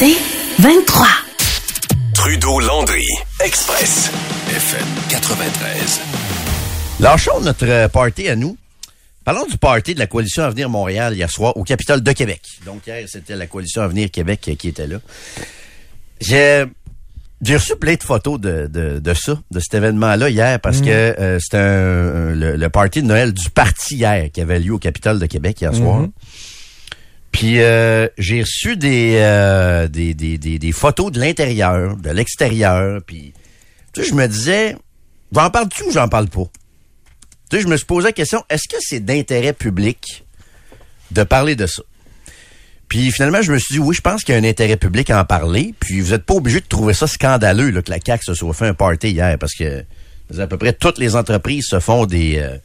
C'est 0.00 0.16
23. 0.62 1.06
Trudeau-Landry, 2.14 3.04
Express, 3.44 4.10
FM 4.48 4.86
93. 5.10 6.00
Lâchons 7.00 7.40
notre 7.42 7.66
euh, 7.68 7.86
party 7.86 8.26
à 8.30 8.34
nous. 8.34 8.56
Parlons 9.26 9.44
du 9.44 9.58
party 9.58 9.92
de 9.92 9.98
la 9.98 10.06
Coalition 10.06 10.44
Avenir 10.44 10.70
Montréal 10.70 11.14
hier 11.14 11.30
soir 11.30 11.54
au 11.58 11.64
Capitole 11.64 12.00
de 12.02 12.12
Québec. 12.12 12.40
Donc 12.64 12.86
hier, 12.86 13.04
c'était 13.08 13.36
la 13.36 13.46
Coalition 13.46 13.82
Avenir 13.82 14.10
Québec 14.10 14.40
qui 14.58 14.68
était 14.68 14.86
là. 14.86 15.00
J'ai 16.18 16.64
j'ai 17.42 17.56
reçu 17.56 17.76
plein 17.76 17.96
de 17.96 18.02
photos 18.02 18.40
de, 18.40 18.68
de, 18.68 19.00
de 19.00 19.14
ça, 19.14 19.38
de 19.50 19.60
cet 19.60 19.74
événement-là 19.74 20.30
hier, 20.30 20.60
parce 20.60 20.80
que 20.80 20.88
euh, 20.88 21.38
c'était 21.40 21.58
le, 21.58 22.56
le 22.56 22.68
party 22.70 23.02
de 23.02 23.06
Noël 23.06 23.34
du 23.34 23.50
parti 23.50 23.96
hier 23.96 24.30
qui 24.32 24.40
avait 24.40 24.60
lieu 24.60 24.72
au 24.72 24.78
Capitole 24.78 25.18
de 25.18 25.26
Québec 25.26 25.60
hier 25.60 25.74
soir. 25.74 26.06
Puis 27.32 27.60
euh, 27.60 28.08
j'ai 28.18 28.42
reçu 28.42 28.76
des, 28.76 29.14
euh, 29.16 29.88
des, 29.88 30.14
des, 30.14 30.36
des, 30.38 30.58
des 30.58 30.72
photos 30.72 31.12
de 31.12 31.20
l'intérieur, 31.20 31.96
de 31.96 32.10
l'extérieur. 32.10 33.00
Puis 33.06 33.32
tu 33.92 34.02
sais, 34.02 34.08
je 34.08 34.14
me 34.14 34.26
disais, 34.26 34.76
j'en 35.32 35.50
parle-tu 35.50 35.84
ou 35.84 35.92
j'en 35.92 36.08
parle 36.08 36.28
pas? 36.28 36.44
Tu 37.50 37.56
sais, 37.56 37.62
je 37.62 37.68
me 37.68 37.76
suis 37.76 37.86
posé 37.86 38.06
la 38.08 38.12
question, 38.12 38.44
est-ce 38.48 38.68
que 38.68 38.76
c'est 38.80 39.00
d'intérêt 39.00 39.52
public 39.52 40.24
de 41.10 41.22
parler 41.22 41.56
de 41.56 41.66
ça? 41.66 41.82
Puis 42.88 43.12
finalement, 43.12 43.40
je 43.42 43.52
me 43.52 43.58
suis 43.58 43.74
dit, 43.74 43.78
oui, 43.78 43.94
je 43.94 44.00
pense 44.00 44.24
qu'il 44.24 44.34
y 44.34 44.38
a 44.38 44.40
un 44.40 44.44
intérêt 44.44 44.76
public 44.76 45.10
à 45.10 45.20
en 45.20 45.24
parler. 45.24 45.74
Puis 45.78 46.00
vous 46.00 46.10
n'êtes 46.10 46.24
pas 46.24 46.34
obligé 46.34 46.60
de 46.60 46.66
trouver 46.66 46.92
ça 46.92 47.06
scandaleux 47.06 47.70
que 47.82 47.90
la 47.90 47.98
CAQ 48.04 48.24
se 48.24 48.34
soit 48.34 48.52
fait 48.52 48.66
un 48.66 48.74
party 48.74 49.10
hier, 49.10 49.38
parce 49.38 49.54
que 49.54 49.84
à 50.38 50.46
peu 50.46 50.58
près 50.58 50.72
toutes 50.72 50.98
les 50.98 51.16
entreprises 51.16 51.66
se 51.68 51.80
font 51.80 52.06
des, 52.06 52.38
euh, 52.38 52.56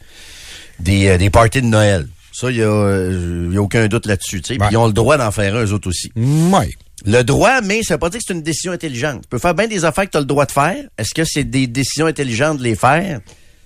des, 0.80 1.16
des 1.18 1.30
parties 1.30 1.62
de 1.62 1.66
Noël. 1.66 2.08
Ça, 2.38 2.50
il 2.50 2.56
n'y 2.58 2.62
a, 2.62 2.66
euh, 2.66 3.50
y 3.52 3.56
a 3.56 3.62
aucun 3.62 3.86
doute 3.88 4.04
là-dessus. 4.06 4.40
Puis 4.42 4.58
ils 4.70 4.76
ont 4.76 4.86
le 4.86 4.92
droit 4.92 5.16
d'en 5.16 5.30
faire 5.30 5.54
un, 5.56 5.64
eux 5.64 5.72
autres 5.72 5.88
aussi. 5.88 6.10
Oui. 6.16 6.74
Le 7.06 7.22
droit, 7.22 7.60
mais 7.62 7.82
ça 7.82 7.94
veut 7.94 7.98
pas 8.00 8.10
dire 8.10 8.18
que 8.18 8.24
c'est 8.26 8.34
une 8.34 8.42
décision 8.42 8.72
intelligente. 8.72 9.22
Tu 9.22 9.28
peux 9.28 9.38
faire 9.38 9.54
bien 9.54 9.68
des 9.68 9.84
affaires 9.84 10.04
que 10.04 10.10
tu 10.10 10.16
as 10.16 10.20
le 10.20 10.26
droit 10.26 10.44
de 10.44 10.52
faire. 10.52 10.76
Est-ce 10.98 11.14
que 11.14 11.24
c'est 11.24 11.44
des 11.44 11.66
décisions 11.66 12.06
intelligentes 12.06 12.58
de 12.58 12.64
les 12.64 12.74
faire? 12.74 13.20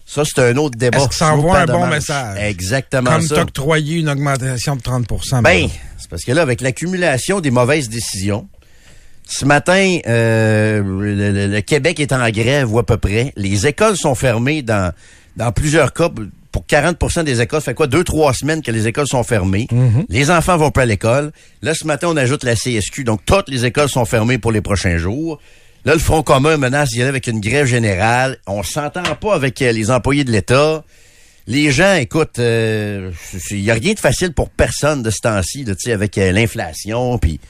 Ça, 0.07 0.23
c'est 0.25 0.41
un 0.41 0.57
autre 0.57 0.77
débat. 0.77 0.99
Est-ce 0.99 1.09
que 1.09 1.15
ça 1.15 1.33
envoie 1.35 1.59
un 1.61 1.67
bon 1.67 1.87
message? 1.87 2.39
Exactement 2.43 3.11
Comme 3.11 3.23
ça. 3.23 3.37
t'octroyer 3.37 3.99
une 3.99 4.09
augmentation 4.09 4.77
de 4.77 4.81
30% 4.83 5.43
Ben, 5.43 5.69
c'est 5.99 6.11
parce 6.11 6.23
que 6.25 6.33
là, 6.33 6.43
avec 6.43 6.61
l'accumulation 6.61 7.41
des 7.41 7.51
mauvaises 7.53 7.89
décisions, 7.89 8.49
ce 9.29 9.45
matin, 9.45 9.99
euh, 10.09 10.83
le, 10.83 11.15
le- 11.33 11.47
le 11.47 11.61
Québec 11.61 12.01
est 12.01 12.13
en 12.13 12.29
grève 12.31 12.73
ou 12.73 12.79
à 12.81 12.85
peu 12.87 12.97
près. 12.97 13.33
Les 13.37 13.67
écoles 13.69 13.97
sont 13.97 14.17
fermées 14.17 14.63
dans, 14.63 14.93
dans 15.37 15.53
plusieurs 15.53 15.93
cas. 15.93 16.09
Pour 16.53 16.65
40% 16.67 17.23
des 17.25 17.41
écoles, 17.41 17.61
ça 17.61 17.67
fait 17.67 17.75
quoi? 17.75 17.87
Deux, 17.87 18.03
trois 18.03 18.35
semaines 18.35 18.61
que 18.63 18.73
les 18.73 18.89
écoles 18.89 19.07
sont 19.07 19.23
fermées. 19.23 19.69
Les 20.09 20.31
enfants 20.31 20.57
vont 20.57 20.71
pas 20.71 20.83
à 20.83 20.87
l'école. 20.87 21.31
Là, 21.63 21.75
ce 21.75 21.87
matin, 21.87 22.09
on 22.11 22.17
ajoute 22.17 22.43
la 22.43 22.57
CSQ. 22.57 23.05
Donc, 23.05 23.21
toutes 23.25 23.49
les 23.49 23.65
écoles 23.65 23.89
sont 23.89 24.05
fermées 24.05 24.39
pour 24.39 24.51
les 24.51 24.61
prochains 24.61 24.99
jours. 24.99 25.39
Là, 25.85 25.95
le 25.95 26.01
Front 26.01 26.23
commun 26.23 26.57
menace 26.57 26.91
d'y 26.91 27.01
aller 27.01 27.09
avec 27.09 27.27
une 27.27 27.41
grève 27.41 27.67
générale. 27.67 28.39
On 28.47 28.63
s'entend 28.63 29.15
pas 29.21 29.35
avec 29.35 29.63
euh, 29.63 29.73
les 29.73 29.91
employés 29.91 30.25
de 30.25 30.33
l'État. 30.33 30.85
Les 31.47 31.73
gens, 31.73 31.95
écoute, 31.95 32.39
il 32.39 33.61
y 33.61 33.71
a 33.71 33.75
rien 33.75 33.95
de 33.95 33.99
facile 33.99 34.33
pour 34.33 34.51
personne 34.51 35.03
de 35.03 35.11
ce 35.11 35.21
temps-ci, 35.23 35.65
là, 35.65 35.75
tu 35.75 35.85
sais, 35.85 35.93
avec 35.93 36.17
euh, 36.19 36.33
l'inflation, 36.33 37.19
puis... 37.19 37.41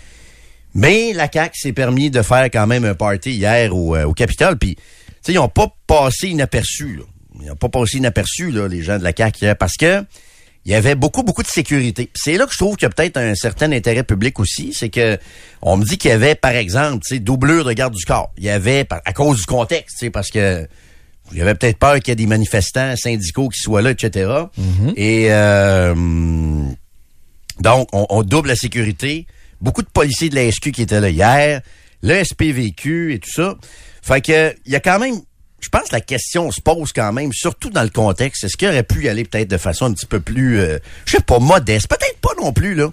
Mais 0.74 1.12
la 1.12 1.28
CAQ 1.30 1.58
s'est 1.58 1.72
permis 1.72 2.10
de 2.10 2.22
faire 2.22 2.44
quand 2.44 2.66
même 2.68 2.84
un 2.84 2.94
party 2.94 3.32
hier 3.32 3.74
au, 3.76 3.96
euh, 3.96 4.04
au 4.04 4.14
Capitole, 4.14 4.56
puis, 4.56 4.76
tu 4.76 4.82
sais, 5.22 5.32
ils 5.32 5.38
ont 5.38 5.48
pas 5.48 5.74
passé 5.86 6.28
inaperçus, 6.28 6.96
là. 6.96 7.04
Ils 7.40 7.46
n'ont 7.46 7.56
pas 7.56 7.68
passé 7.68 7.98
inaperçus, 7.98 8.50
là, 8.50 8.66
les 8.66 8.82
gens 8.82 8.98
de 8.98 9.04
la 9.04 9.12
CAQ 9.16 9.44
hier, 9.44 9.56
parce 9.56 9.76
que 9.76 10.04
il 10.66 10.72
y 10.72 10.74
avait 10.74 10.94
beaucoup, 10.94 11.22
beaucoup 11.22 11.42
de 11.42 11.48
sécurité. 11.48 12.10
C'est 12.14 12.36
là 12.36 12.44
que 12.46 12.52
je 12.52 12.58
trouve 12.58 12.76
qu'il 12.76 12.84
y 12.86 12.90
a 12.90 12.90
peut-être 12.90 13.16
un 13.16 13.34
certain 13.34 13.72
intérêt 13.72 14.04
public 14.04 14.38
aussi, 14.40 14.74
c'est 14.74 14.90
que 14.90 15.18
on 15.62 15.78
me 15.78 15.84
dit 15.84 15.96
qu'il 15.96 16.10
y 16.10 16.14
avait, 16.14 16.34
par 16.34 16.52
exemple, 16.52 17.02
tu 17.06 17.14
sais, 17.14 17.20
doublure 17.20 17.64
de 17.64 17.72
garde 17.72 17.94
du 17.94 18.04
corps. 18.04 18.30
Il 18.36 18.44
y 18.44 18.50
avait, 18.50 18.86
à 18.90 19.12
cause 19.12 19.38
du 19.38 19.46
contexte, 19.46 20.08
parce 20.10 20.28
que 20.28 20.66
il 21.32 21.38
y 21.38 21.42
avait 21.42 21.54
peut-être 21.54 21.78
peur 21.78 21.94
qu'il 22.00 22.08
y 22.08 22.12
ait 22.12 22.16
des 22.16 22.26
manifestants 22.26 22.94
syndicaux 22.96 23.48
qui 23.48 23.60
soient 23.60 23.82
là, 23.82 23.90
etc. 23.90 24.30
Et 24.96 25.28
euh, 25.30 25.94
donc, 27.60 27.88
on, 27.92 28.06
on 28.10 28.22
double 28.22 28.48
la 28.48 28.56
sécurité. 28.56 29.26
Beaucoup 29.60 29.82
de 29.82 29.88
policiers 29.88 30.28
de 30.28 30.34
la 30.34 30.50
SQ 30.50 30.72
qui 30.72 30.82
étaient 30.82 31.00
là 31.00 31.10
hier, 31.10 31.60
le 32.02 32.24
SPVQ 32.24 33.14
et 33.14 33.18
tout 33.18 33.30
ça. 33.30 33.54
Fait 34.02 34.20
que 34.20 34.54
il 34.66 34.72
y 34.72 34.76
a 34.76 34.80
quand 34.80 34.98
même, 34.98 35.20
je 35.60 35.68
pense 35.68 35.88
que 35.88 35.94
la 35.94 36.00
question 36.00 36.50
se 36.50 36.60
pose 36.60 36.92
quand 36.92 37.12
même, 37.12 37.32
surtout 37.32 37.70
dans 37.70 37.82
le 37.82 37.90
contexte. 37.90 38.44
Est-ce 38.44 38.56
qu'il 38.56 38.68
aurait 38.68 38.82
pu 38.82 39.04
y 39.04 39.08
aller 39.08 39.24
peut-être 39.24 39.48
de 39.48 39.58
façon 39.58 39.86
un 39.86 39.92
petit 39.92 40.06
peu 40.06 40.20
plus, 40.20 40.58
euh, 40.60 40.78
je 41.04 41.12
sais 41.12 41.22
pas, 41.22 41.38
modeste, 41.38 41.88
peut-être 41.88 42.18
pas 42.20 42.32
non 42.40 42.52
plus 42.52 42.74
là. 42.74 42.90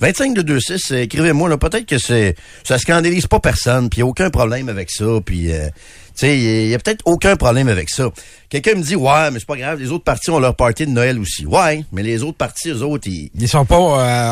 25 0.00 0.34
de 0.34 0.42
2-6, 0.42 0.92
euh, 0.92 1.02
écrivez-moi 1.02 1.48
là, 1.48 1.58
peut-être 1.58 1.86
que 1.86 1.98
c'est 1.98 2.34
ça 2.64 2.78
scandalise 2.78 3.26
pas 3.26 3.38
personne, 3.38 3.90
puis 3.90 4.02
aucun 4.02 4.30
problème 4.30 4.68
avec 4.68 4.90
ça, 4.90 5.04
puis 5.24 5.52
euh, 5.52 5.68
sais, 6.20 6.38
il 6.38 6.68
y 6.68 6.74
a 6.74 6.78
peut-être 6.78 7.02
aucun 7.04 7.36
problème 7.36 7.68
avec 7.68 7.90
ça. 7.90 8.10
Quelqu'un 8.48 8.74
me 8.74 8.82
dit 8.82 8.96
ouais, 8.96 9.30
mais 9.30 9.38
c'est 9.38 9.46
pas 9.46 9.56
grave, 9.56 9.78
les 9.78 9.90
autres 9.90 10.04
partis 10.04 10.30
ont 10.30 10.40
leur 10.40 10.56
party 10.56 10.86
de 10.86 10.90
Noël 10.90 11.18
aussi. 11.18 11.46
Ouais, 11.46 11.84
mais 11.92 12.02
les 12.02 12.22
autres 12.22 12.36
partis, 12.36 12.70
eux 12.70 12.82
autres, 12.82 13.06
ils, 13.06 13.30
Ils 13.38 13.48
sont 13.48 13.64
pas 13.64 13.76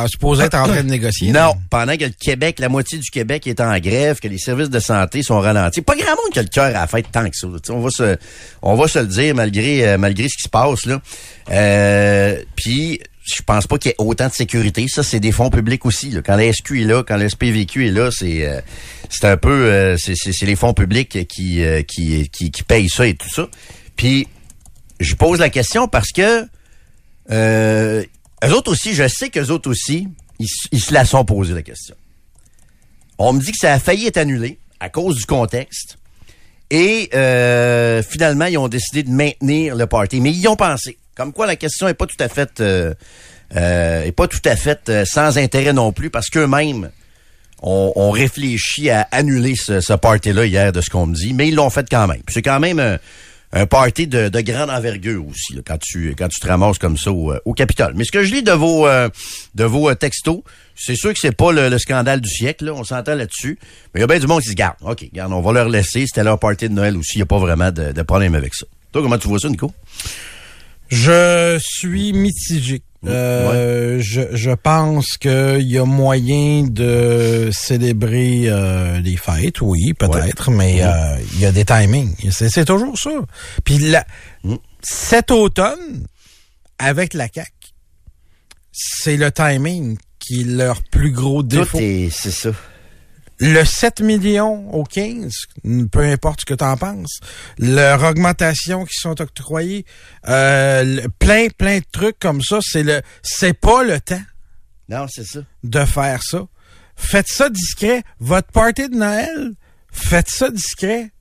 euh, 0.03 0.07
supposés 0.09 0.45
être 0.45 0.57
en 0.57 0.67
train 0.67 0.83
de 0.83 0.89
négocier. 0.89 1.31
non, 1.31 1.55
pendant 1.71 1.97
que 1.97 2.05
le 2.05 2.11
Québec, 2.11 2.59
la 2.59 2.69
moitié 2.69 2.99
du 2.99 3.11
Québec 3.11 3.47
est 3.47 3.61
en 3.61 3.79
grève, 3.79 4.19
que 4.19 4.29
les 4.29 4.39
services 4.39 4.71
de 4.71 4.81
santé 4.81 5.23
sont 5.23 5.39
ralentis. 5.39 5.83
Pas 5.83 5.95
grand 5.95 6.11
monde 6.11 6.33
qui 6.33 6.39
a 6.39 6.43
le 6.43 6.49
cœur 6.49 6.65
à 6.65 6.71
la 6.73 6.87
fête 6.87 7.07
tant 7.13 7.29
que 7.29 7.37
ça. 7.37 7.47
On 7.71 7.81
va 7.81 7.91
se, 7.91 8.17
on 8.63 8.75
va 8.75 8.89
se 8.89 8.99
le 8.99 9.07
dire 9.07 9.35
malgré, 9.35 9.87
euh, 9.89 9.99
malgré 9.99 10.29
ce 10.29 10.37
qui 10.37 10.43
se 10.43 10.49
passe 10.49 10.85
là. 10.87 11.01
Euh, 11.51 12.43
Puis 12.57 13.01
je 13.37 13.43
pense 13.43 13.67
pas 13.67 13.79
qu'il 13.79 13.91
y 13.91 13.93
ait 13.93 13.97
autant 13.99 14.29
de 14.29 14.33
sécurité. 14.33 14.87
Ça, 14.89 15.03
c'est 15.03 15.21
des 15.21 15.33
fonds 15.33 15.51
publics 15.51 15.85
aussi. 15.85 16.17
Quand 16.25 16.37
la 16.37 16.53
SQ 16.53 16.81
est 16.81 16.85
là, 16.85 17.03
quand 17.03 17.17
le 17.17 17.29
SPVQ 17.29 17.89
est 17.89 17.91
là, 17.91 18.11
c'est, 18.11 18.47
euh, 18.47 18.61
c'est 19.11 19.27
un 19.27 19.37
peu, 19.37 19.67
euh, 19.67 19.97
c'est, 19.99 20.43
les 20.43 20.57
fonds 20.57 20.73
publics 20.73 21.27
qui, 21.29 21.63
euh, 21.63 21.83
qui, 21.83 22.29
qui, 22.31 22.51
qui 22.51 22.63
payent 22.63 22.89
ça 22.89 23.07
et 23.07 23.15
tout 23.15 23.29
ça. 23.29 23.49
Puis 23.97 24.29
je 25.01 25.15
pose 25.15 25.41
la 25.41 25.51
question 25.51 25.89
parce 25.89 26.11
que 26.11 26.47
eux 27.31 28.53
autres 28.53 28.73
aussi, 28.73 28.95
je 28.95 29.07
sais 29.07 29.29
qu'eux 29.29 29.49
autres 29.49 29.71
aussi, 29.71 30.09
ils, 30.39 30.49
ils 30.73 30.81
se 30.81 30.95
la 30.95 31.05
sont 31.05 31.25
posé 31.25 31.53
la 31.53 31.63
question. 31.63 31.95
On 33.19 33.33
me 33.33 33.41
dit 33.41 33.53
que 33.53 33.59
ça 33.59 33.75
a 33.75 33.79
failli 33.79 34.07
être 34.07 34.17
annulé 34.17 34.59
à 34.81 34.89
cause 34.89 35.17
du 35.17 35.27
contexte. 35.27 35.99
Et 36.71 37.11
finalement, 38.09 38.47
ils 38.47 38.59
ont 38.59 38.69
décidé 38.69 39.03
de 39.03 39.11
maintenir 39.11 39.75
le 39.75 39.87
party. 39.87 40.21
Mais 40.21 40.31
ils 40.31 40.41
y 40.41 40.49
ont 40.49 40.57
pensé. 40.57 40.99
Comme 41.19 41.33
quoi, 41.33 41.47
la 41.47 41.57
question 41.57 41.89
est 41.89 41.95
pas 41.95 42.07
tout 42.07 42.17
à 42.21 42.29
fait, 42.29 42.61
euh, 42.61 42.95
euh, 43.57 44.05
est 44.05 44.13
pas 44.13 44.29
tout 44.29 44.41
à 44.45 44.55
fait 44.55 44.89
euh, 44.89 45.05
sans 45.05 45.37
intérêt 45.37 45.73
non 45.73 45.93
plus, 45.93 46.11
parce 46.11 46.31
qu'eux-mêmes 46.31 46.91
ont, 47.61 47.93
ont 47.97 48.11
réfléchi 48.13 48.89
à 48.89 49.09
annuler 49.11 49.57
ce, 49.57 49.81
ce 49.81 49.93
party-là 49.95 50.47
hier, 50.47 50.73
de 50.73 50.81
ce 50.81 50.89
qu'on 50.91 51.07
me 51.07 51.15
dit. 51.17 51.35
Mais 51.35 51.49
ils 51.49 51.57
l'ont 51.57 51.71
fait 51.71 51.87
quand 51.91 52.07
même. 52.07 52.23
C'est 52.29 52.41
quand 52.43 52.61
même 52.61 52.79
un, 52.79 52.99
un 53.53 53.67
party 53.67 54.07
de, 54.07 54.29
de 54.29 54.41
grande 54.43 54.71
envergure 54.71 55.27
aussi, 55.27 55.61
quand 55.67 55.79
tu 55.81 56.15
quand 56.17 56.29
tu 56.29 56.39
te 56.39 56.47
ramasses 56.47 56.79
comme 56.79 56.97
ça 56.97 57.11
au, 57.11 57.33
euh, 57.33 57.53
Capitole. 57.57 57.95
Mais 57.97 58.05
ce 58.05 58.13
que 58.13 58.23
je 58.23 58.33
lis 58.33 58.43
de 58.43 58.53
vos 58.53 58.87
euh, 58.87 59.09
de 59.57 59.65
vos 59.65 59.89
euh, 59.91 59.95
textos, 59.95 60.43
c'est 60.77 60.95
sûr 60.95 61.13
que 61.13 61.19
c'est 61.19 61.37
pas 61.37 61.51
le, 61.51 61.69
le 61.69 61.79
scandale 61.79 62.21
du 62.21 62.31
siècle, 62.31 62.71
on 62.71 62.85
s'entend 62.85 63.17
là-dessus. 63.17 63.59
Mais 63.93 63.99
il 63.99 64.01
y 64.03 64.05
a 64.05 64.07
bien 64.07 64.21
du 64.21 64.29
monde 64.29 64.43
qui 64.43 64.51
se 64.51 64.55
garde. 64.55 64.77
OK, 64.83 65.05
on 65.17 65.41
va 65.41 65.53
leur 65.53 65.69
laisser. 65.69 66.05
C'était 66.07 66.23
leur 66.23 66.39
party 66.39 66.69
de 66.69 66.75
Noël 66.75 66.97
aussi. 66.97 67.15
Il 67.15 67.19
n'y 67.19 67.23
a 67.23 67.27
pas 67.27 67.39
vraiment 67.39 67.73
de, 67.73 67.91
de 67.91 68.03
problème 68.03 68.37
avec 68.37 68.55
ça. 68.55 68.67
Toi, 68.93 69.03
comment 69.03 69.19
tu 69.19 69.27
vois 69.27 69.41
ça, 69.41 69.49
Nico? 69.49 69.73
Je 70.89 71.59
suis 71.61 72.13
mitigé. 72.13 72.83
Euh, 73.07 74.01
je, 74.01 74.23
je 74.33 74.51
pense 74.51 75.17
qu'il 75.19 75.63
y 75.63 75.79
a 75.79 75.85
moyen 75.85 76.65
de 76.65 77.49
célébrer 77.53 78.45
euh, 78.47 78.99
les 79.01 79.17
fêtes, 79.17 79.61
oui, 79.61 79.93
peut-être, 79.95 80.51
mais 80.51 80.83
euh, 80.83 81.17
il 81.35 81.41
y 81.41 81.47
a 81.47 81.53
des 81.53 81.65
timings. 81.65 82.15
C'est, 82.33 82.49
c'est 82.49 82.65
toujours 82.65 82.99
ça. 82.99 83.11
Puis 83.65 83.79
la, 83.79 84.05
cet 84.83 85.31
automne, 85.31 86.07
avec 86.79 87.15
la 87.15 87.29
CAQ, 87.33 87.51
c'est 88.73 89.17
le 89.17 89.31
timing 89.31 89.97
qui 90.19 90.41
est 90.41 90.45
leur 90.45 90.83
plus 90.83 91.13
gros 91.13 91.43
défaut. 91.43 91.79
Tout 91.79 91.85
est, 91.85 92.11
c'est 92.11 92.33
ça. 92.33 92.51
Le 93.41 93.65
7 93.65 94.01
millions 94.01 94.69
au 94.75 94.83
15, 94.83 95.33
peu 95.93 96.01
importe 96.01 96.41
ce 96.41 96.45
que 96.47 96.55
tu 96.55 96.65
en 96.65 96.77
penses, 96.77 97.21
leur 97.59 98.03
augmentation 98.03 98.85
qui 98.85 98.95
sont 98.99 99.21
octroyées, 99.21 99.85
euh, 100.29 100.83
le- 100.83 101.09
plein, 101.21 101.47
plein 101.57 101.79
de 101.79 101.85
trucs 101.93 102.19
comme 102.19 102.43
ça, 102.43 102.59
c'est 102.61 102.83
le, 102.83 103.01
c'est 103.23 103.53
pas 103.55 103.85
le 103.85 104.01
temps 104.01 104.21
Non, 104.89 105.07
c'est 105.09 105.25
ça. 105.25 105.41
de 105.63 105.85
faire 105.85 106.23
ça. 106.25 106.47
Faites 106.97 107.29
ça 107.29 107.49
discret. 107.49 108.03
Votre 108.19 108.51
party 108.51 108.89
de 108.89 108.97
Noël, 108.97 109.53
faites 109.93 110.29
ça 110.29 110.51
discret. 110.51 111.13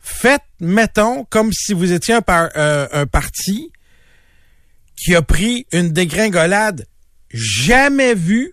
Faites, 0.00 0.42
mettons, 0.58 1.24
comme 1.26 1.52
si 1.52 1.74
vous 1.74 1.92
étiez 1.92 2.14
un, 2.14 2.22
par- 2.22 2.50
euh, 2.56 2.88
un 2.92 3.06
parti 3.06 3.70
qui 4.96 5.14
a 5.14 5.22
pris 5.22 5.66
une 5.72 5.90
dégringolade 5.92 6.86
jamais 7.32 8.14
vue 8.16 8.52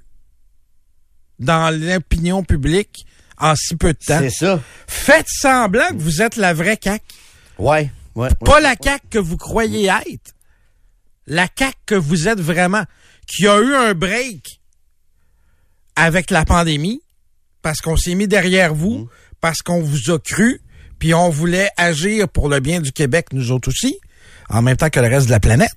dans 1.39 1.69
l'opinion 1.75 2.44
publique 2.44 3.06
en 3.39 3.56
si 3.56 3.75
peu 3.75 3.94
de 3.94 4.00
temps. 4.00 4.19
C'est 4.19 4.30
ça. 4.30 4.62
Faites 4.88 5.28
semblant 5.30 5.88
que 5.89 5.98
vous 6.01 6.22
êtes 6.22 6.36
la 6.38 6.54
vraie 6.54 6.78
CAQ. 6.81 7.04
Ouais. 7.60 7.92
ouais, 8.16 8.30
Pas 8.44 8.56
ouais. 8.56 8.62
la 8.62 8.75
CAQ 8.81 9.07
que 9.10 9.19
vous 9.19 9.38
croyez 9.38 9.86
être. 9.88 10.34
La 11.28 11.48
CAQ 11.57 11.75
que 11.86 11.95
vous 11.95 12.28
êtes 12.28 12.39
vraiment. 12.39 12.84
Qui 13.28 13.48
a 13.48 13.60
eu 13.60 13.75
un 13.75 13.94
break 13.94 14.62
avec 15.95 16.31
la 16.31 16.45
pandémie. 16.45 17.01
parce 17.63 17.81
qu'on 17.81 17.98
s'est 17.98 18.16
mis 18.16 18.30
derrière 18.30 18.74
vous, 18.74 19.00
Mm. 19.00 19.07
parce 19.42 19.62
qu'on 19.62 19.81
vous 19.81 20.10
a 20.12 20.19
cru, 20.19 20.62
puis 21.00 21.13
on 21.13 21.30
voulait 21.30 21.69
agir 21.75 22.30
pour 22.30 22.48
le 22.48 22.62
bien 22.62 22.80
du 22.80 22.94
Québec, 22.94 23.28
nous 23.34 23.51
autres 23.51 23.68
aussi, 23.68 23.98
en 24.48 24.62
même 24.62 24.78
temps 24.78 24.89
que 24.89 25.01
le 25.01 25.07
reste 25.07 25.25
de 25.25 25.31
la 25.31 25.42
planète. 25.42 25.75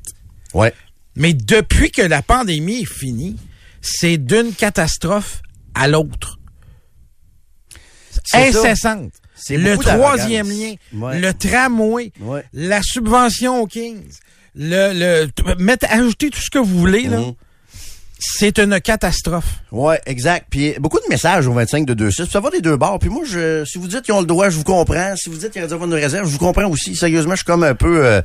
Ouais. 0.54 0.72
Mais 1.16 1.32
depuis 1.34 1.90
que 1.90 2.02
la 2.02 2.22
pandémie 2.22 2.82
est 2.82 2.84
finie, 2.92 3.36
c'est 3.82 4.18
d'une 4.18 4.54
catastrophe 4.54 5.42
à 5.74 5.88
l'autre. 5.88 6.38
C'est. 8.24 8.48
Incessante. 8.48 9.12
C'est 9.34 9.56
Le 9.56 9.78
troisième 9.78 10.48
lien, 10.50 10.74
Ouais. 10.92 11.18
le 11.18 11.32
tramway, 11.32 12.12
Ouais. 12.20 12.44
la 12.52 12.80
subvention 12.82 13.62
aux 13.62 13.66
Kings, 13.66 14.02
le, 14.54 14.92
le, 14.92 15.54
mettre, 15.56 15.86
ajouter 15.90 16.28
tout 16.28 16.40
ce 16.40 16.50
que 16.50 16.58
vous 16.58 16.78
voulez, 16.78 17.04
là. 17.04 17.20
Mhm. 17.20 17.34
C'est 18.22 18.58
une 18.58 18.78
catastrophe. 18.82 19.46
Ouais, 19.72 19.98
exact. 20.04 20.48
Puis 20.50 20.74
beaucoup 20.78 20.98
de 20.98 21.08
messages 21.08 21.46
au 21.46 21.54
25 21.54 21.86
de 21.86 21.94
2-6. 21.94 22.28
Ça 22.30 22.38
va 22.40 22.50
des 22.50 22.60
deux 22.60 22.76
bords. 22.76 22.98
Puis 22.98 23.08
moi, 23.08 23.22
je, 23.24 23.64
si 23.64 23.78
vous 23.78 23.88
dites 23.88 24.02
qu'ils 24.02 24.12
ont 24.12 24.20
le 24.20 24.26
droit, 24.26 24.50
je 24.50 24.58
vous 24.58 24.62
comprends. 24.64 25.14
Si 25.16 25.30
vous 25.30 25.38
dites 25.38 25.50
qu'il 25.52 25.62
y 25.62 25.64
a 25.64 25.66
des 25.66 25.72
avoir 25.72 25.88
une 25.88 25.94
réserve, 25.94 26.26
je 26.26 26.32
vous 26.32 26.38
comprends 26.38 26.68
aussi. 26.68 26.94
Sérieusement, 26.94 27.30
je 27.32 27.36
suis 27.38 27.46
comme 27.46 27.62
un 27.62 27.74
peu 27.74 28.04
euh, 28.04 28.20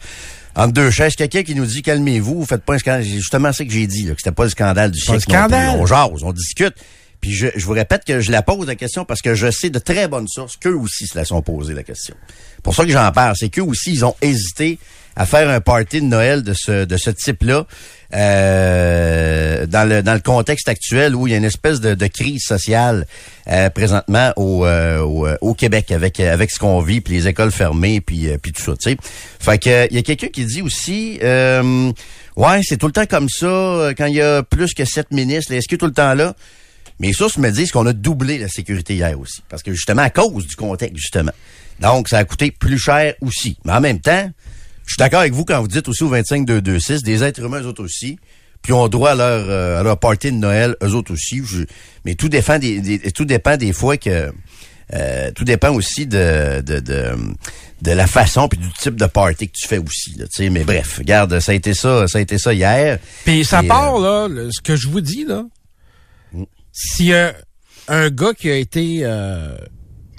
entre 0.53 0.73
deux 0.73 0.91
chaises. 0.91 1.15
Quelqu'un 1.15 1.43
qui 1.43 1.55
nous 1.55 1.65
dit 1.65 1.81
calmez-vous, 1.81 2.39
vous 2.41 2.45
faites 2.45 2.65
pas 2.65 2.73
un 2.73 2.77
scandale. 2.77 3.05
C'est 3.05 3.11
justement 3.11 3.53
ça 3.53 3.63
que 3.63 3.71
j'ai 3.71 3.87
dit, 3.87 4.03
là, 4.03 4.15
que 4.15 4.19
c'était 4.21 4.35
pas 4.35 4.43
le 4.43 4.49
scandale 4.49 4.91
du 4.91 4.99
siècle. 4.99 5.23
plus. 5.23 5.31
scandale. 5.33 5.77
On 5.79 5.85
jase, 5.85 6.23
on 6.23 6.33
discute. 6.33 6.73
Puis 7.21 7.31
je, 7.33 7.47
je 7.55 7.65
vous 7.65 7.73
répète 7.73 8.03
que 8.05 8.19
je 8.19 8.31
la 8.31 8.41
pose 8.41 8.67
la 8.67 8.75
question 8.75 9.05
parce 9.05 9.21
que 9.21 9.35
je 9.35 9.49
sais 9.51 9.69
de 9.69 9.79
très 9.79 10.07
bonnes 10.07 10.27
sources 10.27 10.57
qu'eux 10.57 10.75
aussi 10.75 11.07
se 11.07 11.17
la 11.17 11.25
sont 11.25 11.41
posées 11.41 11.73
la 11.73 11.83
question. 11.83 12.15
Pour 12.63 12.75
ça 12.75 12.83
que 12.83 12.91
j'en 12.91 13.11
parle, 13.11 13.35
c'est 13.37 13.49
qu'eux 13.49 13.61
aussi, 13.61 13.91
ils 13.93 14.05
ont 14.05 14.15
hésité 14.21 14.79
à 15.15 15.25
faire 15.25 15.49
un 15.49 15.61
party 15.61 16.01
de 16.01 16.05
Noël 16.07 16.43
de 16.43 16.53
ce, 16.53 16.83
de 16.83 16.97
ce 16.97 17.09
type-là 17.09 17.65
euh, 18.13 19.65
dans, 19.65 19.87
le, 19.87 20.03
dans 20.03 20.13
le 20.13 20.19
contexte 20.19 20.67
actuel 20.67 21.15
où 21.15 21.27
il 21.27 21.31
y 21.31 21.33
a 21.33 21.37
une 21.37 21.45
espèce 21.45 21.79
de, 21.79 21.93
de 21.93 22.07
crise 22.07 22.43
sociale 22.43 23.07
euh, 23.47 23.69
présentement 23.69 24.33
au, 24.35 24.65
euh, 24.65 24.99
au, 25.01 25.25
euh, 25.25 25.53
Québec 25.53 25.91
avec, 25.91 26.19
avec 26.19 26.51
ce 26.51 26.59
qu'on 26.59 26.81
vit, 26.81 27.01
puis 27.01 27.13
les 27.13 27.27
écoles 27.27 27.51
fermées, 27.51 28.01
puis, 28.01 28.29
euh, 28.29 28.37
puis 28.41 28.51
tout 28.51 28.61
ça. 28.61 28.73
sais. 28.79 28.97
Fait 29.39 29.57
que 29.57 29.87
il 29.89 29.95
y 29.95 29.99
a 29.99 30.01
quelqu'un 30.01 30.27
qui 30.27 30.45
dit 30.45 30.61
aussi 30.61 31.19
euh, 31.23 31.91
Ouais, 32.35 32.59
c'est 32.63 32.77
tout 32.77 32.87
le 32.87 32.91
temps 32.91 33.05
comme 33.05 33.29
ça, 33.29 33.91
quand 33.97 34.07
il 34.07 34.15
y 34.15 34.21
a 34.21 34.43
plus 34.43 34.73
que 34.73 34.83
sept 34.83 35.11
ministres, 35.11 35.53
est-ce 35.53 35.69
que 35.69 35.77
tout 35.77 35.85
le 35.85 35.93
temps 35.93 36.13
là? 36.13 36.35
Mes 36.99 37.13
sources 37.13 37.37
me 37.37 37.49
disent 37.51 37.71
qu'on 37.71 37.85
a 37.85 37.93
doublé 37.93 38.37
la 38.37 38.47
sécurité 38.47 38.95
hier 38.95 39.19
aussi. 39.19 39.41
Parce 39.49 39.63
que 39.63 39.73
justement, 39.73 40.01
à 40.03 40.09
cause 40.09 40.47
du 40.47 40.55
contexte, 40.55 40.95
justement. 40.97 41.31
Donc, 41.81 42.07
ça 42.07 42.19
a 42.19 42.23
coûté 42.23 42.51
plus 42.51 42.77
cher 42.79 43.15
aussi. 43.21 43.57
Mais 43.65 43.73
en 43.73 43.81
même 43.81 43.99
temps, 43.99 44.31
je 44.85 44.91
suis 44.93 44.97
d'accord 44.99 45.19
avec 45.19 45.33
vous 45.33 45.43
quand 45.45 45.59
vous 45.61 45.67
dites 45.67 45.87
aussi 45.89 46.03
au 46.03 46.15
25-226, 46.15 47.01
des 47.03 47.23
êtres 47.23 47.41
humains, 47.43 47.61
eux 47.61 47.67
autres 47.67 47.83
aussi. 47.83 48.17
Puis 48.61 48.71
ont 48.73 48.87
droit 48.87 49.11
à 49.11 49.15
leur, 49.15 49.45
euh, 49.49 49.79
à 49.79 49.83
leur 49.83 49.99
party 49.99 50.31
de 50.31 50.37
Noël, 50.37 50.75
eux 50.81 50.93
autres 50.93 51.11
aussi. 51.13 51.41
Je- 51.45 51.65
mais 52.05 52.15
tout 52.15 52.29
dépend 52.29 52.57
des, 52.59 52.79
des- 52.79 53.11
tout 53.11 53.25
dépend 53.25 53.57
des 53.57 53.73
fois 53.73 53.97
que... 53.97 54.31
euh, 54.93 55.31
tout 55.35 55.43
dépend 55.43 55.71
aussi 55.73 56.07
de, 56.07 56.61
de, 56.61 56.79
de, 56.79 57.09
de 57.81 57.91
la 57.91 58.07
façon 58.07 58.47
puis 58.47 58.57
du 58.57 58.69
type 58.79 58.95
de 58.95 59.05
party 59.05 59.49
que 59.49 59.53
tu 59.57 59.67
fais 59.67 59.77
aussi. 59.79 60.15
Là, 60.17 60.25
tu 60.25 60.43
sais. 60.43 60.49
mais 60.49 60.63
bref, 60.63 60.97
regarde, 60.99 61.39
ça 61.39 61.51
a 61.51 61.55
été 61.55 61.73
ça, 61.73 62.07
ça 62.07 62.19
a 62.19 62.21
été 62.21 62.37
ça 62.39 62.53
hier. 62.53 62.99
Puis 63.25 63.43
ça 63.45 63.61
Et, 63.63 63.67
part, 63.67 63.99
là, 63.99 64.27
le- 64.27 64.49
ce 64.51 64.61
que 64.61 64.75
je 64.75 64.87
vous 64.87 65.01
dis, 65.01 65.25
là. 65.25 65.43
A 67.11 67.33
un 67.87 68.09
gars 68.09 68.33
qui 68.33 68.49
a 68.49 68.55
été... 68.55 68.99
Euh, 69.03 69.57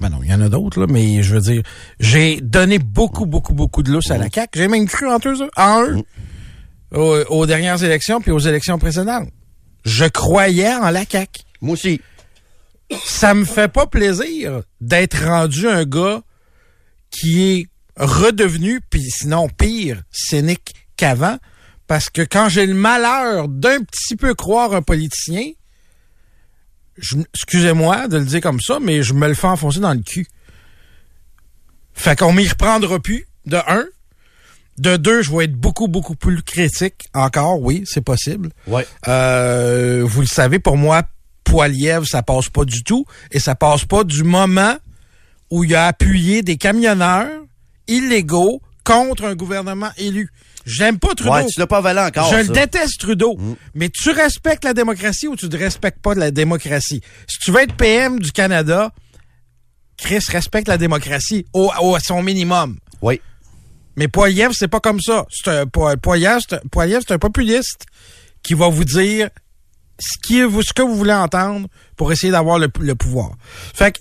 ben 0.01 0.11
non, 0.11 0.21
il 0.23 0.31
y 0.31 0.35
en 0.35 0.41
a 0.41 0.49
d'autres, 0.49 0.81
là, 0.81 0.87
mais 0.89 1.23
je 1.23 1.35
veux 1.35 1.41
dire, 1.41 1.63
j'ai 1.99 2.41
donné 2.41 2.79
beaucoup, 2.79 3.27
beaucoup, 3.27 3.55
beaucoup 3.55 3.83
de 3.83 3.91
lousse 3.91 4.11
à 4.11 4.19
la 4.19 4.29
CAQ. 4.31 4.59
J'ai 4.59 4.69
même 4.69 4.87
cru 4.87 5.09
en 5.09 5.19
eux, 5.25 5.49
en 5.57 5.87
eux 5.87 6.03
aux, 6.95 7.17
aux 7.29 7.47
dernières 7.47 7.83
élections 7.83 8.21
puis 8.21 8.31
aux 8.31 8.39
élections 8.39 8.79
précédentes. 8.79 9.29
Je 9.85 10.05
croyais 10.05 10.75
en 10.75 10.91
la 10.91 11.05
CAQ. 11.05 11.43
Moi 11.61 11.75
aussi. 11.75 12.01
ça 13.05 13.35
me 13.35 13.45
fait 13.45 13.69
pas 13.69 13.87
plaisir 13.87 14.63
d'être 14.81 15.25
rendu 15.25 15.69
un 15.69 15.85
gars 15.85 16.23
qui 17.11 17.43
est 17.43 17.67
redevenu, 17.97 18.81
puis 18.91 19.03
sinon 19.11 19.49
pire, 19.49 20.03
cynique 20.11 20.75
qu'avant, 20.97 21.39
parce 21.87 22.11
que 22.11 22.23
quand 22.23 22.49
j'ai 22.49 22.67
le 22.67 22.75
malheur 22.75 23.49
d'un 23.49 23.81
petit 23.83 24.17
peu 24.17 24.35
croire 24.35 24.75
un 24.75 24.83
politicien, 24.83 25.51
excusez-moi 26.99 28.09
de 28.09 28.19
le 28.19 28.25
dire 28.25 28.41
comme 28.41 28.61
ça, 28.61 28.79
mais 28.81 29.03
je 29.03 29.15
me 29.15 29.29
le 29.29 29.35
fais 29.35 29.47
enfoncer 29.47 29.81
dans 29.81 29.93
le 29.93 30.01
cul. 30.01 30.27
Fait 31.95 32.19
qu'on 32.19 32.33
m'y 32.33 32.47
reprendra 32.47 32.99
plus, 33.01 33.27
de 33.47 33.57
un. 33.57 33.85
De 34.79 34.99
deux, 34.99 35.23
je 35.23 35.35
vais 35.35 35.45
être 35.45 35.55
beaucoup, 35.55 35.89
beaucoup 35.89 36.17
plus 36.17 36.43
critique 36.43 37.07
encore, 37.15 37.61
oui, 37.63 37.85
c'est 37.87 38.03
possible. 38.03 38.51
Ouais. 38.67 38.87
Euh, 39.09 40.03
vous 40.05 40.21
le 40.21 40.27
savez, 40.27 40.59
pour 40.59 40.77
moi, 40.77 41.03
Poilièvre, 41.45 42.07
ça 42.07 42.23
passe 42.23 42.51
pas 42.51 42.65
du 42.65 42.83
tout. 42.83 43.07
Et 43.31 43.39
ça 43.39 43.55
passe 43.55 43.87
pas 43.87 44.05
du 44.05 44.23
moment 44.23 44.77
où 45.51 45.65
il 45.65 45.75
a 45.75 45.87
appuyé 45.87 46.43
des 46.43 46.57
camionneurs 46.57 47.31
illégaux 47.89 48.61
contre 48.85 49.25
un 49.25 49.35
gouvernement 49.35 49.91
élu. 49.97 50.31
J'aime 50.67 50.99
pas 50.99 51.15
Trudeau. 51.15 51.33
Ouais, 51.33 51.47
tu 51.47 51.61
l'as 51.61 51.67
pas 51.69 51.81
encore. 52.07 52.27
Je 52.29 52.37
ça. 52.37 52.43
le 52.43 52.49
déteste, 52.49 52.99
Trudeau. 53.01 53.39
Mais 53.75 53.89
tu 53.89 54.11
respectes 54.11 54.65
la 54.65 54.75
démocratie 54.75 55.29
ou 55.29 55.37
tu 55.37 55.47
ne 55.49 55.57
respectes 55.57 56.01
pas 56.03 56.15
la 56.15 56.31
démocratie? 56.33 57.01
Si 57.29 57.39
tu 57.39 57.53
veux 57.53 57.61
être 57.63 57.75
PM 57.77 58.19
du 58.19 58.33
Canada, 58.33 58.91
Chris 59.97 60.19
respecte 60.29 60.69
la 60.69 60.77
démocratie 60.77 61.47
au, 61.53 61.71
au- 61.81 61.95
à 61.95 62.01
son 62.01 62.21
minimum. 62.23 62.79
Oui. 63.01 63.21
Mais 63.97 64.09
Poilievre, 64.09 64.53
c'est 64.55 64.69
pas 64.69 64.81
comme 64.81 65.01
ça. 65.01 65.25
C'est 65.31 65.49
un, 65.51 65.67
Po- 65.67 65.97
Poilievre, 65.97 66.41
c'est 66.47 66.57
un- 66.57 66.61
Poilievre, 66.71 67.03
c'est 67.07 67.15
un 67.15 67.19
populiste 67.19 67.87
qui 68.43 68.55
va 68.55 68.69
vous 68.69 68.85
dire 68.85 69.31
ce, 69.99 70.19
qui, 70.23 70.41
ce 70.41 70.73
que 70.75 70.83
vous 70.83 70.97
voulez 70.97 71.15
entendre 71.15 71.69
pour 71.97 72.13
essayer 72.13 72.31
d'avoir 72.33 72.59
le, 72.59 72.69
le 72.81 72.95
pouvoir. 72.95 73.31
Fait 73.75 73.93
que, 73.93 74.01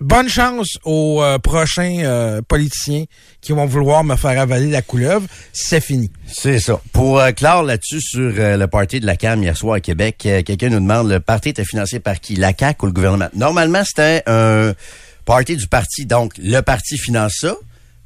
bonne 0.00 0.28
chance 0.28 0.78
aux 0.84 1.22
euh, 1.22 1.38
prochains 1.38 1.98
euh, 2.00 2.40
politiciens 2.42 3.04
qui 3.40 3.52
vont 3.52 3.66
vouloir 3.66 4.02
me 4.02 4.16
faire 4.16 4.40
avaler 4.40 4.70
la 4.70 4.82
couleuvre. 4.82 5.26
C'est 5.52 5.80
fini. 5.80 6.10
C'est 6.26 6.58
ça. 6.58 6.80
Pour 6.92 7.20
euh, 7.20 7.32
clore 7.32 7.62
là-dessus 7.62 8.00
sur 8.00 8.32
euh, 8.38 8.56
le 8.56 8.66
party 8.66 9.00
de 9.00 9.06
la 9.06 9.16
CAM 9.16 9.42
hier 9.42 9.56
soir 9.56 9.74
à 9.74 9.80
Québec, 9.80 10.22
euh, 10.26 10.42
quelqu'un 10.42 10.70
nous 10.70 10.80
demande 10.80 11.10
le 11.10 11.20
party 11.20 11.50
était 11.50 11.64
financé 11.64 12.00
par 12.00 12.20
qui? 12.20 12.36
La 12.36 12.52
CAQ 12.58 12.84
ou 12.84 12.86
le 12.86 12.92
gouvernement? 12.92 13.28
Normalement, 13.34 13.82
c'était 13.84 14.22
un 14.26 14.74
party 15.24 15.56
du 15.56 15.68
parti, 15.68 16.06
donc 16.06 16.32
le 16.38 16.60
parti 16.60 16.96
finance 16.98 17.34
ça. 17.40 17.54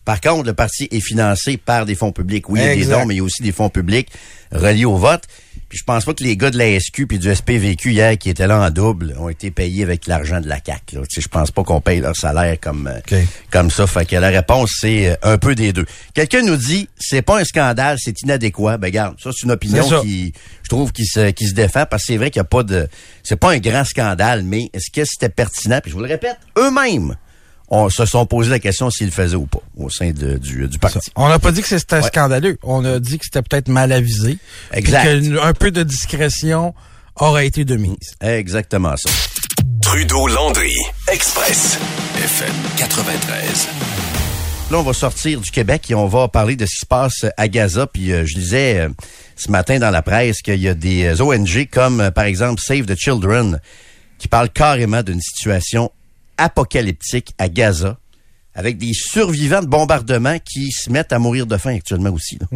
Par 0.05 0.20
contre, 0.20 0.44
le 0.44 0.52
parti 0.52 0.87
est 0.91 1.00
financé 1.00 1.56
par 1.56 1.87
des 1.87 1.94
fonds 1.94 2.12
publics. 2.12 2.50
Oui, 2.50 2.61
il 2.61 2.67
y 2.67 2.69
a 2.69 2.75
des 2.75 2.85
dons, 2.93 3.06
mais 3.06 3.14
il 3.14 3.19
y 3.19 3.20
a 3.20 3.25
aussi 3.25 3.43
des 3.43 3.52
fonds 3.52 3.70
publics 3.70 4.11
reliés 4.52 4.85
au 4.85 4.96
vote. 4.96 5.23
Puis 5.75 5.81
je 5.81 5.85
pense 5.87 6.05
pas 6.05 6.15
que 6.15 6.23
les 6.23 6.37
gars 6.37 6.53
de 6.53 6.56
la 6.56 6.79
SQ 6.79 7.09
puis 7.09 7.19
du 7.19 7.35
SPVQ 7.35 7.91
hier 7.91 8.17
qui 8.17 8.31
étaient 8.31 8.47
là 8.47 8.65
en 8.65 8.71
double 8.71 9.12
ont 9.19 9.29
été 9.29 9.50
payés 9.50 9.82
avec 9.82 10.06
l'argent 10.06 10.41
de 10.41 10.49
la 10.49 10.58
sais, 10.58 11.20
je 11.20 11.27
pense 11.27 11.51
pas 11.51 11.65
qu'on 11.65 11.81
paye 11.81 11.99
leur 11.99 12.15
salaire 12.15 12.58
comme 12.60 12.87
euh, 12.87 13.22
comme 13.51 13.72
ça. 13.72 13.84
Fait 13.89 14.06
que 14.06 14.15
la 14.15 14.29
réponse, 14.29 14.70
c'est 14.81 15.08
euh, 15.08 15.17
un 15.25 15.37
peu 15.37 15.56
des 15.56 15.72
deux. 15.72 15.84
Quelqu'un 16.15 16.43
nous 16.43 16.56
dit, 16.56 16.89
c'est 16.96 17.22
pas 17.22 17.41
un 17.41 17.44
scandale, 17.44 17.96
c'est 17.99 18.22
inadéquat. 18.22 18.79
Ben, 18.79 18.87
regarde, 18.87 19.17
ça, 19.20 19.31
c'est 19.34 19.43
une 19.43 19.51
opinion 19.51 19.82
qui, 20.03 20.32
je 20.63 20.69
trouve, 20.69 20.93
qui 20.93 21.06
se, 21.06 21.31
qui 21.31 21.49
se 21.49 21.55
défend 21.55 21.87
parce 21.91 22.05
que 22.05 22.13
c'est 22.13 22.19
vrai 22.19 22.31
qu'il 22.31 22.39
n'y 22.39 22.46
a 22.46 22.51
pas 22.51 22.63
de, 22.63 22.87
c'est 23.25 23.34
pas 23.34 23.51
un 23.51 23.58
grand 23.58 23.84
scandale, 23.84 24.44
mais 24.44 24.70
est-ce 24.72 24.93
que 24.93 25.05
c'était 25.05 25.29
pertinent? 25.29 25.81
Puis 25.82 25.91
je 25.91 25.96
vous 25.96 26.03
le 26.03 26.08
répète, 26.08 26.39
eux-mêmes, 26.56 27.17
on 27.77 27.89
se 27.91 28.07
sont 28.07 28.25
posé 28.27 28.51
la 28.51 28.59
question 28.59 28.89
s'ils 28.91 29.07
le 29.07 29.13
faisaient 29.13 29.35
ou 29.37 29.47
pas 29.47 29.61
au 29.77 29.91
sein 29.91 30.11
de- 30.13 30.39
du, 30.39 30.69
du 30.69 30.79
parti. 30.79 30.99
On 31.17 31.29
n'a 31.29 31.39
pas 31.39 31.51
dit 31.53 31.61
que 31.63 31.69
c'était 31.69 31.97
Ouais. 31.97 32.03
scandaleux. 32.03 32.57
On 32.63 32.85
a 32.85 32.99
dit 33.01 33.19
que 33.19 33.25
c'était 33.25 33.43
peut-être 33.43 33.69
mal 33.69 33.91
avisé. 33.93 34.39
Exact. 34.73 35.05
Que 35.05 35.41
un 35.41 35.53
peu 35.55 35.71
de 35.71 35.83
discrétion 35.83 36.75
aurait 37.17 37.47
été 37.47 37.65
de 37.65 37.77
mise. 37.77 38.15
Exactement 38.21 38.95
ça. 38.97 39.11
Trudeau 39.83 40.27
Landry, 40.29 40.73
Express, 41.13 41.79
FM 42.17 42.55
93. 42.77 43.69
Là, 44.71 44.79
on 44.79 44.83
va 44.83 44.93
sortir 44.95 45.41
du 45.41 45.51
Québec 45.51 45.91
et 45.91 45.95
on 45.95 46.07
va 46.07 46.27
parler 46.29 46.57
de 46.57 46.65
ce 46.65 46.71
qui 46.73 46.81
se 46.81 46.87
passe 46.87 47.27
à 47.37 47.49
Gaza. 47.49 47.87
Puis 47.87 48.13
euh, 48.13 48.25
je 48.25 48.35
lisais 48.37 48.79
euh, 48.81 48.89
ce 49.37 49.51
matin 49.51 49.79
dans 49.79 49.91
la 49.91 50.01
presse 50.03 50.41
qu'il 50.43 50.61
y 50.61 50.69
a 50.69 50.75
des 50.75 51.05
euh, 51.05 51.23
ONG 51.23 51.69
comme, 51.71 52.01
euh, 52.01 52.11
par 52.11 52.25
exemple, 52.25 52.61
Save 52.65 52.87
the 52.87 52.97
Children, 52.97 53.61
qui 54.19 54.27
parlent 54.27 54.49
carrément 54.51 55.03
d'une 55.03 55.21
situation 55.21 55.93
apocalyptique 56.36 57.34
à 57.38 57.48
Gaza, 57.48 57.98
avec 58.55 58.79
des 58.79 58.93
survivants 58.93 59.62
de 59.62 59.67
bombardements 59.67 60.38
qui 60.38 60.70
se 60.70 60.91
mettent 60.91 61.12
à 61.12 61.19
mourir 61.19 61.46
de 61.46 61.56
faim 61.56 61.74
actuellement 61.74 62.10
aussi. 62.10 62.38
là. 62.38 62.46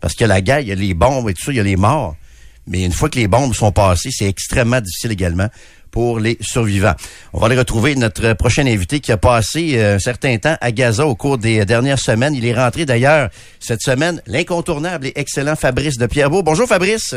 Parce 0.00 0.14
que 0.14 0.24
la 0.24 0.40
guerre, 0.40 0.60
il 0.60 0.68
y 0.68 0.72
a 0.72 0.74
les 0.74 0.94
bombes 0.94 1.28
et 1.30 1.34
tout 1.34 1.44
ça, 1.44 1.52
il 1.52 1.56
y 1.56 1.60
a 1.60 1.62
les 1.62 1.76
morts. 1.76 2.16
Mais 2.66 2.84
une 2.84 2.92
fois 2.92 3.08
que 3.08 3.18
les 3.18 3.28
bombes 3.28 3.54
sont 3.54 3.72
passées, 3.72 4.10
c'est 4.12 4.28
extrêmement 4.28 4.80
difficile 4.80 5.12
également 5.12 5.48
pour 5.90 6.20
les 6.20 6.36
survivants. 6.40 6.94
On 7.32 7.38
va 7.38 7.46
aller 7.46 7.56
retrouver 7.56 7.94
notre 7.94 8.34
prochain 8.34 8.66
invité 8.66 9.00
qui 9.00 9.12
a 9.12 9.16
passé 9.16 9.78
euh, 9.78 9.94
un 9.96 9.98
certain 9.98 10.36
temps 10.36 10.56
à 10.60 10.72
Gaza 10.72 11.06
au 11.06 11.14
cours 11.14 11.38
des 11.38 11.64
dernières 11.64 12.00
semaines. 12.00 12.34
Il 12.34 12.44
est 12.44 12.54
rentré 12.54 12.84
d'ailleurs 12.84 13.30
cette 13.60 13.80
semaine, 13.80 14.20
l'incontournable 14.26 15.06
et 15.06 15.12
excellent 15.14 15.56
Fabrice 15.56 15.96
de 15.96 16.06
Pierrebeau. 16.06 16.42
Bonjour 16.42 16.68
Fabrice. 16.68 17.14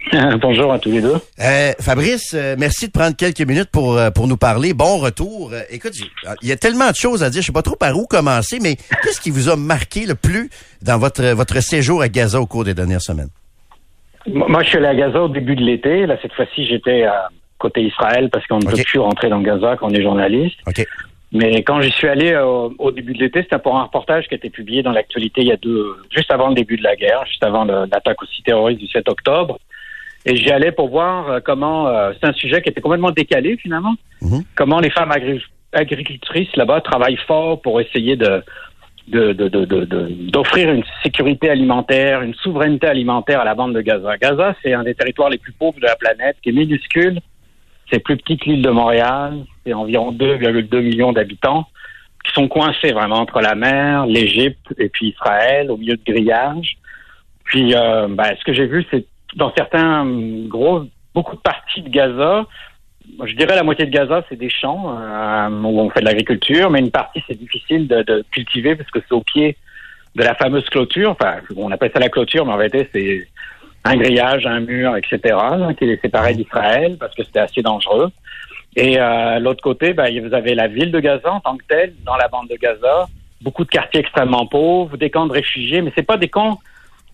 Bonjour 0.40 0.72
à 0.72 0.78
tous 0.78 0.90
les 0.90 1.00
deux. 1.02 1.16
Euh, 1.40 1.72
Fabrice, 1.80 2.32
euh, 2.34 2.54
merci 2.58 2.86
de 2.86 2.92
prendre 2.92 3.16
quelques 3.16 3.40
minutes 3.40 3.68
pour, 3.70 3.96
euh, 3.98 4.10
pour 4.10 4.26
nous 4.28 4.36
parler. 4.36 4.72
Bon 4.72 4.98
retour. 4.98 5.52
Écoute, 5.70 5.92
j'ai- 5.94 6.06
il 6.42 6.48
y 6.48 6.52
a 6.52 6.56
tellement 6.56 6.90
de 6.90 6.94
choses 6.96 7.22
à 7.22 7.30
dire, 7.30 7.42
je 7.42 7.46
sais 7.46 7.52
pas 7.52 7.62
trop 7.62 7.76
par 7.76 7.96
où 7.96 8.06
commencer, 8.06 8.58
mais 8.62 8.76
qu'est-ce 9.02 9.20
qui 9.20 9.30
vous 9.30 9.48
a 9.48 9.56
marqué 9.56 10.06
le 10.06 10.14
plus 10.14 10.50
dans 10.82 10.98
votre, 10.98 11.24
votre 11.34 11.60
séjour 11.60 12.00
à 12.02 12.08
Gaza 12.08 12.40
au 12.40 12.46
cours 12.46 12.64
des 12.64 12.74
dernières 12.74 13.02
semaines? 13.02 13.28
Moi, 14.32 14.62
je 14.62 14.68
suis 14.68 14.78
allé 14.78 14.86
à 14.86 14.94
Gaza 14.94 15.20
au 15.22 15.28
début 15.28 15.56
de 15.56 15.62
l'été. 15.64 16.06
Là, 16.06 16.16
cette 16.22 16.32
fois-ci, 16.34 16.64
j'étais 16.66 17.04
côté 17.58 17.82
Israël 17.82 18.28
parce 18.30 18.46
qu'on 18.46 18.58
ne 18.58 18.66
peut 18.66 18.76
plus 18.84 18.98
rentrer 19.00 19.28
dans 19.28 19.40
Gaza 19.40 19.76
quand 19.78 19.88
on 19.90 19.94
est 19.94 20.02
journaliste. 20.02 20.58
Mais 21.32 21.62
quand 21.62 21.80
j'y 21.82 21.90
suis 21.90 22.08
allé 22.08 22.36
au 22.78 22.90
début 22.92 23.14
de 23.14 23.18
l'été, 23.18 23.42
c'était 23.42 23.58
pour 23.58 23.76
un 23.78 23.84
reportage 23.84 24.28
qui 24.28 24.34
a 24.34 24.36
été 24.36 24.48
publié 24.50 24.82
dans 24.82 24.92
l'actualité 24.92 25.40
il 25.42 25.48
y 25.48 25.52
a 25.52 25.56
deux, 25.56 25.96
juste 26.14 26.30
avant 26.30 26.48
le 26.48 26.54
début 26.54 26.76
de 26.76 26.82
la 26.82 26.94
guerre, 26.96 27.24
juste 27.26 27.42
avant 27.42 27.64
l'attaque 27.64 28.22
aussi 28.22 28.42
terroriste 28.42 28.80
du 28.80 28.86
7 28.88 29.08
octobre. 29.08 29.58
Et 30.28 30.36
j'y 30.36 30.50
allais 30.50 30.72
pour 30.72 30.88
voir 30.88 31.42
comment, 31.42 31.90
c'est 32.12 32.28
un 32.28 32.32
sujet 32.34 32.60
qui 32.62 32.68
était 32.68 32.80
complètement 32.80 33.10
décalé 33.10 33.56
finalement, 33.56 33.94
mhm. 34.20 34.42
comment 34.54 34.78
les 34.78 34.90
femmes 34.90 35.12
agricultrices 35.72 36.54
là-bas 36.54 36.82
travaillent 36.82 37.20
fort 37.26 37.60
pour 37.62 37.80
essayer 37.80 38.16
de 38.16 38.42
d'offrir 39.10 40.70
une 40.70 40.84
sécurité 41.02 41.48
alimentaire, 41.48 42.22
une 42.22 42.34
souveraineté 42.34 42.86
alimentaire 42.86 43.40
à 43.40 43.44
la 43.44 43.54
bande 43.54 43.74
de 43.74 43.80
Gaza. 43.80 44.18
Gaza, 44.18 44.54
c'est 44.62 44.74
un 44.74 44.84
des 44.84 44.94
territoires 44.94 45.30
les 45.30 45.38
plus 45.38 45.52
pauvres 45.52 45.80
de 45.80 45.86
la 45.86 45.96
planète, 45.96 46.36
qui 46.42 46.50
est 46.50 46.52
minuscule. 46.52 47.20
C'est 47.90 48.00
plus 48.00 48.18
petit 48.18 48.36
que 48.36 48.44
l'île 48.50 48.62
de 48.62 48.70
Montréal. 48.70 49.44
C'est 49.64 49.72
environ 49.72 50.12
2,2 50.12 50.80
millions 50.80 51.12
d'habitants 51.12 51.66
qui 52.24 52.32
sont 52.32 52.48
coincés 52.48 52.92
vraiment 52.92 53.16
entre 53.16 53.40
la 53.40 53.54
mer, 53.54 54.04
l'Égypte 54.06 54.74
et 54.76 54.90
puis 54.90 55.08
Israël, 55.08 55.70
au 55.70 55.78
milieu 55.78 55.96
de 55.96 56.04
grillages. 56.04 56.76
Puis, 57.44 57.74
euh, 57.74 58.08
ben, 58.10 58.34
ce 58.38 58.44
que 58.44 58.52
j'ai 58.52 58.66
vu, 58.66 58.84
c'est 58.90 59.06
dans 59.36 59.52
certains 59.56 60.06
gros, 60.46 60.84
beaucoup 61.14 61.36
de 61.36 61.40
parties 61.40 61.82
de 61.82 61.88
Gaza, 61.88 62.46
je 63.24 63.34
dirais 63.34 63.56
la 63.56 63.62
moitié 63.62 63.86
de 63.86 63.90
Gaza, 63.90 64.24
c'est 64.28 64.36
des 64.36 64.50
champs 64.50 64.96
euh, 64.98 65.48
où 65.50 65.80
on 65.80 65.90
fait 65.90 66.00
de 66.00 66.04
l'agriculture, 66.04 66.70
mais 66.70 66.80
une 66.80 66.90
partie, 66.90 67.22
c'est 67.26 67.38
difficile 67.38 67.88
de, 67.88 68.24
cultiver 68.30 68.76
parce 68.76 68.90
que 68.90 69.00
c'est 69.00 69.14
au 69.14 69.22
pied 69.22 69.56
de 70.14 70.22
la 70.22 70.34
fameuse 70.34 70.64
clôture. 70.66 71.10
Enfin, 71.10 71.36
on 71.56 71.70
appelle 71.70 71.90
ça 71.92 72.00
la 72.00 72.08
clôture, 72.08 72.44
mais 72.44 72.52
en 72.52 72.56
réalité, 72.56 72.88
c'est 72.92 73.28
un 73.84 73.96
grillage, 73.96 74.46
un 74.46 74.60
mur, 74.60 74.96
etc., 74.96 75.36
qui 75.78 75.86
les 75.86 75.98
séparait 75.98 76.34
d'Israël 76.34 76.96
parce 76.98 77.14
que 77.14 77.24
c'était 77.24 77.40
assez 77.40 77.62
dangereux. 77.62 78.10
Et 78.76 79.00
euh, 79.00 79.38
l'autre 79.38 79.62
côté, 79.62 79.94
ben, 79.94 80.06
vous 80.26 80.34
avez 80.34 80.54
la 80.54 80.68
ville 80.68 80.92
de 80.92 81.00
Gaza 81.00 81.32
en 81.32 81.40
tant 81.40 81.56
que 81.56 81.64
telle, 81.68 81.94
dans 82.04 82.16
la 82.16 82.28
bande 82.28 82.48
de 82.48 82.56
Gaza, 82.56 83.08
beaucoup 83.40 83.64
de 83.64 83.70
quartiers 83.70 84.00
extrêmement 84.00 84.46
pauvres, 84.46 84.96
des 84.96 85.10
camps 85.10 85.26
de 85.26 85.32
réfugiés, 85.32 85.80
mais 85.82 85.92
c'est 85.96 86.02
pas 86.02 86.16
des 86.16 86.28
camps 86.28 86.60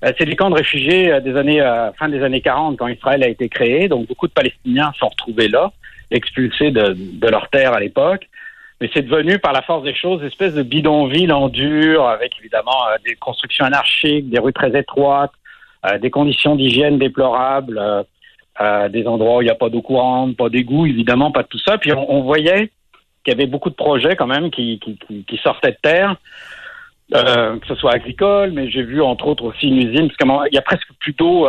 c'est 0.03 0.27
des 0.27 0.37
camps 0.37 0.51
de 0.51 0.57
réfugiés 0.57 1.13
euh, 1.13 1.21
des 1.21 1.37
années 1.37 1.63
fin 1.99 2.09
des 2.09 2.23
années 2.23 2.41
40 2.41 2.77
quand 2.77 2.89
Israël 2.89 3.23
a 3.23 3.29
été 3.29 3.49
créé. 3.49 3.89
Donc 3.89 4.07
beaucoup 4.07 4.27
de 4.27 4.33
Palestiniens 4.33 4.93
sont 4.99 5.09
retrouvés 5.09 5.49
là 5.49 5.73
expulsés 6.11 6.71
de, 6.71 6.95
de 6.97 7.29
leur 7.29 7.49
terre 7.49 7.73
à 7.73 7.81
l'époque. 7.81 8.29
Mais 8.81 8.91
c'est 8.93 9.03
devenu, 9.03 9.39
par 9.39 9.53
la 9.53 9.63
force 9.63 9.85
des 9.85 9.95
choses, 9.95 10.21
une 10.21 10.29
espèce 10.29 10.55
de 10.55 10.63
bidonville 10.63 11.33
en 11.33 11.49
dur, 11.49 12.07
avec 12.07 12.33
évidemment 12.41 12.87
euh, 12.89 12.97
des 13.05 13.15
constructions 13.15 13.65
anarchiques, 13.65 14.29
des 14.29 14.39
rues 14.39 14.53
très 14.53 14.77
étroites, 14.79 15.33
euh, 15.87 15.99
des 15.99 16.11
conditions 16.11 16.57
d'hygiène 16.57 16.99
déplorables, 16.99 17.79
euh, 18.61 18.89
des 18.89 19.07
endroits 19.07 19.39
où 19.39 19.43
il 19.43 19.47
n'y 19.47 19.51
a 19.51 19.55
pas 19.55 19.69
d'eau 19.69 19.83
courante, 19.83 20.37
pas 20.37 20.49
d'égout, 20.49 20.87
évidemment, 20.87 21.31
pas 21.31 21.43
de 21.43 21.49
tout 21.49 21.59
ça. 21.59 21.79
Puis 21.79 21.93
on, 21.93 22.23
voyait 22.23 22.71
qu'il 23.25 23.33
y 23.33 23.37
avait 23.37 23.47
beaucoup 23.47 23.71
de 23.71 23.75
projets 23.75 24.17
quand 24.17 24.27
même 24.27 24.51
qui, 24.51 24.81
qui, 24.81 25.25
qui, 25.25 25.37
sortaient 25.39 25.73
de 25.73 25.79
terre, 25.81 26.17
que 27.15 27.67
ce 27.67 27.75
soit 27.77 27.93
agricole, 27.93 28.53
mais 28.53 28.71
j'ai 28.71 28.83
vu 28.83 29.01
entre 29.01 29.27
autres 29.27 29.45
aussi 29.45 29.69
une 29.69 29.79
usine, 29.79 30.09
parce 30.09 30.17
qu'il 30.17 30.55
y 30.55 30.59
a 30.59 30.63
presque 30.63 30.89
plus 31.01 31.13
d'eau 31.13 31.47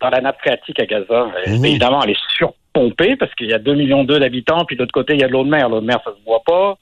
dans 0.00 0.10
la 0.10 0.20
nappe 0.20 0.38
phréatique 0.40 0.80
à 0.80 0.86
Gaza. 0.86 1.26
Mmh. 1.46 1.64
Évidemment, 1.64 2.02
elle 2.02 2.10
est 2.10 2.30
sur 2.36 2.54
pomper 2.74 3.16
parce 3.16 3.34
qu'il 3.34 3.48
y 3.48 3.54
a 3.54 3.58
2 3.58 3.74
millions 3.74 4.04
d'habitants, 4.04 4.64
puis 4.64 4.76
de 4.76 4.82
l'autre 4.82 4.92
côté, 4.92 5.14
il 5.14 5.20
y 5.20 5.24
a 5.24 5.28
de 5.28 5.32
l'eau 5.32 5.44
de 5.44 5.48
mer. 5.48 5.68
L'eau 5.68 5.80
de 5.80 5.86
mer, 5.86 6.00
ça 6.04 6.10
se 6.10 6.24
voit 6.26 6.42
pas. 6.44 6.76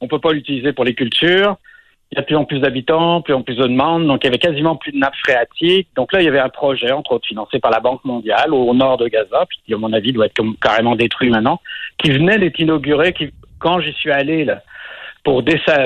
On 0.00 0.08
peut 0.08 0.18
pas 0.18 0.32
l'utiliser 0.32 0.72
pour 0.72 0.84
les 0.84 0.94
cultures. 0.94 1.56
Il 2.12 2.16
y 2.16 2.18
a 2.18 2.20
de 2.20 2.26
plus 2.26 2.36
en 2.36 2.44
plus 2.44 2.60
d'habitants, 2.60 3.20
plus 3.22 3.34
en 3.34 3.42
plus 3.42 3.56
de 3.56 3.64
demandes, 3.64 4.06
donc 4.06 4.22
il 4.22 4.26
y 4.26 4.28
avait 4.28 4.38
quasiment 4.38 4.76
plus 4.76 4.92
de 4.92 4.98
nappes 4.98 5.16
phréatiques. 5.24 5.88
Donc 5.96 6.12
là, 6.12 6.20
il 6.20 6.24
y 6.24 6.28
avait 6.28 6.38
un 6.38 6.48
projet, 6.48 6.92
entre 6.92 7.12
autres 7.12 7.26
financé 7.26 7.58
par 7.58 7.72
la 7.72 7.80
Banque 7.80 8.04
mondiale, 8.04 8.54
au 8.54 8.72
nord 8.74 8.98
de 8.98 9.08
Gaza, 9.08 9.44
puis 9.48 9.58
qui, 9.66 9.74
à 9.74 9.76
mon 9.76 9.92
avis, 9.92 10.12
doit 10.12 10.26
être 10.26 10.40
carrément 10.60 10.94
détruit 10.94 11.30
maintenant, 11.30 11.60
qui 11.98 12.12
venait 12.12 12.38
d'être 12.38 12.60
inauguré, 12.60 13.12
qui, 13.12 13.32
quand 13.58 13.80
j'y 13.80 13.92
suis 13.92 14.12
allé, 14.12 14.44
là, 14.44 14.62
pour, 15.26 15.42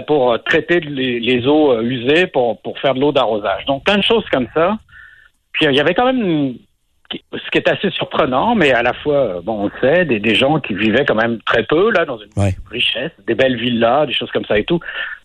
pour 0.06 0.44
traiter 0.44 0.80
les, 0.80 1.46
eaux 1.46 1.72
euh, 1.72 1.82
usées, 1.82 2.26
pour, 2.26 2.60
pour 2.60 2.78
faire 2.78 2.94
de 2.94 3.00
l'eau 3.00 3.10
d'arrosage. 3.10 3.64
Donc 3.64 3.84
plein 3.84 3.96
de 3.96 4.04
choses 4.04 4.24
comme 4.30 4.46
ça. 4.52 4.78
Puis 5.52 5.64
il 5.64 5.74
y 5.74 5.80
avait 5.80 5.94
quand 5.94 6.04
même 6.04 6.56
ce 7.10 7.50
qui 7.50 7.56
est 7.56 7.66
assez 7.66 7.90
surprenant, 7.90 8.54
mais 8.54 8.72
à 8.72 8.82
la 8.82 8.92
fois, 8.92 9.14
euh, 9.14 9.40
bon, 9.40 9.62
on 9.62 9.64
le 9.64 9.72
sait, 9.80 10.04
des, 10.04 10.20
des 10.20 10.34
gens 10.34 10.60
qui 10.60 10.74
vivaient 10.74 11.06
quand 11.06 11.14
même 11.14 11.40
très 11.46 11.62
peu, 11.62 11.90
là, 11.90 12.04
dans 12.04 12.18
une 12.18 12.28
richesse, 12.70 13.12
des 13.26 13.34
belles 13.34 13.56
villas, 13.56 14.06
des 14.06 14.12
choses 14.12 14.30
comme 14.30 14.44
ça 14.44 14.58
et 14.58 14.64
tout, 14.64 14.78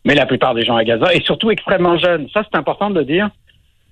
mais 0.06 0.16
la 0.16 0.26
plupart 0.26 0.54
des 0.54 0.64
gens 0.64 0.78
à 0.78 0.86
Gaza, 0.86 1.14
et 1.14 1.22
surtout 1.22 1.52
extrêmement 1.52 1.98
jeunes. 1.98 2.30
Ça, 2.34 2.44
c'est 2.50 2.58
important 2.58 2.90
de 2.90 3.00
le 3.00 3.06
dire, 3.06 3.30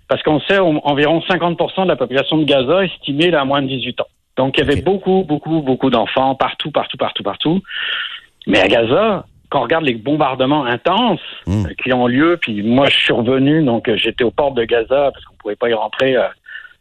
parce 0.08 0.24
qu'on 0.24 0.39
sait 0.39 0.58
environ 0.58 1.20
50% 1.20 1.84
de 1.84 1.89
la 1.89 1.98
population 1.98 2.38
de 2.38 2.46
Gaza 2.46 2.86
estimée 2.86 3.34
à 3.36 3.44
moins 3.44 3.62
de 3.62 3.68
18 3.68 4.00
ans. 4.01 4.08
Donc, 4.38 4.58
il 4.58 4.62
y 4.62 4.63
avait 4.63 4.82
beaucoup, 4.82 5.25
beaucoup, 5.27 5.62
beaucoup 5.62 5.89
d'enfants 5.89 6.34
partout, 6.34 6.72
partout, 6.72 6.98
partout, 6.98 7.24
partout. 7.24 7.62
Mais 8.48 8.60
à 8.60 8.68
Gaza, 8.68 9.25
quand 9.54 9.60
on 9.60 9.64
regarde 9.64 9.86
les 9.86 9.94
bombardements 9.94 10.66
intenses 10.66 11.22
hmm. 11.46 11.66
euh, 11.68 11.70
qui 11.82 11.94
ont 11.94 12.08
lieu, 12.08 12.38
puis 12.42 12.64
moi, 12.64 12.88
je 12.90 12.96
suis 12.96 13.14
revenu, 13.14 13.64
donc 13.64 13.88
euh, 13.88 13.96
j'étais 13.96 14.24
au 14.24 14.32
port 14.32 14.52
de 14.52 14.64
Gaza, 14.66 15.12
parce 15.14 15.24
qu'on 15.26 15.36
pouvait 15.36 15.56
pas 15.56 15.70
y 15.70 15.74
rentrer 15.74 16.16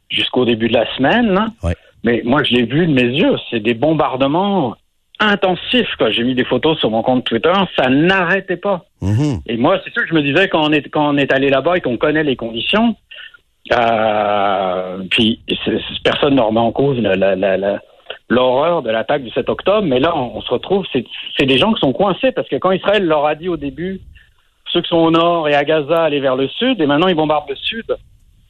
jusqu'au 0.08 0.46
début 0.46 0.68
de 0.68 0.72
la 0.72 0.92
semaine. 0.96 1.36
Hein. 1.36 1.72
Mais 2.02 2.22
moi, 2.24 2.42
je 2.42 2.54
l'ai 2.54 2.64
vu 2.64 2.86
de 2.86 2.92
mes 2.92 3.02
yeux. 3.02 3.36
C'est 3.50 3.60
des 3.60 3.74
bombardements 3.74 4.74
intensifs. 5.20 5.94
J'ai 6.10 6.24
mis 6.24 6.34
des 6.34 6.44
photos 6.44 6.78
sur 6.78 6.90
mon 6.90 7.02
compte 7.02 7.24
Twitter. 7.24 7.52
Ça 7.76 7.90
n'arrêtait 7.90 8.56
pas. 8.56 8.86
Mm-hmm. 9.02 9.42
Et 9.46 9.56
moi, 9.58 9.78
c'est 9.84 9.92
sûr 9.92 10.02
que 10.02 10.08
je 10.08 10.14
me 10.14 10.22
disais 10.22 10.48
quand 10.48 10.66
on 10.66 10.72
est, 10.72 10.88
quand 10.88 11.14
on 11.14 11.18
est 11.18 11.30
allé 11.30 11.50
là-bas 11.50 11.76
et 11.76 11.80
qu'on 11.80 11.98
connaît 11.98 12.24
les 12.24 12.36
conditions, 12.36 12.96
euh, 13.72 14.98
puis 15.10 15.40
personne 16.02 16.34
ne 16.34 16.40
remet 16.40 16.60
en 16.60 16.72
cause 16.72 16.98
l'horreur 18.32 18.82
de 18.82 18.90
l'attaque 18.90 19.22
du 19.22 19.30
7 19.30 19.48
octobre, 19.48 19.86
mais 19.86 20.00
là, 20.00 20.16
on, 20.16 20.40
se 20.40 20.50
retrouve, 20.50 20.84
c'est 20.92 21.46
des 21.46 21.58
gens 21.58 21.72
qui 21.72 21.80
sont 21.80 21.92
coincés 21.92 22.32
parce 22.32 22.48
que 22.48 22.56
quand 22.56 22.72
Israël 22.72 23.04
leur 23.04 23.26
a 23.26 23.34
dit 23.34 23.48
au 23.48 23.56
début, 23.56 24.00
ceux 24.72 24.80
qui 24.80 24.88
sont 24.88 24.96
au 24.96 25.10
nord 25.10 25.48
et 25.48 25.54
à 25.54 25.64
Gaza, 25.64 26.02
aller 26.02 26.20
vers 26.20 26.36
le 26.36 26.48
sud, 26.48 26.80
et 26.80 26.86
maintenant 26.86 27.08
ils 27.08 27.14
bombardent 27.14 27.50
le 27.50 27.56
sud. 27.56 27.86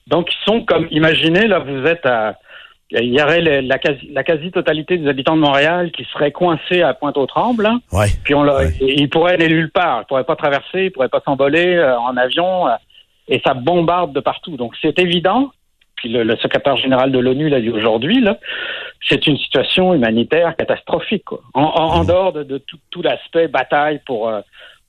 Donc, 0.06 0.28
ils 0.32 0.44
sont 0.44 0.64
comme, 0.64 0.86
imaginez, 0.90 1.46
là, 1.46 1.60
vous 1.60 1.86
êtes 1.86 2.06
à, 2.06 2.36
il 3.00 3.14
y 3.14 3.22
aurait 3.22 3.40
la, 3.40 3.78
quasi, 3.78 4.08
la 4.12 4.22
quasi-totalité 4.22 4.98
des 4.98 5.08
habitants 5.08 5.36
de 5.36 5.40
Montréal 5.40 5.90
qui 5.92 6.04
seraient 6.12 6.32
coincés 6.32 6.82
à 6.82 6.94
Pointe-aux-Trembles. 6.94 7.66
Hein. 7.66 7.80
Ouais. 7.92 8.06
Puis 8.24 8.34
on 8.34 8.44
ils 8.80 9.08
pourraient 9.08 9.34
aller 9.34 9.48
nulle 9.48 9.70
part. 9.70 10.02
Ils 10.02 10.06
pourraient 10.06 10.24
pas 10.24 10.36
traverser, 10.36 10.84
ils 10.84 10.90
pourraient 10.90 11.08
pas 11.08 11.22
s'envoler 11.24 11.76
euh, 11.76 11.98
en 11.98 12.16
avion. 12.16 12.68
Euh, 12.68 12.74
et 13.28 13.40
ça 13.44 13.54
bombarde 13.54 14.12
de 14.12 14.20
partout. 14.20 14.56
Donc 14.56 14.74
c'est 14.82 14.98
évident. 14.98 15.52
Puis 16.02 16.10
le, 16.10 16.36
secrétaire 16.36 16.76
général 16.76 17.12
de 17.12 17.18
l'ONU 17.20 17.48
l'a 17.48 17.60
dit 17.60 17.70
aujourd'hui. 17.70 18.24
C'est 19.08 19.26
une 19.28 19.36
situation 19.36 19.94
humanitaire 19.94 20.56
catastrophique. 20.56 21.24
Quoi. 21.24 21.40
En, 21.54 22.02
dehors 22.02 22.32
de, 22.32 22.58
tout, 22.58 22.78
tout 22.90 23.02
l'aspect 23.02 23.46
bataille 23.46 24.00
pour 24.04 24.28
euh, 24.28 24.40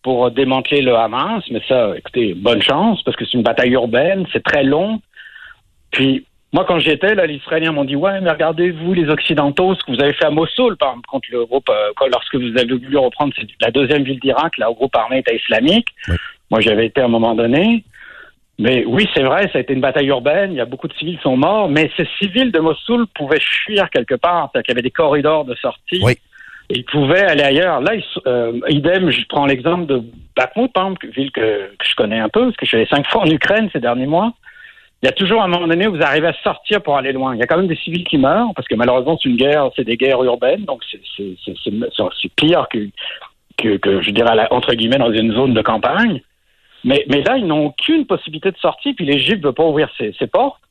pour 0.02 0.30
démanteler 0.32 0.82
le 0.82 0.96
Hamas, 0.96 1.46
mais 1.50 1.62
ça, 1.66 1.94
écoutez, 1.96 2.34
bonne 2.34 2.62
chance, 2.62 3.02
parce 3.04 3.16
que 3.16 3.24
c'est 3.24 3.38
une 3.38 3.44
bataille 3.44 3.72
urbaine, 3.72 4.26
c'est 4.34 4.44
très 4.44 4.66
long. 4.66 5.00
Puis, 5.92 6.26
moi, 6.52 6.66
quand 6.68 6.78
j'étais, 6.78 7.16
là, 7.16 7.26
les 7.26 7.36
Israéliens 7.36 7.72
m'ont 7.72 7.86
dit, 7.86 7.96
ouais, 7.96 8.20
mais 8.20 8.30
regardez-vous, 8.30 8.94
les 8.94 9.08
Occidentaux, 9.08 9.76
ce 9.76 9.84
que 9.84 9.94
vous 9.94 10.04
avez 10.04 10.12
fait 10.12 10.26
à 10.26 10.30
Mossoul, 10.30 10.76
par 10.76 10.90
exemple, 10.90 11.08
contre 11.08 11.30
le 11.32 11.46
groupe, 11.46 11.70
euh, 11.70 12.08
lorsque 12.12 12.36
vous 12.36 12.50
avez 12.58 12.74
voulu 12.74 12.98
reprendre 12.98 13.34
la 13.62 13.72
deuxième 13.72 14.04
ville 14.04 14.20
d'Irak, 14.20 14.58
là, 14.58 14.70
au 14.70 14.76
groupe 14.76 14.94
armé 14.94 15.20
État 15.20 15.34
islamique. 15.34 15.88
Moi, 16.52 16.60
j'avais 16.60 16.88
été 16.88 17.00
à 17.00 17.06
un 17.06 17.08
moment 17.08 17.34
donné. 17.34 17.86
Mais 18.64 18.86
oui, 18.88 19.08
c'est 19.14 19.24
vrai, 19.24 19.50
ça 19.52 19.60
a 19.60 19.62
été 19.62 19.74
une 19.74 19.82
bataille 19.82 20.08
urbaine, 20.08 20.54
il 20.54 20.58
y 20.58 20.62
a 20.62 20.66
beaucoup 20.66 20.88
de 20.88 20.94
civils 20.94 21.18
qui 21.18 21.24
sont 21.24 21.38
morts, 21.38 21.70
mais 21.70 21.92
ces 21.98 22.08
civils 22.18 22.52
de 22.52 22.60
Mossoul 22.60 23.06
pouvaient 23.14 23.40
fuir 23.40 23.90
quelque 23.90 24.16
part, 24.16 24.50
c'est-à-dire 24.52 24.64
qu'il 24.64 24.72
y 24.72 24.76
avait 24.76 24.82
des 24.82 24.92
corridors 24.92 25.46
de 25.46 25.54
sortie. 25.56 26.02
Oui 26.02 26.18
ils 26.70 26.86
pouvaient 26.86 27.24
aller 27.24 27.44
ailleurs. 27.44 27.82
Là, 27.82 27.94
euh, 28.28 28.60
idem, 28.70 29.10
je 29.10 29.26
prends 29.28 29.46
l'exemple 29.46 29.86
de 29.86 30.02
Bakhmut, 30.36 30.72
ville 31.16 31.32
que, 31.32 31.70
je 31.84 31.96
connais 31.96 32.20
un 32.20 32.30
peu, 32.30 32.46
parce 32.46 32.58
que 32.58 32.66
je 32.66 32.70
suis 32.70 32.78
allé 32.78 32.88
cinq 32.88 33.08
fois 33.08 33.22
en 33.24 33.30
Ukraine 33.30 33.70
ces 33.74 33.80
derniers 33.80 34.08
mois. 34.08 34.34
Il 35.02 35.08
y 35.08 35.10
a 35.10 35.12
toujours 35.12 35.44
un 35.44 35.48
moment 35.48 35.68
donné 35.68 35.88
où 35.88 35.96
vous 35.96 36.02
arrivez 36.02 36.28
à 36.28 36.34
sortir 36.44 36.82
pour 36.82 36.96
aller 36.96 37.12
loin. 37.12 37.36
Il 37.36 37.40
y 37.40 37.44
a 37.44 37.48
quand 37.48 37.58
même 37.58 37.68
des 37.68 37.76
civils 37.76 38.06
qui 38.06 38.18
meurent, 38.18 38.54
parce 38.56 38.68
que 38.68 38.76
malheureusement, 38.76 39.20
c'est 39.22 39.30
une 39.30 39.36
guerre, 39.36 39.70
c'est 39.76 39.84
des 39.84 39.98
guerres 39.98 40.24
urbaines, 40.24 40.64
donc 40.64 40.82
c'est 40.90 42.36
pire 42.36 42.68
que, 42.72 42.88
que, 43.58 43.78
que, 43.78 44.02
je 44.02 44.12
dirais, 44.12 44.48
entre 44.50 44.74
guillemets, 44.74 44.98
dans 44.98 45.12
une 45.12 45.34
zone 45.34 45.54
de 45.54 45.62
campagne. 45.62 46.22
Mais, 46.84 47.06
là, 47.08 47.38
ils 47.38 47.46
n'ont 47.46 47.68
aucune 47.68 48.06
possibilité 48.06 48.52
de 48.52 48.58
sortir, 48.58 48.94
puis 48.96 49.06
l'Égypte 49.06 49.42
ne 49.42 49.48
veut 49.48 49.54
pas 49.54 49.66
ouvrir 49.66 49.90
ses, 49.98 50.28
portes. 50.28 50.62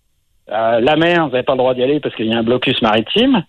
Euh, 0.50 0.80
la 0.80 0.96
mer, 0.96 1.26
vous 1.26 1.32
n'avez 1.32 1.42
pas 1.42 1.52
le 1.52 1.58
droit 1.58 1.74
d'y 1.74 1.82
aller 1.82 2.00
parce 2.00 2.14
qu'il 2.14 2.26
y 2.26 2.34
a 2.34 2.38
un 2.38 2.42
blocus 2.42 2.80
maritime. 2.82 3.44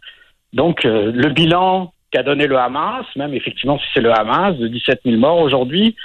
Donc, 0.54 0.86
euh, 0.86 1.12
le 1.14 1.30
bilan 1.30 1.92
qu'a 2.12 2.24
donné 2.24 2.48
le 2.48 2.58
Hamas, 2.58 3.06
même 3.16 3.34
effectivement 3.34 3.78
si 3.80 3.86
c'est 3.94 4.02
le 4.02 4.12
Hamas, 4.18 4.56
de 4.58 4.68
17 4.68 5.02
000 5.04 5.18
morts 5.18 5.40
aujourd'hui, 5.40 5.96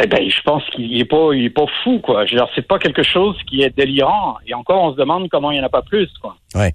eh 0.00 0.06
ben, 0.06 0.28
je 0.28 0.40
pense 0.42 0.62
qu'il 0.70 0.98
est 0.98 1.04
pas, 1.04 1.28
pas 1.54 1.70
fou, 1.84 2.00
quoi. 2.00 2.26
Je 2.26 2.36
c'est 2.54 2.66
pas 2.66 2.78
quelque 2.78 3.02
chose 3.02 3.36
qui 3.48 3.62
est 3.62 3.74
délirant. 3.76 4.36
Et 4.46 4.54
encore, 4.54 4.82
on 4.82 4.92
se 4.92 4.96
demande 4.96 5.28
comment 5.30 5.50
il 5.50 5.58
n'y 5.58 5.60
en 5.60 5.66
a 5.66 5.70
pas 5.70 5.82
plus, 5.82 6.08
quoi. 6.20 6.36
Ouais. 6.54 6.72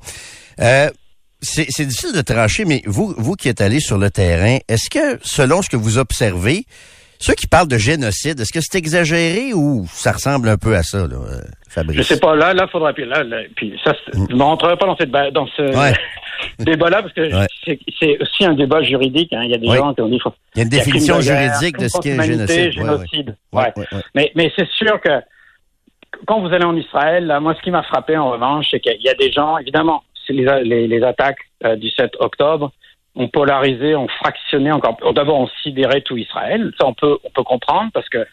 Euh, 0.59 0.89
c'est 1.41 1.85
difficile 1.85 2.13
de 2.15 2.21
trancher, 2.21 2.65
mais 2.65 2.81
vous, 2.85 3.13
vous 3.17 3.35
qui 3.35 3.47
êtes 3.47 3.61
allé 3.61 3.79
sur 3.79 3.97
le 3.97 4.09
terrain, 4.09 4.57
est-ce 4.67 4.89
que, 4.89 5.19
selon 5.21 5.61
ce 5.61 5.69
que 5.69 5.77
vous 5.77 5.97
observez, 5.97 6.65
Ceux 7.19 7.33
qui 7.33 7.47
parlent 7.47 7.67
de 7.67 7.77
génocide, 7.77 8.39
est-ce 8.39 8.53
que 8.53 8.59
c'est 8.61 8.77
exagéré 8.77 9.53
ou 9.53 9.85
ça 9.87 10.11
ressemble 10.11 10.49
un 10.49 10.57
peu 10.57 10.75
à 10.75 10.83
ça, 10.83 10.99
là, 10.99 11.15
euh, 11.15 11.41
Fabrice? 11.67 11.97
Je 11.97 12.03
sais 12.03 12.19
pas, 12.19 12.35
là, 12.35 12.53
là, 12.53 12.67
faudrait, 12.67 12.93
puis 12.93 13.05
là, 13.05 13.23
là 13.23 13.37
puis 13.55 13.79
ça, 13.83 13.93
je 14.13 14.35
ne 14.35 14.41
rentrerai 14.41 14.77
pas 14.77 14.85
dans 14.85 14.95
cette, 14.97 15.11
dans 15.11 15.47
ce 15.47 15.93
débat-là, 16.59 17.01
parce 17.01 17.13
que 17.13 17.29
c'est 17.99 18.21
aussi 18.21 18.45
un 18.45 18.53
débat 18.53 18.83
juridique, 18.83 19.33
hein. 19.33 19.43
Il 19.43 19.51
y 19.51 19.55
a 19.55 19.57
des 19.57 19.67
gens 19.67 19.93
qui 19.93 20.01
ont 20.01 20.09
dit, 20.09 20.19
faut, 20.19 20.33
Il 20.55 20.59
y 20.59 20.61
a 20.61 20.63
une 20.63 20.69
définition 20.69 21.19
juridique 21.19 21.77
de 21.77 21.87
ce 21.87 21.99
qu'est 21.99 22.21
génocide. 22.21 22.73
génocide. 22.73 23.35
Mais, 24.13 24.31
mais 24.35 24.51
c'est 24.55 24.69
sûr 24.69 24.99
que, 25.01 25.21
quand 26.25 26.41
vous 26.41 26.53
allez 26.53 26.65
en 26.65 26.75
Israël, 26.75 27.25
là, 27.25 27.39
moi, 27.39 27.55
ce 27.55 27.61
qui 27.61 27.71
m'a 27.71 27.83
frappé, 27.83 28.17
en 28.17 28.31
revanche, 28.31 28.67
c'est 28.71 28.79
qu'il 28.79 29.01
y 29.01 29.09
a 29.09 29.15
des 29.15 29.31
gens, 29.31 29.57
évidemment, 29.57 30.03
c'est 30.25 30.33
les, 30.33 30.45
les, 30.63 30.87
les, 30.87 31.03
attaques 31.03 31.39
euh, 31.63 31.75
du 31.75 31.89
7 31.89 32.11
octobre, 32.19 32.71
ont 33.17 33.27
polarisé, 33.27 33.95
ont 33.95 34.07
fractionné 34.07 34.71
encore. 34.71 34.97
D'abord, 35.13 35.39
on 35.39 35.47
sidéré 35.63 36.01
tout 36.01 36.17
Israël. 36.17 36.71
Ça, 36.79 36.87
on 36.87 36.93
peut, 36.93 37.17
on 37.23 37.29
peut 37.31 37.43
comprendre 37.43 37.89
parce 37.93 38.07
que 38.09 38.25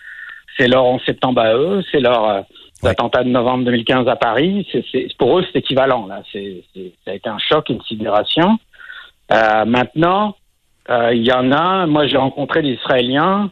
c'est 0.57 0.69
leur 0.69 0.85
11 0.85 1.03
septembre 1.05 1.41
à 1.41 1.55
eux, 1.55 1.83
c'est 1.91 2.01
leur 2.01 2.29
euh, 2.29 2.41
attentat 2.85 3.25
de 3.25 3.31
novembre 3.31 3.65
2015 3.65 4.07
à 4.09 4.17
Paris. 4.17 4.69
C'est, 4.71 5.07
pour 5.19 5.39
eux, 5.39 5.45
c'est 5.51 5.59
équivalent. 5.59 6.07
Là, 6.07 6.23
c'est, 6.33 6.63
ça 7.05 7.11
a 7.11 7.15
été 7.15 7.29
un 7.29 7.39
choc, 7.39 7.69
une 7.71 7.83
sidération. 7.83 8.59
Euh, 9.33 9.65
maintenant, 9.65 10.37
euh, 10.91 11.15
il 11.15 11.25
y 11.25 11.33
en 11.33 11.51
a. 11.51 11.87
Moi, 11.87 12.07
j'ai 12.07 12.19
rencontré 12.19 12.63
des 12.63 12.73
Israéliens 12.73 13.51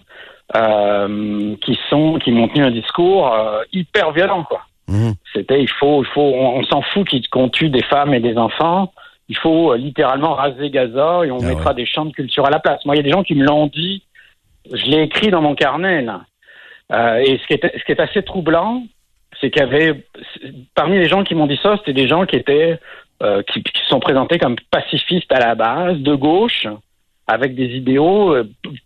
euh, 0.54 1.56
qui 1.64 1.78
sont, 1.88 2.18
qui 2.18 2.30
m'ont 2.30 2.48
tenu 2.48 2.64
un 2.64 2.70
discours 2.70 3.34
hyper 3.72 4.12
violent, 4.12 4.44
quoi. 4.44 4.62
Mmh. 4.88 5.12
C'était, 5.32 5.62
il 5.62 5.70
faut, 5.70 6.02
il 6.02 6.08
faut, 6.08 6.20
on, 6.20 6.58
on 6.58 6.62
s'en 6.64 6.82
fout 6.82 7.08
qu'on 7.30 7.48
tue 7.48 7.70
des 7.70 7.84
femmes 7.84 8.12
et 8.12 8.20
des 8.20 8.36
enfants 8.36 8.92
il 9.32 9.38
faut 9.38 9.72
euh, 9.72 9.78
littéralement 9.78 10.34
raser 10.34 10.68
Gaza 10.68 11.22
et 11.24 11.30
on 11.30 11.38
ah 11.40 11.46
mettra 11.46 11.72
des 11.72 11.86
champs 11.86 12.04
de 12.04 12.12
culture 12.12 12.44
à 12.44 12.50
la 12.50 12.60
place. 12.60 12.84
Moi, 12.84 12.94
il 12.94 12.98
y 12.98 13.00
a 13.00 13.02
des 13.02 13.10
gens 13.10 13.22
qui 13.22 13.34
me 13.34 13.44
l'ont 13.44 13.66
dit. 13.66 14.02
Je 14.70 14.84
l'ai 14.84 15.04
écrit 15.04 15.30
dans 15.30 15.40
mon 15.40 15.54
carnet. 15.54 16.02
Là. 16.02 16.20
Euh, 16.92 17.16
et 17.16 17.38
ce 17.38 17.46
qui, 17.46 17.54
est, 17.54 17.78
ce 17.78 17.82
qui 17.84 17.92
est 17.92 18.00
assez 18.00 18.22
troublant, 18.22 18.82
c'est 19.40 19.50
qu'il 19.50 19.62
y 19.62 19.64
avait 19.64 20.04
parmi 20.74 20.98
les 20.98 21.08
gens 21.08 21.24
qui 21.24 21.34
m'ont 21.34 21.46
dit 21.46 21.58
ça, 21.62 21.76
c'était 21.78 21.94
des 21.94 22.08
gens 22.08 22.26
qui 22.26 22.36
étaient 22.36 22.78
euh, 23.22 23.42
qui, 23.44 23.62
qui, 23.62 23.82
sont 23.88 24.00
présentés 24.00 24.38
comme 24.38 24.56
pacifistes 24.70 25.32
à 25.32 25.38
la 25.38 25.54
base, 25.54 25.96
de 25.96 26.14
gauche, 26.14 26.66
avec 27.26 27.54
des 27.54 27.70
idéaux 27.74 28.36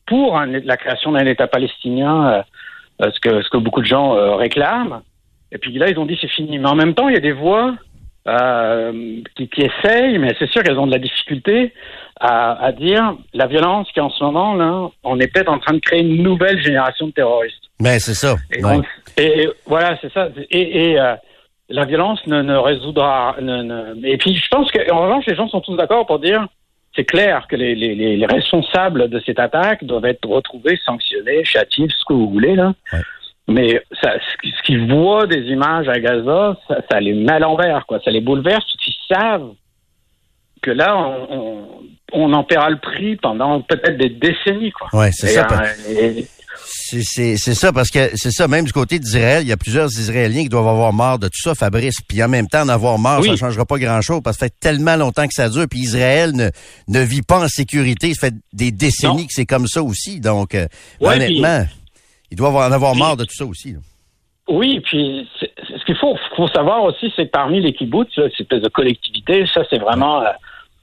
pour 0.07 0.39
la 0.39 0.77
création 0.77 1.11
d'un 1.11 1.27
État 1.27 1.49
palestinien, 1.49 2.45
euh, 3.03 3.11
ce 3.11 3.19
que 3.19 3.43
ce 3.43 3.51
que 3.51 3.57
beaucoup 3.57 3.81
de 3.81 3.87
gens 3.87 4.13
réclament. 4.37 5.03
Et 5.51 5.59
puis 5.59 5.73
là, 5.73 5.91
ils 5.91 5.99
ont 5.99 6.07
dit 6.07 6.17
c'est 6.21 6.31
fini. 6.31 6.61
Mais 6.61 6.69
en 6.69 6.77
même 6.77 6.95
temps, 6.95 7.09
il 7.09 7.15
y 7.15 7.19
a 7.19 7.27
des 7.31 7.33
voix 7.33 7.75
euh, 8.29 9.21
qui, 9.37 9.49
qui, 9.49 9.63
essayent, 9.63 10.19
mais 10.19 10.35
c'est 10.39 10.51
sûr 10.51 10.63
qu'elles 10.63 10.79
ont 10.79 10.87
de 10.87 10.93
la 10.93 10.99
difficulté 10.99 11.73
à, 12.19 12.65
à 12.65 12.73
dire 12.73 13.15
la 13.35 13.47
violence 13.47 13.89
qui 13.93 14.01
en 14.01 14.11
ce 14.11 14.23
moment 14.25 14.55
là, 14.55 14.89
on 15.05 15.21
est 15.21 15.29
peut-être 15.29 15.53
en 15.53 15.59
train 15.59 15.75
de 15.75 15.81
créer 15.81 16.01
une 16.01 16.23
nouvelle 16.23 16.61
génération 16.63 17.07
de 17.07 17.13
terroristes. 17.13 17.63
Mais 17.81 17.95
ben, 17.95 18.01
c'est 18.01 18.15
ça. 18.15 18.37
Et, 18.53 18.63
et, 19.23 19.49
voilà, 19.67 19.97
c'est 20.01 20.13
ça. 20.13 20.29
Et, 20.51 20.91
et 20.91 21.01
euh, 21.01 21.15
la 21.69 21.85
violence 21.85 22.25
ne, 22.27 22.43
ne 22.43 22.57
résoudra. 22.57 23.37
Ne, 23.41 23.63
ne, 23.63 24.07
et 24.07 24.17
puis 24.17 24.35
je 24.35 24.49
pense 24.49 24.71
qu'en 24.71 25.03
revanche, 25.03 25.27
les 25.27 25.37
gens 25.37 25.49
sont 25.49 25.61
tous 25.61 25.77
d'accord 25.77 26.07
pour 26.07 26.19
dire 26.19 26.47
c'est 26.95 27.05
clair 27.05 27.47
que 27.49 27.57
les, 27.57 27.75
les, 27.75 27.95
les, 27.95 28.27
responsables 28.27 29.11
de 29.11 29.21
cette 29.21 29.39
attaque 29.39 29.85
doivent 29.85 30.07
être 30.07 30.27
retrouvés, 30.27 30.79
sanctionnés, 30.85 31.45
châtiés, 31.45 31.87
ce 31.91 32.05
que 32.07 32.15
vous 32.15 32.31
voulez 32.31 32.55
là. 32.55 32.73
Ouais. 32.93 33.01
Mais 33.49 33.81
ça, 34.03 34.15
ce 34.21 34.63
qu'ils 34.65 34.93
voient 34.93 35.27
des 35.27 35.43
images 35.43 35.89
à 35.89 36.01
Gaza, 36.01 36.57
ça, 36.67 36.79
ça, 36.91 37.01
les 37.01 37.15
met 37.15 37.33
à 37.33 37.39
l'envers, 37.39 37.87
quoi. 37.87 38.01
Ça 38.05 38.11
les 38.11 38.21
bouleverse. 38.21 38.65
Ils 38.87 39.15
savent 39.15 39.53
que 40.63 40.73
là, 40.73 40.97
on, 41.31 41.65
on, 42.13 42.33
en 42.33 42.43
paiera 42.43 42.71
le 42.71 42.79
prix 42.79 43.17
pendant 43.17 43.61
peut-être 43.61 43.99
des 43.99 44.09
décennies, 44.09 44.73
quoi. 44.73 44.89
Ouais, 44.93 45.11
c'est 45.13 45.29
ça. 45.29 45.47
Euh, 45.89 46.23
c'est 46.69 47.37
ça, 47.37 47.73
parce 47.73 47.91
que 47.91 48.11
c'est 48.15 48.33
ça, 48.33 48.49
même 48.49 48.65
du 48.65 48.73
côté 48.73 48.99
d'Israël, 48.99 49.45
il 49.45 49.49
y 49.49 49.53
a 49.53 49.57
plusieurs 49.57 49.87
Israéliens 49.87 50.43
qui 50.43 50.49
doivent 50.49 50.67
avoir 50.67 50.93
marre 50.93 51.21
de 51.21 51.29
tout 51.29 51.41
ça, 51.41 51.55
Fabrice. 51.55 51.97
Puis 52.09 52.23
en 52.25 52.29
même 52.29 52.49
temps, 52.49 52.63
en 52.63 52.69
avoir 52.69 52.99
marre, 52.99 53.23
ça 53.23 53.31
ne 53.31 53.37
changera 53.37 53.65
pas 53.65 53.79
grand-chose, 53.79 54.23
parce 54.25 54.37
que 54.37 54.41
ça 54.41 54.47
fait 54.47 54.55
tellement 54.59 54.97
longtemps 54.97 55.27
que 55.29 55.35
ça 55.35 55.49
dure. 55.49 55.67
Puis 55.71 55.81
Israël 55.81 56.33
ne, 56.35 56.51
ne 56.89 57.01
vit 57.01 57.23
pas 57.23 57.45
en 57.45 57.49
sécurité. 57.49 58.13
Ça 58.15 58.29
fait 58.29 58.35
des 58.53 58.73
décennies 58.73 59.29
que 59.29 59.33
c'est 59.33 59.47
comme 59.47 59.69
ça 59.69 59.83
aussi. 59.83 60.19
Donc, 60.19 60.57
euh, 60.57 60.67
honnêtement... 61.01 61.65
Il 62.31 62.37
doit 62.37 62.51
en 62.51 62.73
avoir 62.73 62.95
marre 62.97 63.17
de 63.17 63.25
tout 63.25 63.35
ça 63.35 63.47
aussi. 63.47 63.77
Oui, 64.49 64.81
puis 64.81 65.29
ce 65.41 65.85
qu'il 65.85 65.97
faut, 65.97 66.17
faut 66.37 66.49
savoir 66.49 66.85
aussi, 66.85 67.13
c'est 67.17 67.27
que 67.27 67.31
parmi 67.31 67.61
les 67.61 67.73
kibbutz, 67.73 68.15
cette 68.15 68.41
espèce 68.41 68.63
de 68.63 68.69
collectivité, 68.69 69.45
ça 69.47 69.63
c'est 69.69 69.79
vraiment 69.79 70.23
euh, 70.23 70.31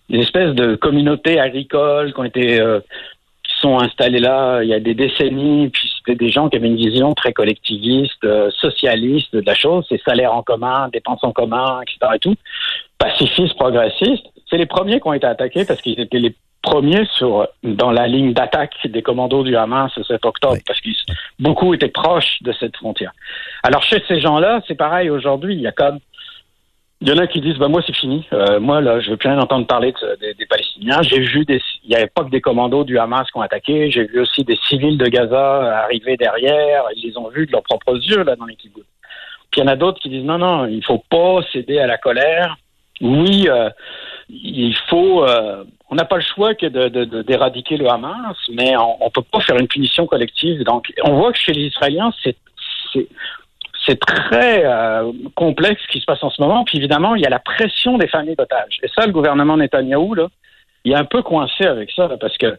des 0.09 0.19
espèces 0.19 0.53
de 0.53 0.75
communautés 0.75 1.39
agricoles 1.39 2.13
qui 2.13 2.19
ont 2.19 2.25
été 2.25 2.59
euh, 2.59 2.81
qui 3.43 3.59
sont 3.61 3.79
installées 3.79 4.19
là 4.19 4.63
il 4.63 4.69
y 4.69 4.73
a 4.73 4.81
des 4.81 4.93
décennies, 4.93 5.69
puis 5.69 5.89
c'était 5.97 6.15
des 6.15 6.29
gens 6.29 6.49
qui 6.49 6.57
avaient 6.57 6.67
une 6.67 6.75
vision 6.75 7.13
très 7.13 7.31
collectiviste, 7.31 8.23
euh, 8.25 8.51
socialiste 8.51 9.33
de 9.33 9.43
la 9.45 9.55
chose, 9.55 9.85
c'est 9.87 10.01
salaires 10.03 10.33
en 10.33 10.43
commun, 10.43 10.89
dépenses 10.91 11.23
en 11.23 11.31
commun, 11.31 11.81
etc. 11.83 12.11
et 12.15 12.19
tout, 12.19 12.35
pacifiste, 12.97 13.55
progressiste. 13.55 14.25
C'est 14.49 14.57
les 14.57 14.65
premiers 14.65 14.99
qui 14.99 15.07
ont 15.07 15.13
été 15.13 15.25
attaqués 15.25 15.63
parce 15.63 15.81
qu'ils 15.81 15.99
étaient 16.01 16.19
les 16.19 16.35
premier 16.63 17.05
sur 17.17 17.47
dans 17.61 17.91
la 17.91 18.07
ligne 18.07 18.33
d'attaque 18.33 18.73
des 18.85 19.03
commandos 19.03 19.43
du 19.43 19.55
Hamas 19.55 19.91
ce 19.93 20.03
7 20.03 20.25
octobre, 20.25 20.57
parce 20.65 20.81
que 20.81 20.89
beaucoup 21.37 21.73
étaient 21.75 21.89
proches 21.89 22.41
de 22.41 22.51
cette 22.53 22.75
frontière. 22.77 23.11
Alors 23.61 23.83
chez 23.83 24.01
ces 24.07 24.19
gens-là, 24.19 24.61
c'est 24.67 24.75
pareil 24.75 25.11
aujourd'hui. 25.11 25.53
Il 25.53 25.61
y 25.61 25.67
a 25.67 25.71
comme 25.71 25.99
il 27.01 27.09
y 27.09 27.11
en 27.11 27.17
a 27.17 27.27
qui 27.27 27.41
disent 27.41 27.57
bah 27.57 27.67
moi 27.67 27.81
c'est 27.85 27.95
fini. 27.95 28.25
Euh, 28.31 28.61
moi 28.61 28.79
là, 28.79 29.01
je 29.01 29.11
veux 29.11 29.17
plus 29.17 29.27
rien 29.27 29.39
entendre 29.39 29.67
parler 29.67 29.93
des, 30.21 30.45
Palestiniens. 30.45 31.01
J'ai 31.01 31.19
vu 31.19 31.43
des, 31.43 31.61
il 31.83 31.89
n'y 31.89 31.95
avait 31.95 32.07
pas 32.07 32.23
que 32.23 32.29
des 32.29 32.39
commandos 32.39 32.85
du 32.85 32.97
Hamas 32.97 33.29
qui 33.29 33.37
ont 33.37 33.41
attaqué. 33.41 33.91
J'ai 33.91 34.05
vu 34.05 34.21
aussi 34.21 34.45
des 34.45 34.57
civils 34.69 34.97
de 34.97 35.05
Gaza 35.07 35.83
arriver 35.83 36.15
derrière. 36.15 36.85
Ils 36.95 37.09
les 37.09 37.17
ont 37.17 37.27
vus 37.27 37.45
de 37.45 37.51
leurs 37.51 37.63
propres 37.63 37.97
yeux 37.97 38.23
là 38.23 38.37
dans 38.37 38.45
les 38.45 38.55
kibbutz. 38.55 38.85
Puis 39.51 39.59
il 39.59 39.65
y 39.65 39.67
en 39.67 39.71
a 39.71 39.75
d'autres 39.75 39.99
qui 39.99 40.09
disent 40.09 40.23
non 40.23 40.37
non, 40.37 40.65
il 40.65 40.83
faut 40.83 41.03
pas 41.09 41.41
céder 41.51 41.77
à 41.77 41.87
la 41.87 41.97
colère. 41.97 42.55
Oui, 43.03 43.47
euh, 43.49 43.69
il 44.29 44.75
faut. 44.89 45.25
Euh, 45.25 45.65
on 45.89 45.95
n'a 45.95 46.05
pas 46.05 46.15
le 46.15 46.23
choix 46.23 46.55
que 46.55 46.65
de, 46.65 47.21
d'éradiquer 47.21 47.77
le 47.77 47.87
Hamas, 47.87 48.37
mais 48.51 48.75
on, 48.77 49.09
peut 49.11 49.21
pas 49.21 49.41
faire 49.41 49.57
une 49.57 49.67
punition 49.67 50.07
collective. 50.07 50.63
Donc, 50.63 50.91
on 51.03 51.13
voit 51.17 51.31
que 51.33 51.37
chez 51.37 51.51
les 51.51 51.67
Israéliens, 51.67 52.11
c'est 52.23 52.37
c'est 53.85 53.99
très 53.99 54.63
euh, 54.65 55.11
complexe 55.35 55.81
ce 55.83 55.87
qui 55.91 55.99
se 55.99 56.05
passe 56.05 56.23
en 56.23 56.29
ce 56.29 56.41
moment. 56.41 56.63
Puis 56.63 56.77
évidemment, 56.77 57.15
il 57.15 57.21
y 57.21 57.25
a 57.25 57.29
la 57.29 57.39
pression 57.39 57.97
des 57.97 58.07
familles 58.07 58.37
d'otages. 58.37 58.79
Et 58.81 58.87
ça, 58.87 59.05
le 59.05 59.11
gouvernement 59.11 59.57
Netanyahou, 59.57 60.13
là, 60.13 60.29
il 60.85 60.93
est 60.93 60.95
un 60.95 61.03
peu 61.03 61.21
coincé 61.21 61.65
avec 61.65 61.91
ça, 61.91 62.09
parce 62.19 62.37
que 62.37 62.57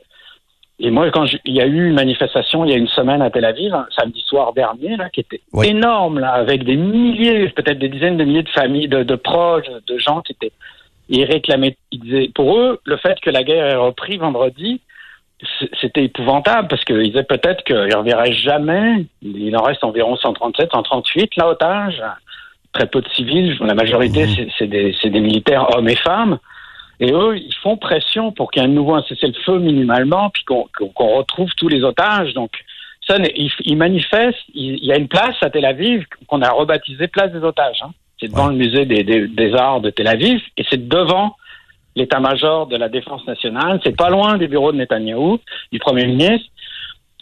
et 0.80 0.90
moi, 0.90 1.10
quand 1.10 1.26
il 1.44 1.54
y 1.54 1.60
a 1.60 1.66
eu 1.66 1.88
une 1.88 1.94
manifestation 1.94 2.64
il 2.64 2.70
y 2.70 2.74
a 2.74 2.76
une 2.76 2.88
semaine 2.88 3.22
à 3.22 3.30
Tel 3.30 3.44
Aviv, 3.44 3.74
samedi 3.96 4.20
soir 4.26 4.52
dernier, 4.52 4.96
là, 4.96 5.08
qui 5.08 5.20
était 5.20 5.40
énorme, 5.62 6.18
là, 6.18 6.32
avec 6.32 6.64
des 6.64 6.76
milliers, 6.76 7.48
peut-être 7.50 7.78
des 7.78 7.88
dizaines 7.88 8.16
de 8.16 8.24
milliers 8.24 8.42
de 8.42 8.48
familles, 8.48 8.88
de, 8.88 9.02
de 9.02 9.14
proches, 9.14 9.66
de 9.86 9.98
gens 9.98 10.20
qui 10.22 10.32
étaient 10.32 10.52
ils 11.08 11.24
réclamaient, 11.24 11.76
ils 11.92 12.00
disaient, 12.00 12.30
pour 12.34 12.58
eux, 12.58 12.80
le 12.84 12.96
fait 12.96 13.20
que 13.20 13.30
la 13.30 13.42
guerre 13.42 13.66
ait 13.66 13.76
repris 13.76 14.16
vendredi, 14.16 14.80
c'était 15.80 16.04
épouvantable 16.04 16.68
parce 16.68 16.84
qu'ils 16.84 17.02
disaient 17.02 17.24
peut-être 17.24 17.62
qu'ils 17.64 17.76
ne 17.76 17.96
reverraient 17.96 18.32
jamais. 18.32 19.04
Il 19.20 19.54
en 19.56 19.62
reste 19.62 19.84
environ 19.84 20.16
137, 20.16 20.70
138 20.72 21.36
là 21.36 21.48
otages. 21.48 22.02
Très 22.72 22.86
peu 22.86 23.02
de 23.02 23.08
civils. 23.10 23.56
La 23.60 23.74
majorité, 23.74 24.26
mmh. 24.26 24.50
c'est 24.58 24.66
des, 24.66 24.96
des, 25.04 25.20
militaires 25.20 25.76
hommes 25.76 25.88
et 25.88 25.96
femmes. 25.96 26.38
Et 27.00 27.12
eux, 27.12 27.36
ils 27.36 27.54
font 27.62 27.76
pression 27.76 28.32
pour 28.32 28.50
qu'il 28.50 28.62
y 28.62 28.64
ait 28.64 28.68
un 28.68 28.72
nouveau 28.72 29.00
cessez-le-feu 29.02 29.58
minimalement, 29.58 30.30
puis 30.30 30.44
qu'on 30.44 31.16
retrouve 31.16 31.50
tous 31.56 31.68
les 31.68 31.82
otages. 31.82 32.34
Donc, 32.34 32.52
ça, 33.06 33.16
ils, 33.18 33.50
ils 33.64 33.76
manifestent. 33.76 34.38
Il, 34.54 34.84
y 34.84 34.92
a 34.92 34.96
une 34.96 35.08
place 35.08 35.36
à 35.42 35.50
Tel 35.50 35.64
Aviv 35.64 36.04
qu'on 36.26 36.42
a 36.42 36.50
rebaptisée 36.50 37.08
place 37.08 37.32
des 37.32 37.42
otages. 37.42 37.82
Hein. 37.82 37.90
C'est 38.20 38.28
devant 38.28 38.46
le 38.46 38.54
musée 38.54 38.86
des, 38.86 39.02
des, 39.02 39.54
arts 39.54 39.80
de 39.80 39.90
Tel 39.90 40.06
Aviv 40.06 40.40
et 40.56 40.64
c'est 40.70 40.88
devant 40.88 41.36
l'état-major 41.96 42.66
de 42.66 42.76
la 42.76 42.88
défense 42.88 43.26
nationale. 43.26 43.80
C'est 43.84 43.96
pas 43.96 44.10
loin 44.10 44.38
des 44.38 44.48
bureaux 44.48 44.72
de 44.72 44.78
Netanyahou, 44.78 45.40
du 45.72 45.78
premier 45.78 46.06
ministre. 46.06 46.48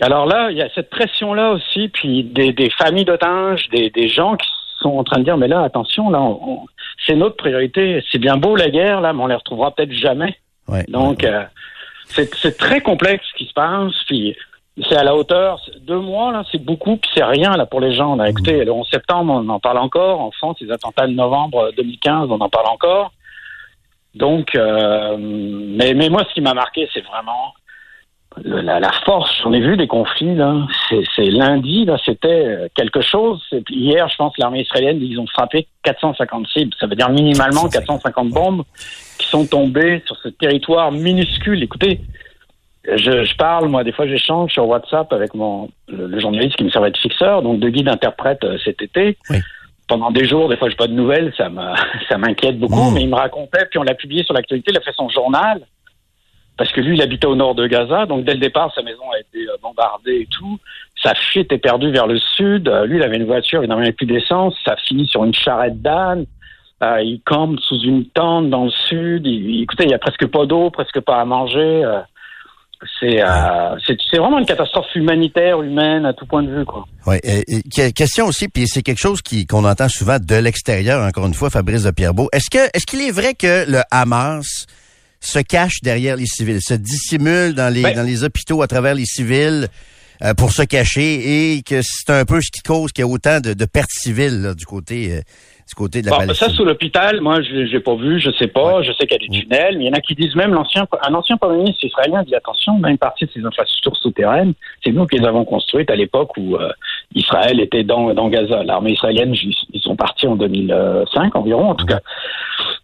Alors 0.01 0.27
là, 0.27 0.51
il 0.51 0.57
y 0.57 0.63
a 0.63 0.69
cette 0.75 0.91
pression-là 0.91 1.53
aussi, 1.53 1.89
puis 1.89 2.25
des, 2.25 2.53
des 2.53 2.71
familles 2.71 3.05
d'otages, 3.05 3.69
des, 3.71 3.91
des, 3.91 4.09
gens 4.09 4.37
qui 4.37 4.49
sont 4.81 4.99
en 4.99 5.05
train 5.05 5.19
de 5.19 5.25
dire, 5.25 5.37
mais 5.37 5.49
là, 5.49 5.63
attention, 5.63 6.11
là, 6.11 6.21
c'est 7.07 7.17
notre 7.17 7.37
priorité. 7.37 8.03
C'est 8.11 8.19
bien 8.19 8.37
beau 8.37 8.57
la 8.57 8.71
guerre, 8.71 9.01
là, 9.01 9.13
mais 9.13 9.23
on 9.23 9.27
les 9.27 9.35
retrouvera 9.35 9.75
peut-être 9.75 9.93
jamais. 9.93 10.37
Donc, 10.89 11.25
euh, 11.25 11.45
c'est 12.07 12.57
très 12.57 12.81
complexe 12.81 13.25
ce 13.33 13.39
qui 13.39 13.47
se 13.47 13.53
passe. 13.53 13.93
Puis 14.07 14.37
c'est 14.89 14.97
à 14.97 15.05
la 15.05 15.15
hauteur. 15.15 15.61
Deux 15.81 15.99
mois, 15.99 16.33
là, 16.33 16.45
c'est 16.51 16.63
beaucoup, 16.63 16.97
puis 16.97 17.11
c'est 17.15 17.25
rien 17.25 17.57
là 17.57 17.67
pour 17.67 17.81
les 17.81 17.95
gens. 17.95 18.17
Là. 18.17 18.29
Écoutez, 18.29 18.63
mmh. 18.63 18.65
le 18.65 18.73
11 18.73 18.89
septembre, 18.91 19.35
on 19.35 19.49
en 19.49 19.61
parle 19.61 19.79
encore. 19.79 20.21
En 20.21 20.31
France, 20.31 20.57
les 20.61 20.71
attentats 20.71 21.07
de 21.07 21.13
novembre 21.13 21.71
2015, 21.77 22.29
on 22.31 22.41
en 22.41 22.49
parle 22.49 22.69
encore. 22.69 23.13
Donc, 24.15 24.55
euh, 24.55 25.17
mais, 25.19 25.95
mais 25.95 26.09
moi, 26.09 26.25
ce 26.29 26.35
qui 26.35 26.41
m'a 26.41 26.55
marqué, 26.55 26.89
c'est 26.93 27.01
vraiment 27.01 27.55
la, 28.45 28.81
la, 28.81 28.93
force. 29.05 29.31
J'en 29.43 29.53
ai 29.53 29.61
vu 29.61 29.77
des 29.77 29.87
conflits 29.87 30.35
là. 30.35 30.67
C'est 30.89 31.25
lundi 31.25 31.85
là, 31.85 31.97
c'était 32.05 32.29
euh, 32.29 32.69
quelque 32.75 33.01
chose. 33.01 33.43
Hier, 33.71 34.09
je 34.09 34.17
pense, 34.17 34.37
l'armée 34.39 34.63
israélienne, 34.63 34.99
ils 35.01 35.19
ont 35.19 35.27
frappé 35.27 35.67
450 35.83 36.47
cibles. 36.49 36.73
Ça 36.79 36.87
veut 36.87 36.97
dire 36.97 37.11
minimalement 37.11 37.69
450 37.69 38.31
bombes 38.31 38.63
qui 39.19 39.29
sont 39.29 39.47
tombées 39.47 40.03
sur 40.07 40.17
ce 40.17 40.29
territoire 40.29 40.93
minuscule. 40.93 41.63
Écoutez, 41.63 42.01
je, 42.85 43.37
parle, 43.37 43.69
moi, 43.69 43.85
des 43.85 43.93
fois, 43.93 44.07
j'échange 44.07 44.53
sur 44.53 44.67
WhatsApp 44.67 45.13
avec 45.13 45.35
mon 45.35 45.71
le, 45.89 46.19
journaliste 46.19 46.57
qui 46.57 46.65
me 46.65 46.71
servait 46.71 46.91
de 46.91 46.97
fixeur, 46.97 47.43
donc 47.43 47.61
de 47.61 47.69
guide 47.69 47.89
interprète 47.89 48.43
euh, 48.45 48.59
cet 48.65 48.83
été. 48.83 49.17
Pendant 49.89 50.11
des 50.11 50.27
jours, 50.27 50.49
des 50.49 50.57
fois, 50.57 50.69
j'ai 50.69 50.77
pas 50.77 50.89
de 50.89 50.93
nouvelles, 50.93 51.33
ça 51.37 51.51
ça 52.09 52.19
m'inquiète 52.19 52.59
beaucoup, 52.59 52.91
mmh. 52.91 52.95
mais 52.95 53.03
il 53.03 53.09
me 53.09 53.15
racontait, 53.15 53.67
puis 53.71 53.79
on 53.79 53.83
l'a 53.83 53.95
publié 53.95 54.25
sur 54.25 54.35
l'actualité, 54.35 54.73
il 54.73 54.79
a 54.79 54.81
fait 54.81 54.95
son 54.97 55.09
journal, 55.09 55.61
parce 56.63 56.75
que 56.75 56.81
lui, 56.81 56.95
il 56.95 57.03
habitait 57.03 57.27
au 57.27 57.35
nord 57.35 57.57
de 57.57 57.67
Gaza, 57.67 58.07
donc 58.07 58.25
dès 58.25 58.35
le 58.35 58.39
départ, 58.39 58.73
sa 58.73 58.83
maison 58.83 59.03
a 59.13 59.19
été 59.19 59.49
euh, 59.49 59.57
bombardée 59.61 60.21
et 60.21 60.29
tout. 60.31 60.61
Sa 61.03 61.13
fille 61.13 61.43
était 61.43 61.59
perdue 61.59 61.91
vers 61.91 62.07
le 62.07 62.21
sud. 62.21 62.69
Euh, 62.69 62.87
lui, 62.87 62.99
il 62.99 63.03
avait 63.03 63.17
une 63.17 63.27
voiture, 63.27 63.65
il 63.65 63.69
n'avait 63.69 63.91
plus 63.91 64.07
d'essence. 64.07 64.55
Ça 64.65 64.77
finit 64.77 65.09
sur 65.09 65.25
une 65.25 65.35
charrette 65.35 65.83
d'âne. 65.83 66.25
il 66.81 67.21
campe 67.27 67.59
sous 67.59 67.81
une 67.83 68.05
tente 68.05 68.49
dans 68.49 68.67
le 68.67 68.71
sud. 68.71 69.27
Écoutez, 69.27 69.87
il 69.87 69.91
y 69.91 69.95
a 69.95 69.99
presque 69.99 70.25
pas 70.29 70.47
d'eau, 70.47 70.71
presque 70.71 71.01
pas 71.01 71.21
à 71.21 71.25
manger. 71.25 71.83
Euh, 71.85 71.99
c'est 73.01 74.19
vraiment 74.19 74.39
une 74.39 74.47
catastrophe 74.47 74.95
humanitaire, 74.95 75.63
humaine, 75.63 76.07
à 76.07 76.13
tout 76.13 76.27
point 76.27 76.45
de 76.45 76.59
vue. 76.59 76.65
Quoi. 76.65 76.85
Oui. 77.09 77.19
question 77.93 78.27
aussi, 78.27 78.47
puis 78.49 78.69
c'est 78.69 78.83
quelque 78.83 79.01
chose 79.01 79.21
qui 79.21 79.47
qu'on 79.47 79.65
entend 79.65 79.89
souvent 79.89 80.19
de 80.21 80.37
l'extérieur, 80.37 81.05
encore 81.05 81.27
une 81.27 81.35
fois, 81.35 81.51
Fabrice 81.51 81.83
de 81.83 81.91
Pierrebeau. 81.91 82.29
Est-ce 82.33 82.51
que 82.51 82.71
est-ce 82.73 82.87
qu'il 82.87 83.01
est 83.01 83.11
vrai 83.11 83.35
que 83.35 83.69
le 83.69 83.81
Hamas 83.91 84.67
se 85.23 85.39
cache 85.39 85.81
derrière 85.83 86.17
les 86.17 86.27
civils, 86.27 86.61
se 86.61 86.75
dissimule 86.75 87.55
dans 87.55 87.73
les 87.73 87.83
ben 87.83 87.95
dans 87.95 88.03
les 88.03 88.25
hôpitaux 88.25 88.63
à 88.63 88.67
travers 88.67 88.95
les 88.95 89.07
civils 89.07 89.69
euh, 90.23 90.35
pour 90.35 90.53
se 90.53 90.63
cacher 90.63 91.55
et 91.55 91.63
que 91.63 91.81
c'est 91.83 92.11
un 92.11 92.25
peu 92.25 92.41
ce 92.41 92.51
qui 92.51 92.61
cause 92.63 92.93
qu'il 92.93 93.05
y 93.05 93.09
a 93.09 93.11
autant 93.11 93.41
de, 93.41 93.55
de 93.55 93.65
pertes 93.65 93.91
civiles 93.91 94.55
du 94.57 94.67
côté 94.67 95.13
euh, 95.13 95.21
côté 95.75 96.03
de 96.03 96.11
la 96.11 96.27
bon, 96.27 96.35
Ça, 96.35 96.49
sous 96.49 96.65
l'hôpital, 96.65 97.21
moi, 97.21 97.41
je 97.43 97.55
l'ai 97.55 97.81
pas 97.81 97.95
vu, 97.95 98.21
je 98.21 98.31
sais 98.33 98.47
pas. 98.47 98.83
Je 98.83 98.93
sais 98.93 99.07
qu'il 99.07 99.23
y 99.23 99.25
a 99.25 99.29
des 99.29 99.41
tunnels, 99.41 99.79
mais 99.79 99.85
il 99.85 99.87
y 99.89 99.91
en 99.91 99.95
a 99.95 100.01
qui 100.01 100.15
disent 100.15 100.35
même 100.35 100.53
l'ancien, 100.53 100.87
un 101.07 101.15
ancien 101.15 101.37
premier 101.37 101.59
ministre 101.59 101.85
israélien 101.85 102.23
dit 102.23 102.35
attention, 102.35 102.79
même 102.79 102.99
partie 102.99 103.27
de 103.27 103.31
ces 103.33 103.45
infrastructures 103.45 103.97
souterraines, 103.97 104.55
c'est 104.85 104.93
nous 104.93 105.07
qui 105.07 105.19
les 105.19 105.27
avons 105.27 105.45
construites 105.45 105.91
à 105.91 105.97
l'époque 105.97 106.37
où 106.37 106.57
euh, 106.57 106.71
Israël 107.15 107.61
était 107.61 107.85
dans, 107.85 108.13
dans 108.15 108.29
Gaza. 108.29 108.63
L'armée 108.65 108.93
israélienne, 108.93 109.35
ils 109.35 109.81
sont 109.81 109.97
partis 109.97 110.27
en 110.27 110.37
2005 110.37 111.35
environ, 111.37 111.71
en 111.71 111.75
tout 111.75 111.87
cas. 111.87 112.01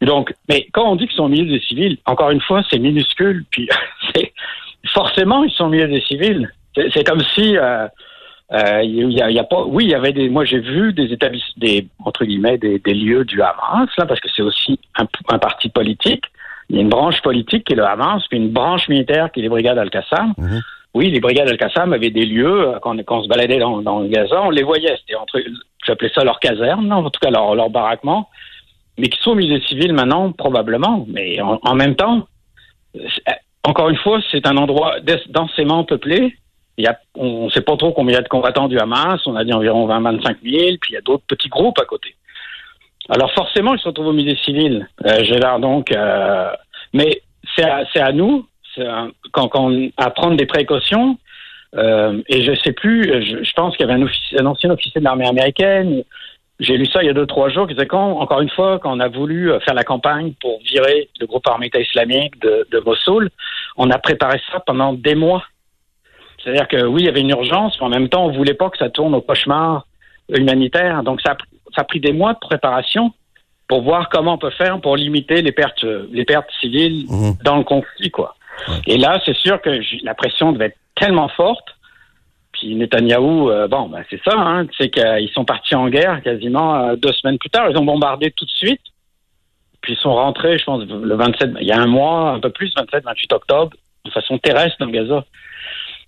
Donc, 0.00 0.34
mais 0.48 0.68
quand 0.72 0.88
on 0.90 0.96
dit 0.96 1.06
qu'ils 1.06 1.16
sont 1.16 1.24
au 1.24 1.28
milieu 1.28 1.50
des 1.50 1.60
civils, 1.60 1.98
encore 2.06 2.30
une 2.30 2.40
fois, 2.40 2.62
c'est 2.70 2.78
minuscule, 2.78 3.44
puis 3.50 3.68
forcément 4.86 5.42
ils 5.42 5.50
sont 5.50 5.64
au 5.64 5.70
milieu 5.70 5.88
des 5.88 6.00
civils. 6.02 6.48
C'est 6.74 7.04
comme 7.04 7.22
si 7.34 7.56
euh, 7.56 7.88
euh, 8.52 8.82
y, 8.82 9.20
a, 9.20 9.30
y, 9.30 9.38
a, 9.38 9.44
pas, 9.44 9.64
oui, 9.64 9.84
il 9.84 9.90
y 9.90 9.94
avait 9.94 10.12
des, 10.12 10.28
moi 10.28 10.44
j'ai 10.44 10.60
vu 10.60 10.92
des 10.92 11.12
établissements, 11.12 11.54
des 11.56 11.86
entre 12.04 12.24
guillemets, 12.24 12.56
des, 12.56 12.78
des, 12.78 12.94
lieux 12.94 13.24
du 13.24 13.42
Hamas 13.42 13.88
là, 13.98 14.06
parce 14.06 14.20
que 14.20 14.28
c'est 14.34 14.42
aussi 14.42 14.78
un, 14.96 15.06
un, 15.30 15.38
parti 15.38 15.68
politique. 15.68 16.24
Il 16.70 16.76
y 16.76 16.78
a 16.78 16.82
une 16.82 16.88
branche 16.88 17.20
politique 17.22 17.64
qui 17.64 17.72
est 17.72 17.76
le 17.76 17.84
Hamas, 17.84 18.22
puis 18.28 18.38
une 18.38 18.50
branche 18.50 18.88
militaire 18.88 19.32
qui 19.32 19.40
est 19.40 19.42
les 19.42 19.48
brigades 19.48 19.78
Al-Qassam. 19.78 20.34
Mhm. 20.38 20.60
Oui, 20.94 21.10
les 21.10 21.20
brigades 21.20 21.48
Al-Qassam 21.48 21.92
avaient 21.92 22.10
des 22.10 22.24
lieux 22.24 22.68
euh, 22.68 22.78
quand, 22.80 22.96
quand 23.04 23.18
on 23.18 23.22
se 23.24 23.28
baladait 23.28 23.58
dans, 23.58 23.82
dans 23.82 24.00
le 24.00 24.08
Gaza, 24.08 24.40
on 24.42 24.50
les 24.50 24.62
voyait. 24.62 24.96
C'était 25.00 25.16
entre, 25.16 25.40
j'appelais 25.84 26.10
ça 26.14 26.24
leur 26.24 26.38
caserne, 26.40 26.90
en 26.92 27.10
tout 27.10 27.20
cas 27.20 27.30
leur, 27.30 27.54
leur 27.54 27.68
baraquement, 27.68 28.30
mais 28.98 29.08
qui 29.08 29.20
sont 29.22 29.32
au 29.32 29.36
milieu 29.36 29.60
civils 29.60 29.92
maintenant 29.92 30.32
probablement. 30.32 31.06
Mais 31.08 31.40
en, 31.40 31.74
même 31.74 31.94
temps, 31.94 32.26
encore 33.64 33.88
une 33.88 33.96
fois, 33.96 34.20
c'est 34.30 34.46
un 34.46 34.56
endroit 34.56 34.96
densément 35.28 35.84
peuplé 35.84 36.34
il 36.78 36.84
y 36.84 36.86
a, 36.86 36.96
on 37.16 37.46
ne 37.46 37.50
sait 37.50 37.60
pas 37.60 37.76
trop 37.76 37.92
combien 37.92 38.12
il 38.12 38.14
y 38.14 38.20
a 38.20 38.22
de 38.22 38.28
combattants 38.28 38.68
du 38.68 38.78
Hamas. 38.78 39.20
On 39.26 39.34
a 39.34 39.44
dit 39.44 39.52
environ 39.52 39.88
20-25 39.88 40.36
000. 40.44 40.76
Puis 40.80 40.90
il 40.90 40.94
y 40.94 40.96
a 40.96 41.00
d'autres 41.00 41.24
petits 41.26 41.48
groupes 41.48 41.78
à 41.80 41.84
côté. 41.84 42.14
Alors 43.08 43.32
forcément, 43.32 43.74
ils 43.74 43.80
se 43.80 43.88
retrouvent 43.88 44.08
au 44.08 44.12
milieu 44.12 44.36
civil. 44.36 44.88
Euh, 45.04 45.58
donc. 45.58 45.90
Euh, 45.90 46.50
mais 46.94 47.20
c'est 47.56 47.64
à, 47.64 47.84
à, 47.96 48.12
nous, 48.12 48.46
quand, 49.32 49.48
quand, 49.48 49.72
à 49.96 50.10
prendre 50.10 50.36
des 50.36 50.46
précautions. 50.46 51.18
Euh, 51.74 52.22
et 52.28 52.44
je 52.44 52.54
sais 52.54 52.72
plus. 52.72 53.02
Je, 53.02 53.52
pense 53.54 53.76
qu'il 53.76 53.86
y 53.86 53.90
avait 53.90 54.00
un 54.38 54.46
ancien 54.46 54.70
officier 54.70 55.00
de 55.00 55.04
l'armée 55.04 55.26
américaine. 55.26 56.04
J'ai 56.60 56.76
lu 56.76 56.86
ça 56.86 57.02
il 57.02 57.06
y 57.06 57.10
a 57.10 57.12
deux 57.12 57.26
trois 57.26 57.48
jours. 57.50 57.66
Qui 57.66 57.74
disait 57.74 57.86
quand, 57.86 58.18
encore 58.18 58.40
une 58.40 58.50
fois, 58.50 58.78
quand 58.78 58.96
on 58.96 59.00
a 59.00 59.08
voulu 59.08 59.52
faire 59.64 59.74
la 59.74 59.84
campagne 59.84 60.32
pour 60.40 60.60
virer 60.60 61.08
le 61.20 61.26
groupe 61.26 61.46
armé 61.46 61.70
islamique 61.78 62.40
de, 62.40 62.66
de 62.70 62.80
Mossoul, 62.80 63.30
on 63.76 63.90
a 63.90 63.98
préparé 63.98 64.40
ça 64.50 64.60
pendant 64.60 64.92
des 64.92 65.14
mois. 65.14 65.44
C'est-à-dire 66.42 66.68
que 66.68 66.84
oui, 66.84 67.02
il 67.02 67.06
y 67.06 67.08
avait 67.08 67.20
une 67.20 67.30
urgence, 67.30 67.76
mais 67.80 67.86
en 67.86 67.90
même 67.90 68.08
temps, 68.08 68.24
on 68.26 68.32
voulait 68.32 68.54
pas 68.54 68.70
que 68.70 68.78
ça 68.78 68.90
tourne 68.90 69.14
au 69.14 69.20
cauchemar 69.20 69.86
humanitaire. 70.28 71.02
Donc 71.02 71.20
ça, 71.20 71.36
ça 71.74 71.82
a 71.82 71.84
pris 71.84 72.00
des 72.00 72.12
mois 72.12 72.34
de 72.34 72.38
préparation 72.38 73.12
pour 73.68 73.82
voir 73.82 74.08
comment 74.08 74.34
on 74.34 74.38
peut 74.38 74.50
faire 74.50 74.80
pour 74.80 74.96
limiter 74.96 75.42
les 75.42 75.52
pertes, 75.52 75.84
les 75.84 76.24
pertes 76.24 76.50
civiles 76.60 77.06
mmh. 77.08 77.42
dans 77.44 77.56
le 77.56 77.64
conflit, 77.64 78.10
quoi. 78.10 78.34
Et 78.86 78.96
là, 78.96 79.20
c'est 79.24 79.36
sûr 79.36 79.60
que 79.60 79.80
la 80.02 80.14
pression 80.14 80.52
devait 80.52 80.66
être 80.66 80.78
tellement 80.96 81.28
forte. 81.28 81.68
Puis 82.58 82.74
Netanyahou, 82.74 83.50
euh, 83.50 83.68
bon, 83.68 83.88
ben 83.88 84.04
c'est 84.10 84.20
ça, 84.24 84.34
hein, 84.34 84.66
qu'ils 84.66 85.30
sont 85.32 85.44
partis 85.44 85.76
en 85.76 85.88
guerre 85.88 86.22
quasiment 86.22 86.74
euh, 86.74 86.96
deux 86.96 87.12
semaines 87.12 87.38
plus 87.38 87.50
tard. 87.50 87.70
Ils 87.70 87.78
ont 87.78 87.84
bombardé 87.84 88.32
tout 88.32 88.44
de 88.44 88.50
suite. 88.50 88.80
Puis 89.80 89.92
ils 89.92 89.98
sont 89.98 90.12
rentrés, 90.12 90.58
je 90.58 90.64
pense, 90.64 90.84
le 90.84 91.14
27, 91.14 91.50
il 91.60 91.66
y 91.66 91.72
a 91.72 91.80
un 91.80 91.86
mois, 91.86 92.30
un 92.30 92.40
peu 92.40 92.50
plus, 92.50 92.72
27, 92.76 93.04
28 93.04 93.32
octobre, 93.32 93.76
de 94.04 94.10
façon 94.10 94.38
terrestre 94.38 94.76
dans 94.80 94.88
Gaza. 94.88 95.24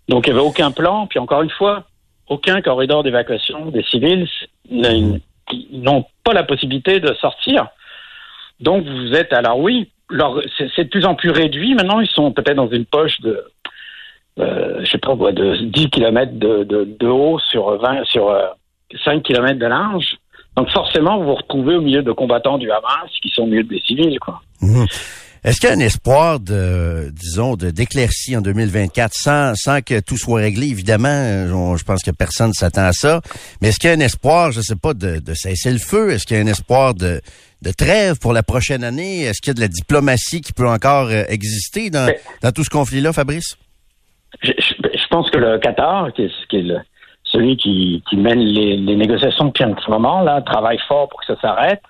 Donc 0.09 0.27
il 0.27 0.33
n'y 0.33 0.39
avait 0.39 0.47
aucun 0.47 0.73
plan. 0.73 1.07
Puis 1.07 1.21
encore 1.21 1.43
une 1.43 1.51
fois, 1.51 1.85
aucun 2.27 2.61
corridor 2.63 3.05
d'évacuation 3.05 3.67
des 3.67 3.85
civils 3.85 4.29
n'ont 4.69 6.05
pas 6.25 6.33
la 6.33 6.43
possibilité 6.43 6.99
de 6.99 7.15
sortir. 7.15 7.69
Donc 8.59 8.85
vous 8.87 9.15
êtes 9.15 9.33
alors 9.33 9.61
oui, 9.61 9.89
c'est 10.59 10.85
de 10.85 10.89
plus 10.89 11.05
en 11.05 11.15
plus 11.15 11.31
réduit. 11.31 11.75
Maintenant, 11.75 12.01
ils 12.01 12.11
sont 12.11 12.33
peut-être 12.33 12.57
dans 12.57 12.71
une 12.71 12.87
poche 12.87 13.21
de 13.21 13.45
euh, 14.39 14.81
je 14.85 14.91
sais 14.91 14.99
pas 14.99 15.15
de 15.15 15.57
10 15.67 15.91
km 15.91 16.33
de, 16.35 16.65
de, 16.65 17.07
haut 17.07 17.39
sur 17.51 17.79
20 17.79 18.05
sur 18.05 18.33
5 19.05 19.17
euh, 19.17 19.21
km 19.21 19.59
de 19.59 19.67
large. 19.67 20.17
Donc 20.57 20.71
forcément, 20.71 21.19
vous 21.19 21.25
vous 21.25 21.35
retrouvez 21.35 21.77
au 21.77 21.81
milieu 21.81 22.03
de 22.03 22.13
combattants 22.13 22.59
du 22.59 22.71
Hamas 22.71 23.11
qui 23.23 23.29
sont 23.29 23.43
au 23.43 23.47
milieu 23.47 23.65
des 23.65 23.81
civils, 23.81 24.19
quoi. 24.19 24.41
Mmh. 24.61 24.85
Est-ce 25.43 25.59
qu'il 25.59 25.71
y 25.71 25.73
a 25.73 25.75
un 25.75 25.81
espoir 25.81 26.39
de, 26.39 27.11
disons, 27.15 27.57
de 27.57 27.71
d'éclaircie 27.71 28.37
en 28.37 28.43
2024 28.43 29.13
sans, 29.15 29.55
sans 29.55 29.81
que 29.81 29.99
tout 30.01 30.19
soit 30.19 30.41
réglé? 30.41 30.67
Évidemment, 30.67 31.77
je 31.79 31.85
pense 31.85 32.03
que 32.03 32.11
personne 32.11 32.49
ne 32.49 32.53
s'attend 32.53 32.85
à 32.85 32.93
ça. 32.93 33.23
Mais 33.63 33.69
est-ce 33.69 33.79
qu'il 33.79 33.89
y 33.89 33.93
a 33.93 33.97
un 33.97 34.01
espoir, 34.01 34.53
je 34.53 34.61
sais 34.61 34.77
pas, 34.77 34.93
de, 34.93 35.19
de 35.19 35.35
cesser 35.35 35.71
le 35.71 35.79
feu? 35.79 36.11
Est-ce 36.11 36.27
qu'il 36.27 36.37
y 36.37 36.41
a 36.41 36.43
un 36.43 36.47
espoir 36.47 36.93
de, 36.93 37.23
de 37.63 37.71
trêve 37.73 38.19
pour 38.19 38.35
la 38.35 38.43
prochaine 38.43 38.85
année? 38.85 39.23
Est-ce 39.23 39.41
qu'il 39.41 39.49
y 39.49 39.53
a 39.53 39.55
de 39.55 39.61
la 39.61 39.69
diplomatie 39.69 40.43
qui 40.43 40.53
peut 40.53 40.69
encore 40.69 41.09
euh, 41.09 41.25
exister 41.29 41.89
dans, 41.89 42.13
dans 42.43 42.53
tout 42.53 42.65
ce 42.65 42.71
conflit-là, 42.71 43.15
Fabrice? 43.15 43.57
Je, 44.43 44.53
je, 44.53 45.07
pense 45.09 45.31
que 45.31 45.39
le 45.39 45.59
Qatar, 45.59 46.13
qui 46.13 46.23
est, 46.23 46.33
qui 46.49 46.59
est 46.59 46.63
le, 46.63 46.79
celui 47.25 47.57
qui, 47.57 48.03
qui 48.09 48.17
mène 48.17 48.41
les, 48.41 48.77
les, 48.77 48.97
négociations 48.97 49.47
depuis 49.47 49.65
un 49.65 49.73
petit 49.73 49.91
moment, 49.91 50.23
là, 50.23 50.41
travaille 50.41 50.79
fort 50.89 51.09
pour 51.09 51.21
que 51.21 51.27
ça 51.27 51.41
s'arrête. 51.41 51.83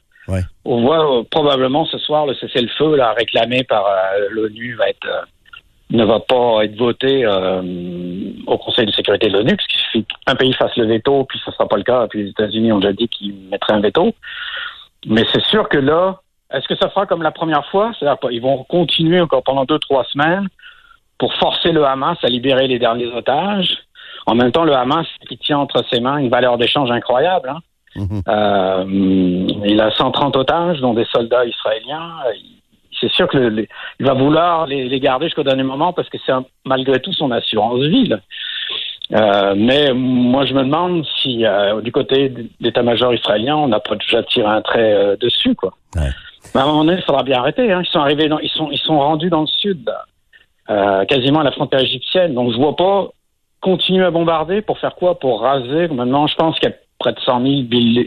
On 0.64 0.82
voit 0.82 1.18
euh, 1.18 1.24
probablement 1.28 1.84
ce 1.86 1.98
soir 1.98 2.24
le 2.24 2.34
cessez-le-feu 2.34 2.96
là, 2.96 3.12
réclamé 3.14 3.64
par 3.64 3.84
euh, 3.86 4.28
l'ONU 4.30 4.74
va 4.74 4.88
être 4.88 5.06
euh, 5.06 5.22
ne 5.90 6.04
va 6.04 6.20
pas 6.20 6.64
être 6.64 6.76
voté 6.76 7.26
au 7.26 8.58
Conseil 8.58 8.86
de 8.86 8.92
sécurité 8.92 9.26
de 9.26 9.32
l'ONU, 9.32 9.56
parce 9.56 9.66
qu'il 9.66 9.80
suffit 9.80 10.06
qu'un 10.24 10.36
pays 10.36 10.52
fasse 10.52 10.76
le 10.76 10.86
veto, 10.86 11.24
puis 11.24 11.40
ce 11.44 11.50
ne 11.50 11.54
sera 11.54 11.66
pas 11.66 11.78
le 11.78 11.82
cas, 11.82 12.06
puis 12.06 12.22
les 12.22 12.30
États-Unis 12.30 12.70
ont 12.70 12.78
déjà 12.78 12.92
dit 12.92 13.08
qu'ils 13.08 13.34
mettraient 13.50 13.72
un 13.72 13.80
veto. 13.80 14.14
Mais 15.06 15.24
c'est 15.32 15.42
sûr 15.46 15.68
que 15.68 15.78
là, 15.78 16.20
est-ce 16.54 16.68
que 16.68 16.76
ça 16.76 16.90
fera 16.90 17.06
comme 17.06 17.24
la 17.24 17.32
première 17.32 17.66
fois? 17.70 17.90
C'est-à-dire 17.98 18.20
qu'ils 18.20 18.40
vont 18.40 18.62
continuer 18.68 19.20
encore 19.20 19.42
pendant 19.42 19.64
deux, 19.64 19.80
trois 19.80 20.04
semaines 20.04 20.46
pour 21.20 21.34
forcer 21.34 21.70
le 21.70 21.84
Hamas 21.84 22.16
à 22.24 22.28
libérer 22.28 22.66
les 22.66 22.80
derniers 22.80 23.12
otages. 23.12 23.76
En 24.26 24.34
même 24.34 24.50
temps, 24.52 24.64
le 24.64 24.74
Hamas 24.74 25.06
qui 25.28 25.36
tient 25.36 25.58
entre 25.58 25.84
ses 25.90 26.00
mains 26.00 26.16
une 26.16 26.30
valeur 26.30 26.56
d'échange 26.56 26.90
incroyable. 26.90 27.50
Hein. 27.50 27.58
Mhm. 27.94 28.22
Euh, 28.26 28.84
il 29.66 29.80
a 29.80 29.90
130 29.90 30.36
otages, 30.36 30.80
dont 30.80 30.94
des 30.94 31.04
soldats 31.04 31.44
israéliens. 31.44 32.10
C'est 32.98 33.10
sûr 33.12 33.28
qu'il 33.28 33.66
va 34.00 34.14
vouloir 34.14 34.66
les, 34.66 35.00
garder 35.00 35.26
jusqu'au 35.26 35.42
dernier 35.42 35.62
moment 35.62 35.92
parce 35.92 36.08
que 36.08 36.16
c'est 36.24 36.32
malgré 36.64 37.00
tout 37.00 37.12
son 37.12 37.30
assurance 37.30 37.82
vie. 37.82 38.14
Euh, 39.12 39.54
mais 39.56 39.92
moi, 39.92 40.46
je 40.46 40.54
me 40.54 40.62
demande 40.62 41.04
si 41.20 41.44
euh, 41.44 41.82
du 41.82 41.92
côté 41.92 42.32
d'état-major 42.60 43.12
israélien, 43.12 43.56
on 43.56 43.68
n'a 43.68 43.80
pas 43.80 43.96
déjà 43.96 44.22
tiré 44.22 44.46
un 44.46 44.62
trait 44.62 45.16
dessus, 45.20 45.54
quoi. 45.54 45.74
Mais 45.96 46.60
à 46.60 46.62
un 46.62 46.66
moment 46.66 46.84
donné, 46.84 46.98
il 46.98 47.04
faudra 47.04 47.22
bien 47.24 47.40
arrêter. 47.40 47.70
Hein. 47.72 47.82
Ils 47.84 47.90
sont 47.90 48.00
arrivés, 48.00 48.30
ils 48.42 48.48
sont, 48.48 48.70
ils 48.70 48.78
sont 48.78 48.98
rendus 48.98 49.28
dans 49.28 49.42
le 49.42 49.46
sud, 49.46 49.90
quasiment 51.08 51.40
à 51.40 51.44
la 51.44 51.52
frontière 51.52 51.80
égyptienne. 51.80 52.34
Donc, 52.34 52.52
je 52.52 52.56
vois 52.56 52.76
pas 52.76 53.08
continuer 53.60 54.04
à 54.04 54.10
bombarder 54.10 54.62
pour 54.62 54.78
faire 54.78 54.94
quoi? 54.94 55.18
Pour 55.18 55.40
raser? 55.40 55.88
Maintenant, 55.88 56.26
je 56.26 56.34
pense 56.36 56.58
qu'il 56.58 56.68
y 56.68 56.72
a 56.72 56.76
près 56.98 57.12
de 57.12 57.20
100 57.20 57.40
000 57.40 57.52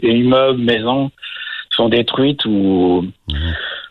immeubles, 0.02 0.60
maisons 0.60 1.10
sont 1.74 1.88
détruites 1.88 2.44
ou 2.44 3.04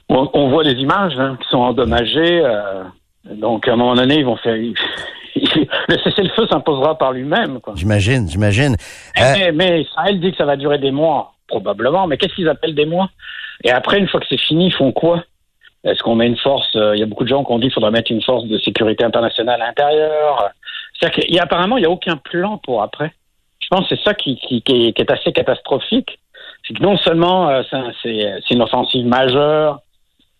on, 0.09 0.49
voit 0.49 0.63
des 0.63 0.73
images 0.73 1.13
hein, 1.17 1.37
qui 1.41 1.49
sont 1.49 1.59
endommagées. 1.59 2.41
Euh, 2.43 2.83
donc, 3.25 3.67
à 3.67 3.73
un 3.73 3.75
moment 3.75 3.95
donné, 3.95 4.19
ils 4.19 4.25
vont 4.25 4.35
faire. 4.37 4.55
le 5.35 5.97
cessez-le-feu 6.03 6.47
s'imposera 6.47 6.97
par 6.97 7.13
lui-même. 7.13 7.59
J'imagine, 7.75 8.29
j'imagine. 8.29 8.75
Mais, 9.15 9.47
euh, 9.47 9.51
mais, 9.53 9.81
Israël 9.81 10.19
dit 10.19 10.31
que 10.31 10.37
ça 10.37 10.45
va 10.45 10.55
durer 10.55 10.77
des 10.77 10.91
mois, 10.91 11.33
probablement. 11.47 12.07
Mais 12.07 12.17
qu'est-ce 12.17 12.35
qu'ils 12.35 12.49
appellent 12.49 12.75
des 12.75 12.85
mois? 12.85 13.09
Et 13.63 13.71
après, 13.71 13.99
une 13.99 14.07
fois 14.07 14.19
que 14.19 14.25
c'est 14.29 14.39
fini, 14.39 14.67
ils 14.67 14.73
font 14.73 14.91
quoi? 14.91 15.23
Est-ce 15.83 16.01
qu'on 16.01 16.15
met 16.15 16.27
une 16.27 16.37
force 16.37 16.69
Il 16.75 16.99
y 16.99 17.03
a 17.03 17.05
beaucoup 17.05 17.23
de 17.23 17.29
gens 17.29 17.43
qui 17.43 17.51
ont 17.51 17.59
dit 17.59 17.65
qu'il 17.65 17.73
faudrait 17.73 17.91
mettre 17.91 18.11
une 18.11 18.21
force 18.21 18.45
de 18.45 18.57
sécurité 18.57 19.03
internationale 19.03 19.61
à 19.61 19.67
l'intérieur. 19.67 20.49
C'est-à-dire 20.93 21.23
qu'il 21.23 21.35
y 21.35 21.39
a, 21.39 21.43
apparemment, 21.43 21.77
il 21.77 21.81
n'y 21.81 21.87
a 21.87 21.91
aucun 21.91 22.17
plan 22.17 22.57
pour 22.57 22.81
après. 22.81 23.13
Je 23.59 23.67
pense 23.69 23.87
que 23.87 23.95
c'est 23.95 24.03
ça 24.03 24.13
qui, 24.13 24.37
qui, 24.37 24.61
qui, 24.61 24.93
est, 24.95 25.11
assez 25.11 25.31
catastrophique. 25.33 26.19
C'est 26.65 26.77
que 26.77 26.83
non 26.83 26.95
seulement 26.97 27.61
c'est 28.01 28.51
une 28.51 28.61
offensive 28.61 29.05
majeure, 29.05 29.81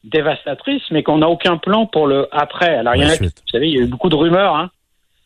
dévastatrice, 0.03 0.83
mais 0.91 1.03
qu'on 1.03 1.19
n'a 1.19 1.29
aucun 1.29 1.57
plan 1.57 1.85
pour 1.85 2.07
le 2.07 2.27
après. 2.31 2.75
Alors, 2.75 2.95
il 2.95 3.01
y 3.01 3.05
a, 3.05 3.15
vous 3.15 3.29
savez, 3.51 3.69
il 3.69 3.75
y 3.75 3.79
a 3.79 3.81
eu 3.81 3.87
beaucoup 3.87 4.09
de 4.09 4.15
rumeurs. 4.15 4.55
Hein. 4.55 4.69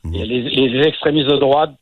Mhm. 0.04 0.14
Les, 0.14 0.70
les, 0.70 0.88
extrémistes 0.88 1.28
de 1.28 1.38
droite 1.38 1.74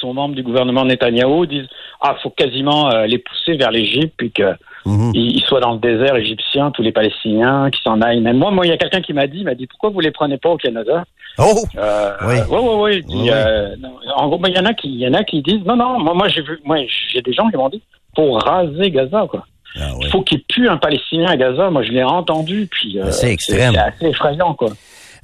sont 0.00 0.14
membres 0.14 0.34
du 0.34 0.42
gouvernement 0.42 0.84
Netanyahou 0.84 1.46
disent 1.46 1.68
ah, 2.00 2.16
faut 2.22 2.30
quasiment 2.30 2.90
euh, 2.90 3.06
les 3.06 3.18
pousser 3.18 3.56
vers 3.56 3.70
l'Égypte 3.70 4.14
puis 4.16 4.30
qu'ils 4.30 4.56
mhm. 4.86 5.12
soient 5.46 5.60
dans 5.60 5.72
le 5.72 5.78
désert 5.78 6.16
égyptien, 6.16 6.70
tous 6.70 6.82
les 6.82 6.92
Palestiniens 6.92 7.70
qui 7.70 7.80
s'en 7.82 8.00
aillent. 8.00 8.20
Même 8.20 8.38
moi, 8.38 8.50
moi, 8.50 8.66
il 8.66 8.70
y 8.70 8.72
a 8.72 8.76
quelqu'un 8.76 9.00
qui 9.00 9.12
m'a 9.12 9.26
dit, 9.26 9.44
m'a 9.44 9.54
dit 9.54 9.66
pourquoi 9.66 9.90
vous 9.90 10.00
les 10.00 10.10
prenez 10.10 10.38
pas 10.38 10.50
au 10.50 10.56
Canada? 10.56 11.04
Oh, 11.38 11.62
euh, 11.76 12.10
oui, 12.26 12.36
oui, 12.50 12.58
oui, 12.60 13.04
oui. 13.08 13.30
Euh, 13.30 13.76
en 14.16 14.28
gros, 14.28 14.38
ben, 14.38 14.48
il 14.48 14.56
y 14.56 14.60
en 14.60 14.64
a 14.64 14.74
qui, 14.74 14.88
il 14.88 15.00
y 15.00 15.08
en 15.08 15.14
a 15.14 15.24
qui 15.24 15.42
disent 15.42 15.64
non, 15.64 15.76
non. 15.76 15.98
Moi, 16.00 16.14
moi 16.14 16.28
j'ai 16.28 16.42
vu, 16.42 16.58
moi, 16.64 16.78
j'ai 17.12 17.22
des 17.22 17.32
gens 17.32 17.48
qui 17.50 17.56
m'ont 17.56 17.68
dit 17.68 17.82
pour 18.14 18.40
raser 18.42 18.90
Gaza, 18.90 19.26
quoi. 19.30 19.44
Ah, 19.76 19.90
Il 20.00 20.08
faut 20.08 20.22
qu'il 20.22 20.42
pue 20.44 20.68
un 20.68 20.76
Palestinien 20.76 21.30
à 21.30 21.36
Gaza. 21.36 21.70
Moi, 21.70 21.82
je 21.82 21.92
l'ai 21.92 22.02
entendu, 22.02 22.68
puis 22.70 22.98
euh, 22.98 23.10
c'est 23.10 23.32
extrême. 23.32 23.72
C'est 23.74 23.78
assez 23.78 24.06
effrayant, 24.06 24.54
quoi. 24.54 24.70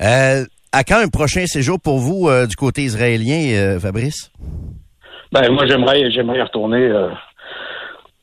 Euh, 0.00 0.44
à 0.74 0.82
quand 0.82 0.98
un 0.98 1.08
prochain 1.08 1.46
séjour 1.46 1.78
pour 1.80 1.98
vous 1.98 2.28
euh, 2.28 2.46
du 2.46 2.56
côté 2.56 2.82
israélien, 2.82 3.78
Fabrice? 3.78 4.32
Ben, 5.32 5.50
moi, 5.52 5.66
j'aimerais, 5.66 6.10
j'aimerais 6.10 6.38
y 6.38 6.42
retourner 6.42 6.90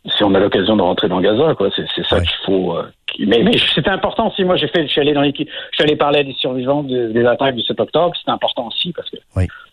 si 0.05 0.23
on 0.23 0.33
a 0.33 0.39
l'occasion 0.39 0.75
de 0.75 0.81
rentrer 0.81 1.07
dans 1.07 1.21
Gaza, 1.21 1.55
quoi. 1.55 1.69
C'est, 1.75 1.85
ça 2.03 2.19
qu'il 2.19 2.29
faut. 2.45 2.75
mais, 3.19 3.43
important 3.87 4.29
aussi. 4.29 4.43
Moi, 4.43 4.55
j'ai 4.55 4.67
fait, 4.67 4.83
je 4.83 4.91
suis 4.91 5.01
allé 5.01 5.13
dans 5.13 5.21
l'équipe, 5.21 5.49
je 5.71 5.75
suis 5.75 5.83
allé 5.83 5.95
parler 5.95 6.23
des 6.23 6.33
survivants 6.33 6.83
des 6.83 7.25
attaques 7.25 7.55
du 7.55 7.63
7 7.63 7.79
octobre. 7.79 8.15
C'était 8.17 8.31
important 8.31 8.67
aussi 8.67 8.93
parce 8.93 9.09
que 9.09 9.17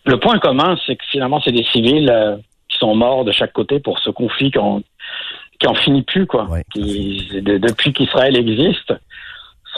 le 0.05 0.19
point 0.19 0.39
commun, 0.39 0.77
c'est 0.87 0.97
que 0.97 1.05
finalement, 1.11 1.41
c'est 1.41 1.53
des 1.53 1.65
civils 1.65 2.13
qui 2.69 2.79
sont 2.79 2.95
morts 2.95 3.25
de 3.25 3.33
chaque 3.33 3.53
côté 3.53 3.81
pour 3.81 3.99
ce 4.01 4.11
conflit 4.11 4.51
qui 4.51 4.59
en 4.59 5.75
finit 5.75 6.03
plus, 6.03 6.27
quoi. 6.27 6.47
depuis 6.75 7.93
qu'Israël 7.93 8.37
existe, 8.37 8.93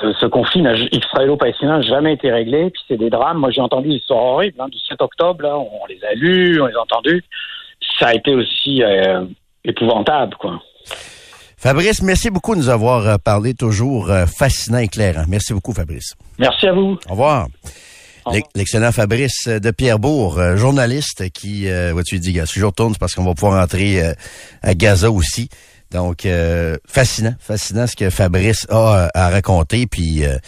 ce, 0.01 0.27
conflit 0.27 0.65
israélo-palestinien 0.93 1.79
n'a 1.79 1.83
jamais 1.83 2.15
été 2.15 2.31
réglé. 2.31 2.71
Puis 2.71 2.83
c'est 2.89 2.97
des 2.97 3.11
drames. 3.11 3.39
Moi, 3.39 3.51
j'ai 3.51 3.61
entendu 3.61 3.89
des 3.89 3.97
histoires 3.97 4.23
horribles 4.23 4.61
hein, 4.61 4.69
du 4.69 4.79
7 4.79 5.01
octobre. 5.03 5.43
Là, 5.43 5.59
on 5.59 5.87
les 5.89 6.03
a 6.05 6.15
lus, 6.15 6.61
on 6.61 6.67
les 6.67 6.75
a 6.75 6.81
entendus. 6.81 7.25
Ça 7.99 8.09
a 8.09 8.15
été 8.15 8.35
aussi 8.35 8.83
euh, 8.83 9.25
épouvantable, 9.65 10.35
quoi. 10.37 10.61
Fabrice, 11.63 12.01
merci 12.01 12.31
beaucoup 12.31 12.55
de 12.55 12.61
nous 12.61 12.71
avoir 12.71 13.07
euh, 13.07 13.17
parlé 13.19 13.53
toujours 13.53 14.11
euh, 14.11 14.25
fascinant 14.25 14.79
et 14.79 14.85
éclairant. 14.85 15.25
Merci 15.29 15.53
beaucoup, 15.53 15.75
Fabrice. 15.75 16.15
Merci 16.39 16.67
à 16.67 16.73
vous. 16.73 16.99
Au 17.07 17.11
revoir. 17.11 17.49
L'excellent 18.55 18.93
Fabrice 18.93 19.47
de 19.47 19.71
Pierrebourg, 19.71 20.41
journaliste 20.57 21.31
qui, 21.33 21.69
euh, 21.69 22.01
tu 22.07 22.19
dis, 22.19 22.41
si 22.47 22.61
je 22.61 22.65
retourne, 22.65 22.95
c'est 22.95 22.99
parce 22.99 23.15
qu'on 23.15 23.25
va 23.25 23.35
pouvoir 23.35 23.63
entrer 23.63 24.01
à 24.63 24.75
Gaza 24.75 25.11
aussi. 25.11 25.51
Donc, 25.91 26.25
euh, 26.25 26.77
fascinant, 26.87 27.35
fascinant 27.41 27.87
ce 27.87 27.97
que 27.97 28.11
Fabrice 28.11 28.67
a 28.71 29.11
à 29.13 29.29
raconter. 29.31 29.87
Puis, 29.87 30.25
euh, 30.25 30.39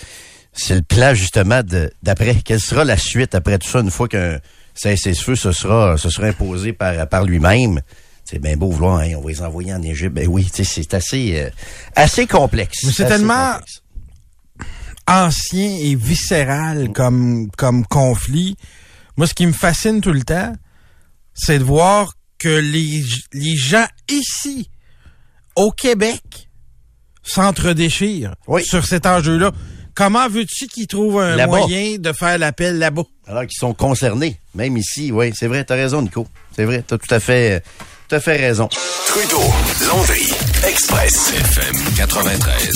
c'est 0.53 0.75
le 0.77 0.83
plan 0.83 1.15
justement 1.15 1.61
d'après. 2.03 2.37
Quelle 2.45 2.61
sera 2.61 2.85
la 2.85 2.97
suite 2.97 3.35
après 3.35 3.59
tout 3.59 3.69
ça? 3.69 3.81
Une 3.81 3.91
fois 3.91 4.09
qu'un 4.09 4.39
cessez-le-feu 4.75 5.35
ce 5.35 5.53
sera, 5.53 5.97
imposé 6.23 6.73
par, 6.73 7.09
par 7.09 7.25
lui-même? 7.25 7.81
C'est 8.25 8.39
bien 8.39 8.57
beau 8.57 8.71
vouloir, 8.71 9.01
hein, 9.01 9.15
on 9.17 9.21
va 9.21 9.31
les 9.31 9.43
envoyer 9.43 9.75
en 9.75 9.83
Égypte. 9.83 10.15
Ben 10.15 10.29
oui, 10.29 10.49
c'est 10.53 10.95
assez, 10.95 11.41
euh, 11.41 11.51
assez 11.97 12.27
complexe. 12.27 12.79
c'est 12.93 13.07
tellement 13.07 13.57
ancien 15.09 15.69
et 15.69 15.97
viscéral 15.97 16.93
comme, 16.93 17.51
comme 17.59 17.85
conflit. 17.85 18.57
Moi, 19.17 19.27
ce 19.27 19.35
qui 19.35 19.45
me 19.47 19.53
fascine 19.53 20.01
tout 20.01 20.13
le 20.13 20.23
temps, 20.23 20.53
c'est 21.35 21.59
de 21.59 21.65
voir 21.65 22.15
que 22.39 22.49
les, 22.49 23.03
les 23.33 23.57
gens 23.57 23.87
ici 24.09 24.71
au 25.57 25.71
Québec 25.71 26.23
s'entre-déchire 27.23 28.35
sur 28.63 28.85
cet 28.85 29.07
enjeu-là. 29.07 29.53
Comment 29.95 30.29
veux-tu 30.29 30.69
qu'ils 30.69 30.87
trouvent 30.87 31.21
un 31.21 31.47
moyen 31.47 31.99
de 31.99 32.13
faire 32.13 32.39
l'appel 32.39 32.79
là-bas? 32.79 33.05
Alors 33.27 33.43
qu'ils 33.43 33.59
sont 33.59 33.75
concernés, 33.75 34.39
même 34.55 34.77
ici, 34.77 35.13
oui, 35.13 35.33
c'est 35.35 35.47
vrai, 35.47 35.65
t'as 35.65 35.75
raison, 35.75 36.03
Nico. 36.03 36.27
C'est 36.57 36.65
vrai, 36.65 36.83
t'as 36.87 36.99
tout 36.99 37.15
à 37.15 37.21
fait, 37.21 37.63
tout 38.09 38.17
à 38.17 38.21
fait 38.21 38.37
raison. 38.37 38.69
Trudeau, 39.07 39.43
Londres, 39.87 40.15
Express, 40.67 41.33
FM 41.35 41.77
93. 41.97 42.73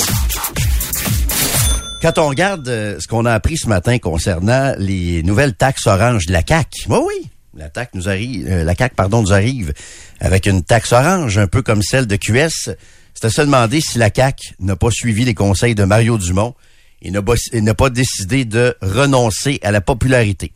Quand 2.03 2.19
on 2.19 2.29
regarde 2.29 2.69
euh, 2.69 2.99
ce 3.01 3.09
qu'on 3.09 3.25
a 3.25 3.33
appris 3.33 3.57
ce 3.57 3.69
matin 3.69 3.99
concernant 3.99 4.75
les 4.79 5.23
nouvelles 5.23 5.55
taxes 5.55 5.87
oranges 5.87 6.27
de 6.27 6.33
la 6.33 6.43
CAC, 6.43 6.69
oui, 6.89 6.99
oui, 6.99 7.31
la 7.57 7.71
TAC 7.71 7.95
nous 7.95 8.09
arrive, 8.09 8.47
euh, 8.49 8.65
la 8.65 8.75
CAC 8.75 8.95
pardon 8.95 9.23
nous 9.23 9.33
arrive 9.33 9.73
avec 10.21 10.47
une 10.47 10.63
taxe 10.63 10.93
orange, 10.93 11.39
un 11.39 11.47
peu 11.47 11.63
comme 11.63 11.83
celle 11.83 12.07
de 12.07 12.17
QS. 12.17 12.71
C'est 13.15 13.25
à 13.25 13.31
se 13.31 13.41
demander 13.41 13.81
si 13.81 13.99
la 13.99 14.11
CAC 14.11 14.55
n'a 14.61 14.77
pas 14.77 14.91
suivi 14.91 15.25
les 15.25 15.35
conseils 15.35 15.75
de 15.75 15.85
Mario 15.85 16.19
Dumont 16.19 16.55
et 17.03 17.11
n'a 17.11 17.75
pas 17.75 17.91
décidé 17.91 18.45
de 18.45 18.77
renoncer 18.83 19.59
à 19.63 19.71
la 19.71 19.81
popularité. 19.81 20.53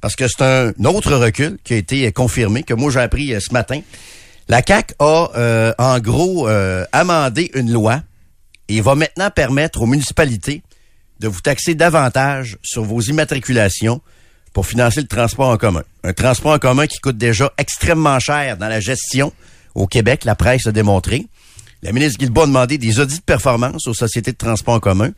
Parce 0.00 0.16
que 0.16 0.28
c'est 0.28 0.42
un 0.42 0.72
autre 0.84 1.14
recul 1.14 1.56
qui 1.64 1.74
a 1.74 1.76
été 1.76 2.10
confirmé, 2.12 2.62
que 2.62 2.74
moi 2.74 2.90
j'ai 2.90 3.00
appris 3.00 3.32
euh, 3.32 3.40
ce 3.40 3.52
matin. 3.52 3.80
La 4.48 4.60
CAC 4.60 4.94
a 4.98 5.30
euh, 5.36 5.72
en 5.78 5.98
gros 6.00 6.46
amendé 6.92 7.50
une 7.54 7.72
loi 7.72 8.02
et 8.68 8.82
va 8.82 8.94
maintenant 8.94 9.30
permettre 9.30 9.80
aux 9.80 9.86
municipalités 9.86 10.62
de 11.20 11.28
vous 11.28 11.40
taxer 11.40 11.74
davantage 11.74 12.58
sur 12.62 12.84
vos 12.84 13.00
immatriculations 13.00 14.02
pour 14.54 14.66
financer 14.66 15.02
le 15.02 15.06
transport 15.06 15.50
en 15.50 15.58
commun. 15.58 15.82
Un 16.04 16.14
transport 16.14 16.52
en 16.52 16.58
commun 16.58 16.86
qui 16.86 16.98
coûte 17.00 17.18
déjà 17.18 17.52
extrêmement 17.58 18.18
cher 18.20 18.56
dans 18.56 18.68
la 18.68 18.80
gestion 18.80 19.32
au 19.74 19.86
Québec, 19.86 20.24
la 20.24 20.36
presse 20.36 20.66
a 20.66 20.72
démontré. 20.72 21.26
La 21.82 21.92
ministre 21.92 22.18
Guilbault 22.18 22.42
a 22.42 22.46
demandé 22.46 22.78
des 22.78 23.00
audits 23.00 23.18
de 23.18 23.24
performance 23.24 23.86
aux 23.88 23.94
sociétés 23.94 24.32
de 24.32 24.36
transport 24.36 24.74
en 24.74 24.80
commun. 24.80 25.10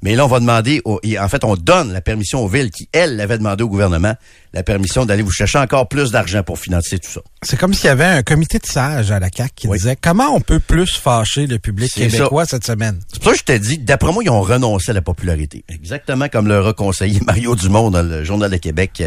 Mais 0.00 0.14
là, 0.14 0.24
on 0.24 0.28
va 0.28 0.40
demander, 0.40 0.80
en 0.84 1.28
fait, 1.28 1.44
on 1.44 1.54
donne 1.54 1.92
la 1.92 2.00
permission 2.00 2.42
aux 2.42 2.48
villes 2.48 2.70
qui, 2.70 2.88
elles, 2.92 3.16
l'avaient 3.16 3.38
demandé 3.38 3.62
au 3.62 3.68
gouvernement, 3.68 4.14
la 4.52 4.62
permission 4.62 5.04
d'aller 5.04 5.22
vous 5.22 5.30
chercher 5.30 5.58
encore 5.58 5.88
plus 5.88 6.10
d'argent 6.10 6.42
pour 6.42 6.58
financer 6.58 6.98
tout 6.98 7.10
ça. 7.10 7.20
C'est 7.42 7.58
comme 7.58 7.74
s'il 7.74 7.86
y 7.86 7.90
avait 7.90 8.04
un 8.04 8.22
comité 8.22 8.58
de 8.58 8.66
sages 8.66 9.10
à 9.10 9.20
la 9.20 9.30
CAC 9.30 9.54
qui 9.54 9.68
disait 9.68 9.96
comment 10.00 10.34
on 10.34 10.40
peut 10.40 10.58
plus 10.58 10.96
fâcher 10.96 11.46
le 11.46 11.58
public 11.58 11.92
québécois 11.92 12.46
cette 12.46 12.64
semaine? 12.64 13.00
C'est 13.12 13.22
pour 13.22 13.26
ça 13.26 13.32
que 13.32 13.38
je 13.38 13.44
t'ai 13.44 13.58
dit, 13.58 13.78
d'après 13.78 14.12
moi, 14.12 14.22
ils 14.24 14.30
ont 14.30 14.40
renoncé 14.40 14.90
à 14.90 14.94
la 14.94 15.02
popularité. 15.02 15.64
Exactement 15.68 16.28
comme 16.28 16.48
le 16.48 16.60
reconseillé 16.60 17.20
Mario 17.26 17.54
Dumont 17.54 17.90
dans 17.90 18.02
le 18.02 18.24
Journal 18.24 18.50
de 18.50 18.56
Québec 18.56 19.02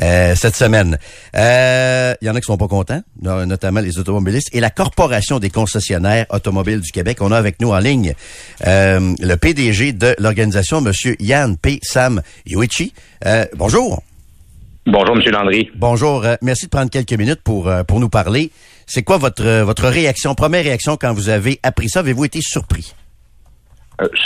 euh, 0.00 0.34
cette 0.36 0.56
semaine. 0.56 0.98
Euh, 1.36 2.14
il 2.20 2.26
y 2.26 2.30
en 2.30 2.34
a 2.34 2.40
qui 2.40 2.46
sont 2.46 2.56
pas 2.56 2.68
contents, 2.68 3.02
notamment 3.22 3.80
les 3.80 3.98
automobilistes 3.98 4.48
et 4.52 4.60
la 4.60 4.70
Corporation 4.70 5.38
des 5.38 5.50
concessionnaires 5.50 6.26
automobiles 6.30 6.80
du 6.80 6.92
Québec. 6.92 7.18
On 7.20 7.32
a 7.32 7.38
avec 7.38 7.60
nous 7.60 7.72
en 7.72 7.78
ligne 7.78 8.14
euh, 8.66 9.14
le 9.18 9.34
PDG 9.36 9.92
de 9.92 10.14
l'organisation, 10.18 10.80
Monsieur 10.80 11.16
Yann 11.20 11.56
P. 11.56 11.80
Sam 11.82 12.22
Yoichi. 12.46 12.92
bonjour. 13.56 14.02
Bonjour, 14.86 15.16
M. 15.16 15.22
Landry. 15.32 15.70
Bonjour. 15.76 16.26
Euh, 16.26 16.34
merci 16.42 16.66
de 16.66 16.70
prendre 16.70 16.90
quelques 16.90 17.18
minutes 17.18 17.40
pour, 17.42 17.68
euh, 17.68 17.84
pour 17.84 18.00
nous 18.00 18.10
parler. 18.10 18.50
C'est 18.86 19.02
quoi 19.02 19.16
votre, 19.16 19.46
euh, 19.46 19.64
votre 19.64 19.86
réaction, 19.88 20.34
première 20.34 20.62
réaction 20.62 20.98
quand 21.00 21.14
vous 21.14 21.30
avez 21.30 21.58
appris 21.62 21.88
ça? 21.88 22.00
Avez-vous 22.00 22.26
été 22.26 22.40
surpris? 22.42 22.94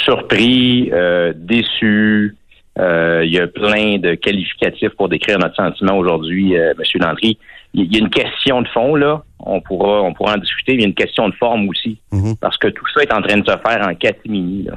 surpris, 0.07 0.91
déçu. 1.37 2.35
Il 2.79 3.31
y 3.31 3.39
a 3.39 3.47
plein 3.47 3.99
de 3.99 4.15
qualificatifs 4.15 4.95
pour 4.97 5.11
décrire 5.11 5.39
notre 5.39 5.57
sentiment 5.57 5.99
aujourd'hui, 5.99 6.55
M. 6.55 6.75
Landry. 6.95 7.39
Il 7.75 7.93
y 7.93 7.97
a 7.97 7.99
une 7.99 8.09
question 8.09 8.63
de 8.63 8.69
fond, 8.69 8.95
là. 8.95 9.23
On 9.41 9.61
pourra, 9.61 10.01
on 10.03 10.15
pourra 10.15 10.37
en 10.37 10.39
discuter. 10.39 10.73
Il 10.73 10.81
y 10.81 10.85
a 10.85 10.87
une 10.87 10.95
question 10.95 11.29
de 11.29 11.35
forme 11.35 11.69
aussi. 11.69 12.01
Mm-hmm. 12.13 12.39
Parce 12.41 12.57
que 12.57 12.69
tout 12.69 12.87
ça 12.95 13.03
est 13.03 13.13
en 13.13 13.21
train 13.21 13.37
de 13.37 13.47
se 13.47 13.57
faire 13.59 13.87
en 13.87 13.95
catimini. 13.95 14.69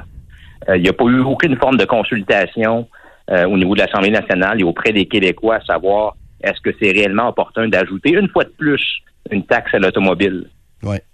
Il 0.74 0.82
n'y 0.82 0.90
a 0.90 0.92
pas 0.92 1.04
eu 1.04 1.20
aucune 1.20 1.56
forme 1.56 1.78
de 1.78 1.86
consultation. 1.86 2.86
Euh, 3.30 3.46
au 3.46 3.56
niveau 3.56 3.74
de 3.74 3.80
l'Assemblée 3.80 4.10
nationale 4.10 4.60
et 4.60 4.64
auprès 4.64 4.92
des 4.92 5.06
Québécois 5.06 5.56
à 5.56 5.64
savoir 5.64 6.16
est-ce 6.42 6.60
que 6.60 6.76
c'est 6.80 6.90
réellement 6.90 7.28
opportun 7.28 7.68
d'ajouter 7.68 8.10
une 8.10 8.28
fois 8.28 8.44
de 8.44 8.50
plus 8.50 8.82
une 9.30 9.44
taxe 9.44 9.72
à 9.74 9.78
l'automobile? 9.78 10.48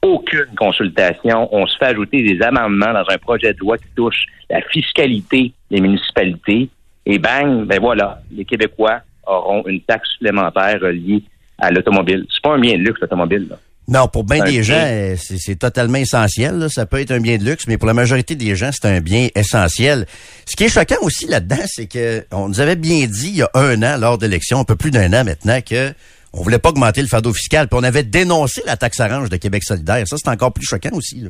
Aucune 0.03 0.55
consultation. 0.57 1.49
On 1.55 1.67
se 1.67 1.77
fait 1.77 1.87
ajouter 1.87 2.23
des 2.23 2.43
amendements 2.43 2.95
dans 2.95 3.05
un 3.11 3.19
projet 3.19 3.53
de 3.53 3.59
loi 3.59 3.77
qui 3.77 3.89
touche 3.95 4.25
la 4.49 4.63
fiscalité 4.63 5.53
des 5.71 5.81
municipalités. 5.83 6.71
Et 7.05 7.19
bang, 7.19 7.67
ben 7.67 7.79
voilà, 7.79 8.21
les 8.31 8.47
Québécois 8.47 9.01
auront 9.27 9.63
une 9.67 9.83
taxe 9.83 10.09
supplémentaire 10.13 10.81
liée 10.85 11.23
à 11.59 11.71
l'automobile. 11.71 12.25
C'est 12.31 12.43
pas 12.43 12.55
un 12.55 12.59
bien 12.59 12.79
de 12.79 12.85
luxe, 12.85 13.01
l'automobile. 13.03 13.49
Non, 13.89 14.07
pour 14.07 14.25
bien 14.25 14.45
des 14.45 14.63
gens, 14.63 14.75
euh, 14.77 15.17
c'est 15.17 15.59
totalement 15.59 15.97
essentiel. 15.97 16.67
Ça 16.69 16.85
peut 16.85 17.01
être 17.01 17.11
un 17.11 17.21
bien 17.21 17.39
de 17.39 17.45
luxe, 17.45 17.67
mais 17.67 17.79
pour 17.79 17.87
la 17.87 17.95
majorité 17.95 18.35
des 18.35 18.55
gens, 18.55 18.69
c'est 18.71 18.87
un 18.87 19.01
bien 19.01 19.29
essentiel. 19.35 20.05
Ce 20.45 20.55
qui 20.57 20.65
est 20.65 20.69
choquant 20.69 21.01
aussi 21.01 21.27
là-dedans, 21.27 21.65
c'est 21.65 21.87
que 21.87 22.23
on 22.31 22.49
nous 22.49 22.61
avait 22.61 22.77
bien 22.77 23.07
dit 23.07 23.31
il 23.31 23.37
y 23.37 23.43
a 23.43 23.49
un 23.55 23.83
an, 23.83 23.97
lors 23.99 24.19
de 24.19 24.27
l'élection, 24.27 24.61
un 24.61 24.65
peu 24.65 24.77
plus 24.77 24.91
d'un 24.91 25.15
an 25.15 25.25
maintenant, 25.25 25.61
que 25.63 25.95
on 26.35 26.43
voulait 26.43 26.59
pas 26.59 26.69
augmenter 26.69 27.01
le 27.01 27.09
fardeau 27.09 27.33
fiscal, 27.33 27.67
puis 27.67 27.79
on 27.81 27.83
avait 27.83 28.03
dénoncé 28.03 28.63
la 28.67 28.77
taxe 28.77 29.01
orange 29.01 29.31
de 29.31 29.37
Québec 29.37 29.65
solidaire. 29.65 30.07
Ça, 30.07 30.17
c'est 30.19 30.29
encore 30.29 30.53
plus 30.53 30.67
choquant 30.67 30.91
aussi. 30.93 31.25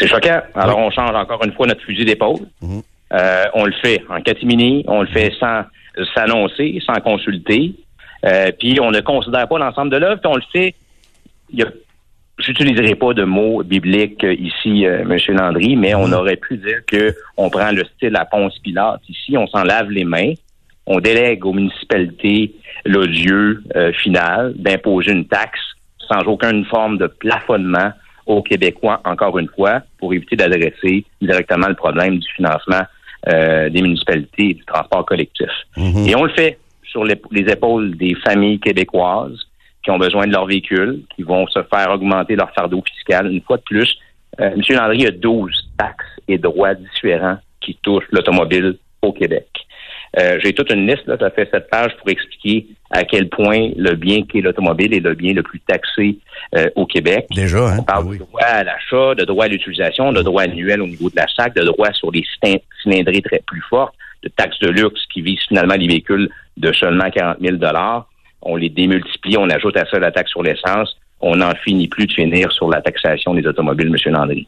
C'est 0.00 0.08
choquant. 0.08 0.40
Alors, 0.56 0.78
on 0.78 0.90
change 0.90 1.14
encore 1.14 1.44
une 1.44 1.52
fois 1.52 1.68
notre 1.68 1.82
fusil 1.82 2.04
d'épaule. 2.04 2.40
Mhm. 2.60 2.82
Euh, 3.14 3.44
on 3.54 3.64
le 3.64 3.72
fait 3.80 4.02
en 4.10 4.20
catimini, 4.20 4.84
on 4.88 5.02
le 5.02 5.08
fait 5.08 5.32
sans 5.38 5.62
s'annoncer, 6.14 6.80
sans 6.84 7.00
consulter. 7.00 7.74
Euh, 8.26 8.50
puis 8.58 8.80
on 8.80 8.90
ne 8.90 9.00
considère 9.00 9.46
pas 9.48 9.58
l'ensemble 9.58 9.90
de 9.90 9.96
l'œuvre, 9.96 10.20
puis 10.20 10.30
on 10.30 10.36
le 10.36 10.42
fait. 10.52 10.74
Il 11.50 11.60
y 11.60 11.62
a, 11.62 11.66
j'utiliserai 12.38 12.94
pas 12.94 13.14
de 13.14 13.24
mots 13.24 13.62
bibliques 13.62 14.24
euh, 14.24 14.34
ici, 14.34 14.86
euh, 14.86 15.04
Monsieur 15.04 15.34
Landry, 15.34 15.76
mais 15.76 15.94
on 15.94 16.12
aurait 16.12 16.36
pu 16.36 16.56
dire 16.56 16.80
que 16.86 17.14
on 17.36 17.50
prend 17.50 17.72
le 17.72 17.84
style 17.96 18.16
à 18.16 18.24
Ponce 18.24 18.58
Pilate. 18.60 19.00
Ici, 19.08 19.36
on 19.36 19.46
s'en 19.46 19.64
lave 19.64 19.90
les 19.90 20.04
mains, 20.04 20.32
on 20.86 21.00
délègue 21.00 21.44
aux 21.44 21.52
municipalités 21.52 22.54
l'odieux 22.84 23.62
euh, 23.76 23.92
final 23.92 24.54
d'imposer 24.56 25.12
une 25.12 25.26
taxe 25.26 25.60
sans 26.08 26.20
aucune 26.20 26.64
forme 26.64 26.96
de 26.96 27.06
plafonnement 27.06 27.92
aux 28.26 28.42
Québécois, 28.42 29.00
encore 29.04 29.38
une 29.38 29.48
fois, 29.48 29.82
pour 29.98 30.12
éviter 30.14 30.36
d'adresser 30.36 31.04
directement 31.20 31.68
le 31.68 31.74
problème 31.74 32.18
du 32.18 32.28
financement 32.34 32.82
euh, 33.28 33.68
des 33.68 33.82
municipalités 33.82 34.50
et 34.50 34.54
du 34.54 34.64
transport 34.64 35.04
collectif. 35.04 35.50
Et 35.76 36.14
on 36.14 36.24
le 36.24 36.30
fait 36.30 36.58
sur 36.82 37.04
les, 37.04 37.20
les 37.32 37.52
épaules 37.52 37.96
des 37.96 38.14
familles 38.14 38.60
québécoises 38.60 39.47
qui 39.88 39.92
ont 39.92 39.98
besoin 39.98 40.26
de 40.26 40.32
leur 40.32 40.44
véhicule, 40.44 41.00
qui 41.16 41.22
vont 41.22 41.46
se 41.46 41.60
faire 41.62 41.90
augmenter 41.90 42.36
leur 42.36 42.52
fardeau 42.52 42.82
fiscal. 42.92 43.32
Une 43.32 43.40
fois 43.40 43.56
de 43.56 43.62
plus, 43.62 43.96
euh, 44.38 44.50
M. 44.50 44.60
Landry 44.76 45.06
a 45.06 45.10
12 45.10 45.50
taxes 45.78 46.04
et 46.28 46.36
droits 46.36 46.74
différents 46.74 47.38
qui 47.62 47.78
touchent 47.82 48.04
l'automobile 48.12 48.76
au 49.00 49.14
Québec. 49.14 49.48
Euh, 50.18 50.38
J'ai 50.44 50.52
toute 50.52 50.70
une 50.70 50.86
liste, 50.86 51.06
là, 51.06 51.16
ça 51.18 51.30
fait 51.30 51.48
cette 51.50 51.70
page 51.70 51.96
pour 51.96 52.10
expliquer 52.10 52.66
à 52.90 53.04
quel 53.04 53.30
point 53.30 53.70
le 53.78 53.94
bien 53.94 54.24
qu'est 54.24 54.42
l'automobile 54.42 54.92
est 54.94 55.00
le 55.00 55.14
bien 55.14 55.32
le 55.32 55.42
plus 55.42 55.60
taxé 55.60 56.18
euh, 56.54 56.68
au 56.76 56.84
Québec. 56.84 57.24
Déjà, 57.34 57.70
hein? 57.70 57.76
On 57.80 57.82
parle 57.84 58.04
Ah 58.04 58.08
oui. 58.10 58.18
de 58.18 58.24
droit 58.24 58.42
à 58.42 58.64
l'achat, 58.64 59.14
de 59.14 59.24
droit 59.24 59.46
à 59.46 59.48
l'utilisation, 59.48 60.12
de 60.12 60.20
droit 60.20 60.42
annuel 60.42 60.82
au 60.82 60.86
niveau 60.86 61.08
de 61.08 61.16
la 61.16 61.26
SAC, 61.34 61.54
de 61.54 61.62
droit 61.62 61.92
sur 61.94 62.10
les 62.10 62.24
cylin- 62.42 62.60
cylindrées 62.82 63.22
très 63.22 63.40
plus 63.46 63.62
fortes, 63.70 63.94
de 64.22 64.28
taxes 64.28 64.58
de 64.60 64.68
luxe 64.68 65.00
qui 65.10 65.22
visent 65.22 65.40
finalement 65.48 65.76
les 65.76 65.86
véhicules 65.88 66.28
de 66.58 66.72
seulement 66.74 67.08
40 67.10 67.38
000 67.40 67.56
On 68.42 68.56
les 68.56 68.70
démultiplie, 68.70 69.36
on 69.36 69.48
ajoute 69.50 69.76
à 69.76 69.84
ça 69.90 69.98
la 69.98 70.10
taxe 70.12 70.30
sur 70.30 70.42
l'essence. 70.42 70.96
On 71.20 71.36
n'en 71.36 71.52
finit 71.64 71.88
plus 71.88 72.06
de 72.06 72.12
finir 72.12 72.52
sur 72.52 72.68
la 72.68 72.80
taxation 72.80 73.34
des 73.34 73.44
automobiles, 73.46 73.88
M. 73.88 74.12
Landry. 74.12 74.46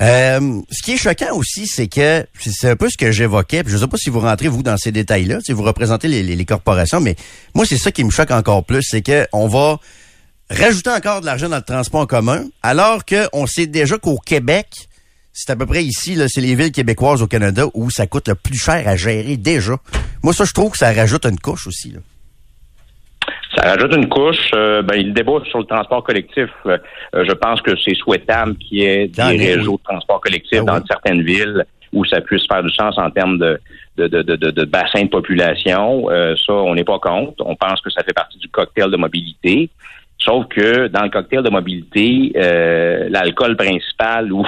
Euh, 0.00 0.60
ce 0.70 0.82
qui 0.84 0.92
est 0.92 0.96
choquant 0.96 1.34
aussi, 1.34 1.66
c'est 1.66 1.88
que 1.88 2.24
c'est 2.38 2.70
un 2.70 2.76
peu 2.76 2.88
ce 2.88 2.96
que 2.96 3.10
j'évoquais. 3.10 3.62
Je 3.66 3.74
ne 3.74 3.78
sais 3.80 3.86
pas 3.88 3.96
si 3.96 4.10
vous 4.10 4.20
rentrez 4.20 4.46
vous 4.46 4.62
dans 4.62 4.76
ces 4.76 4.92
détails-là, 4.92 5.38
si 5.44 5.50
vous 5.52 5.64
représentez 5.64 6.06
les, 6.06 6.22
les- 6.22 6.44
corporations, 6.44 7.00
mais 7.00 7.16
moi 7.54 7.64
c'est 7.66 7.76
ça 7.78 7.90
qui 7.90 8.04
me 8.04 8.10
choque 8.10 8.30
encore 8.30 8.64
plus, 8.64 8.82
c'est 8.82 9.02
que 9.02 9.26
on 9.32 9.48
va 9.48 9.78
rajouter 10.50 10.90
encore 10.90 11.20
de 11.20 11.26
l'argent 11.26 11.48
dans 11.48 11.56
le 11.56 11.62
transport 11.62 12.02
en 12.02 12.06
commun, 12.06 12.44
alors 12.62 13.04
qu'on 13.04 13.46
sait 13.48 13.66
déjà 13.66 13.98
qu'au 13.98 14.18
Québec, 14.18 14.68
c'est 15.32 15.50
à 15.50 15.56
peu 15.56 15.66
près 15.66 15.82
ici, 15.84 16.16
c'est 16.28 16.40
les 16.40 16.54
villes 16.54 16.70
québécoises 16.72 17.20
au 17.20 17.26
Canada 17.26 17.64
où 17.74 17.90
ça 17.90 18.06
coûte 18.06 18.28
le 18.28 18.36
plus 18.36 18.56
cher 18.56 18.86
à 18.86 18.94
gérer 18.94 19.36
déjà. 19.36 19.74
Moi 20.22 20.32
ça 20.32 20.44
je 20.44 20.52
trouve 20.52 20.70
que 20.70 20.78
ça 20.78 20.92
rajoute 20.92 21.26
une 21.26 21.40
couche 21.40 21.66
aussi. 21.66 21.90
Là. 21.90 21.98
Ça 23.60 23.70
rajoute 23.74 23.94
une 23.96 24.08
couche. 24.08 24.50
euh, 24.54 24.82
ben, 24.82 24.96
il 24.96 25.12
débouche 25.12 25.48
sur 25.48 25.58
le 25.58 25.64
transport 25.64 26.02
collectif. 26.04 26.48
Euh, 26.66 26.78
euh, 27.14 27.24
je 27.26 27.32
pense 27.32 27.60
que 27.62 27.72
c'est 27.84 27.94
souhaitable 27.94 28.56
qu'il 28.56 28.78
y 28.78 28.84
ait 28.84 29.08
des 29.08 29.22
réseaux 29.56 29.76
de 29.78 29.82
transport 29.82 30.20
collectif 30.20 30.60
Ah 30.62 30.64
dans 30.64 30.76
oui. 30.78 30.84
certaines 30.88 31.22
villes 31.22 31.64
où 31.92 32.04
ça 32.04 32.20
puisse 32.20 32.46
faire 32.46 32.62
du 32.62 32.70
sens 32.70 32.96
en 32.98 33.10
termes 33.10 33.38
de, 33.38 33.58
de, 33.96 34.08
de, 34.08 34.22
de, 34.22 34.36
de- 34.36 34.50
de 34.50 34.64
bassin 34.64 35.02
de 35.04 35.08
population. 35.08 36.08
Euh, 36.10 36.34
ça, 36.46 36.52
on 36.52 36.74
n'est 36.74 36.84
pas 36.84 36.98
contre. 36.98 37.34
On 37.44 37.56
pense 37.56 37.80
que 37.80 37.90
ça 37.90 38.02
fait 38.04 38.12
partie 38.12 38.38
du 38.38 38.48
cocktail 38.48 38.90
de 38.90 38.96
mobilité. 38.96 39.70
Sauf 40.18 40.46
que 40.48 40.88
dans 40.88 41.02
le 41.04 41.10
cocktail 41.10 41.42
de 41.42 41.48
mobilité, 41.50 42.32
euh, 42.36 43.08
l'alcool 43.08 43.56
principal 43.56 44.32
ou 44.32 44.44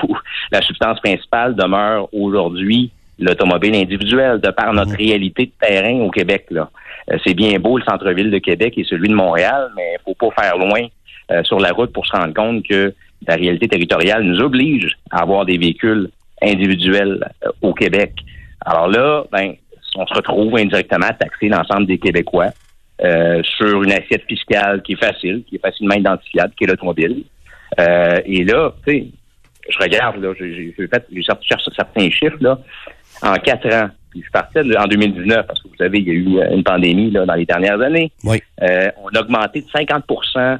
la 0.52 0.60
substance 0.62 1.00
principale 1.00 1.54
demeure 1.54 2.08
aujourd'hui 2.12 2.90
l'automobile 3.18 3.74
individuelle, 3.74 4.40
de 4.40 4.50
par 4.50 4.72
notre 4.72 4.96
réalité 4.96 5.46
de 5.46 5.66
terrain 5.66 6.00
au 6.00 6.10
Québec. 6.10 6.46
Là. 6.50 6.70
Euh, 7.10 7.18
c'est 7.24 7.34
bien 7.34 7.58
beau 7.58 7.78
le 7.78 7.84
centre-ville 7.84 8.30
de 8.30 8.38
Québec 8.38 8.74
et 8.76 8.84
celui 8.84 9.08
de 9.08 9.14
Montréal, 9.14 9.70
mais 9.76 9.96
il 9.98 10.02
faut 10.04 10.14
pas 10.14 10.42
faire 10.42 10.56
loin 10.56 10.80
euh, 11.30 11.42
sur 11.44 11.58
la 11.60 11.72
route 11.72 11.92
pour 11.92 12.06
se 12.06 12.16
rendre 12.16 12.34
compte 12.34 12.66
que 12.66 12.94
la 13.26 13.34
réalité 13.34 13.68
territoriale 13.68 14.22
nous 14.22 14.40
oblige 14.40 14.96
à 15.10 15.22
avoir 15.22 15.44
des 15.44 15.58
véhicules 15.58 16.10
individuels 16.42 17.24
euh, 17.44 17.50
au 17.62 17.74
Québec. 17.74 18.12
Alors 18.64 18.88
là, 18.88 19.24
ben, 19.30 19.54
on 19.96 20.06
se 20.06 20.14
retrouve 20.14 20.56
indirectement 20.56 21.06
à 21.06 21.12
taxer 21.12 21.48
l'ensemble 21.48 21.86
des 21.86 21.98
Québécois 21.98 22.50
euh, 23.02 23.42
sur 23.42 23.82
une 23.82 23.92
assiette 23.92 24.24
fiscale 24.26 24.82
qui 24.82 24.92
est 24.92 25.04
facile, 25.04 25.42
qui 25.48 25.56
est 25.56 25.60
facilement 25.60 25.94
identifiable, 25.94 26.52
qui 26.56 26.64
est 26.64 26.66
l'automobile. 26.66 27.24
Euh, 27.78 28.20
et 28.24 28.44
là, 28.44 28.72
tu 28.86 28.92
sais, 28.92 29.06
je 29.68 29.78
regarde, 29.78 30.16
là, 30.16 30.32
j'ai 30.38 30.74
fait, 30.76 31.06
certains 31.74 32.10
chiffres, 32.10 32.36
là, 32.40 32.58
en 33.22 33.34
quatre 33.34 33.72
ans. 33.74 33.90
Puis 34.10 34.22
je 34.26 34.30
partais 34.30 34.62
de- 34.64 34.74
en 34.76 34.86
2019, 34.86 35.46
parce 35.46 35.62
que 35.62 35.68
vous 35.68 35.76
savez, 35.76 35.98
il 36.00 36.06
y 36.08 36.10
a 36.10 36.14
eu 36.14 36.38
euh, 36.38 36.54
une 36.56 36.64
pandémie 36.64 37.10
là, 37.10 37.24
dans 37.26 37.34
les 37.34 37.46
dernières 37.46 37.80
années. 37.80 38.10
Oui. 38.24 38.42
Euh, 38.62 38.90
on 39.02 39.08
a 39.16 39.20
augmenté 39.20 39.62
de 39.62 39.66
50% 39.68 40.58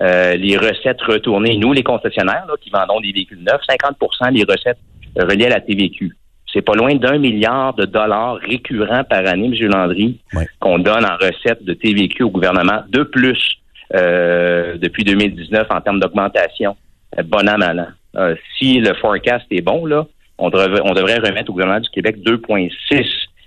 euh, 0.00 0.34
les 0.36 0.56
recettes 0.56 1.02
retournées. 1.02 1.56
Nous, 1.58 1.72
les 1.72 1.82
concessionnaires 1.82 2.44
là, 2.46 2.54
qui 2.60 2.70
vendons 2.70 3.00
des 3.00 3.12
véhicules 3.12 3.42
neufs, 3.42 3.60
50% 3.68 4.30
les 4.32 4.44
recettes 4.44 4.78
reliées 5.16 5.46
à 5.46 5.50
la 5.50 5.60
TVQ. 5.60 6.16
C'est 6.52 6.62
pas 6.62 6.74
loin 6.74 6.94
d'un 6.94 7.18
milliard 7.18 7.74
de 7.74 7.84
dollars 7.86 8.36
récurrents 8.36 9.04
par 9.04 9.26
année, 9.26 9.46
M. 9.46 9.70
Landry, 9.70 10.20
Oui. 10.34 10.44
qu'on 10.60 10.78
donne 10.78 11.04
en 11.04 11.16
recettes 11.16 11.64
de 11.64 11.72
TVQ 11.72 12.24
au 12.24 12.30
gouvernement, 12.30 12.82
de 12.90 13.02
plus 13.04 13.56
euh, 13.94 14.76
depuis 14.78 15.04
2019 15.04 15.66
en 15.70 15.80
termes 15.80 16.00
d'augmentation. 16.00 16.76
Bon 17.24 17.46
an, 17.48 17.58
mal 17.58 17.80
an. 18.14 18.34
Si 18.58 18.80
le 18.80 18.94
forecast 18.94 19.44
est 19.50 19.60
bon, 19.60 19.84
là, 19.86 20.06
on 20.38 20.50
devrait, 20.50 20.80
on 20.84 20.92
devrait 20.94 21.18
remettre 21.18 21.50
au 21.50 21.52
gouvernement 21.52 21.80
du 21.80 21.90
Québec 21.90 22.16
2,6 22.24 23.04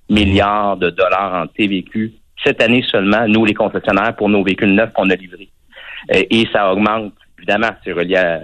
milliards 0.09 0.77
de 0.77 0.89
dollars 0.89 1.33
en 1.43 1.47
TVQ 1.47 2.13
cette 2.43 2.61
année 2.61 2.83
seulement, 2.91 3.27
nous, 3.27 3.43
les 3.45 3.53
concessionnaires, 3.55 4.15
pour 4.15 4.29
nos 4.29 4.43
véhicules 4.43 4.73
neufs 4.75 4.91
qu'on 4.93 5.09
a 5.09 5.15
livrés. 5.15 5.49
Euh, 6.13 6.21
et 6.29 6.45
ça 6.53 6.71
augmente, 6.71 7.13
évidemment, 7.39 7.69
c'est 7.83 7.91
relié 7.91 8.17
à- 8.17 8.39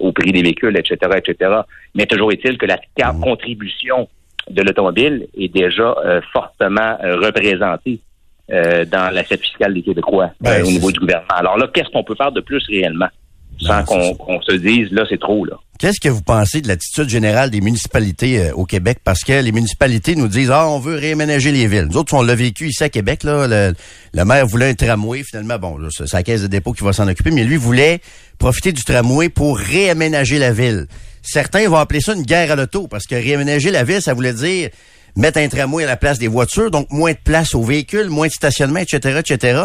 au 0.00 0.12
prix 0.12 0.30
des 0.32 0.42
véhicules, 0.42 0.76
etc., 0.76 0.98
etc. 1.16 1.60
Mais 1.94 2.04
toujours 2.06 2.32
est-il 2.32 2.58
que 2.58 2.66
la 2.66 2.78
contribution 3.22 4.08
de 4.50 4.62
l'automobile 4.62 5.26
est 5.38 5.48
déjà 5.48 5.94
euh, 6.04 6.20
fortement 6.32 6.98
euh, 7.02 7.16
représentée 7.16 8.00
dans 8.48 9.12
l'assiette 9.12 9.40
fiscale 9.40 9.74
des 9.74 9.82
Québécois 9.82 10.30
Ben, 10.40 10.62
au 10.62 10.66
niveau 10.70 10.92
du 10.92 11.00
gouvernement. 11.00 11.34
Alors 11.34 11.58
là, 11.58 11.66
qu'est-ce 11.72 11.88
qu'on 11.88 12.04
peut 12.04 12.14
faire 12.14 12.30
de 12.30 12.40
plus 12.40 12.64
réellement? 12.68 13.08
Sans 13.58 13.84
qu'on 13.84 14.40
se 14.42 14.54
dise, 14.56 14.90
là, 14.90 15.04
c'est 15.08 15.20
trop, 15.20 15.44
là. 15.44 15.56
Qu'est-ce 15.78 16.00
que 16.00 16.08
vous 16.08 16.22
pensez 16.22 16.62
de 16.62 16.68
l'attitude 16.68 17.08
générale 17.08 17.50
des 17.50 17.60
municipalités 17.60 18.40
euh, 18.40 18.52
au 18.54 18.64
Québec? 18.64 18.98
Parce 19.04 19.22
que 19.22 19.42
les 19.42 19.52
municipalités 19.52 20.16
nous 20.16 20.28
disent, 20.28 20.50
ah, 20.50 20.68
on 20.68 20.78
veut 20.78 20.96
réaménager 20.96 21.52
les 21.52 21.66
villes. 21.66 21.88
Nous 21.90 21.98
autres, 21.98 22.14
on 22.14 22.22
l'a 22.22 22.34
vécu 22.34 22.68
ici 22.68 22.82
à 22.82 22.88
Québec, 22.88 23.24
là. 23.24 23.46
Le, 23.46 23.74
le 24.14 24.24
maire 24.24 24.46
voulait 24.46 24.70
un 24.70 24.74
tramway, 24.74 25.22
finalement. 25.22 25.58
Bon, 25.58 25.76
là, 25.76 25.88
c'est 25.90 26.06
c'est 26.06 26.16
la 26.16 26.22
caisse 26.22 26.42
de 26.42 26.46
dépôt 26.46 26.72
qui 26.72 26.82
va 26.82 26.94
s'en 26.94 27.06
occuper, 27.08 27.30
mais 27.30 27.44
lui 27.44 27.56
voulait 27.56 28.00
profiter 28.38 28.72
du 28.72 28.84
tramway 28.84 29.28
pour 29.28 29.58
réaménager 29.58 30.38
la 30.38 30.52
ville. 30.52 30.86
Certains 31.22 31.68
vont 31.68 31.76
appeler 31.76 32.00
ça 32.00 32.14
une 32.14 32.22
guerre 32.22 32.52
à 32.52 32.56
l'auto, 32.56 32.88
parce 32.88 33.04
que 33.04 33.14
réaménager 33.14 33.70
la 33.70 33.84
ville, 33.84 34.00
ça 34.00 34.14
voulait 34.14 34.32
dire 34.32 34.70
mettre 35.16 35.38
un 35.38 35.48
tramway 35.48 35.84
à 35.84 35.86
la 35.86 35.96
place 35.96 36.18
des 36.18 36.28
voitures, 36.28 36.70
donc 36.70 36.90
moins 36.90 37.12
de 37.12 37.18
place 37.22 37.54
aux 37.54 37.62
véhicules, 37.62 38.08
moins 38.08 38.28
de 38.28 38.32
stationnement, 38.32 38.80
etc., 38.80 39.20
etc. 39.20 39.62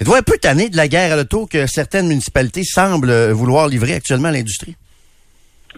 Êtes-vous 0.00 0.14
un 0.14 0.22
peu 0.22 0.36
tanné 0.40 0.68
de 0.68 0.76
la 0.76 0.88
guerre 0.88 1.12
à 1.12 1.16
l'auto 1.16 1.46
que 1.46 1.66
certaines 1.66 2.08
municipalités 2.08 2.64
semblent 2.64 3.10
euh, 3.10 3.32
vouloir 3.32 3.66
livrer 3.66 3.94
actuellement 3.94 4.28
à 4.28 4.32
l'industrie? 4.32 4.76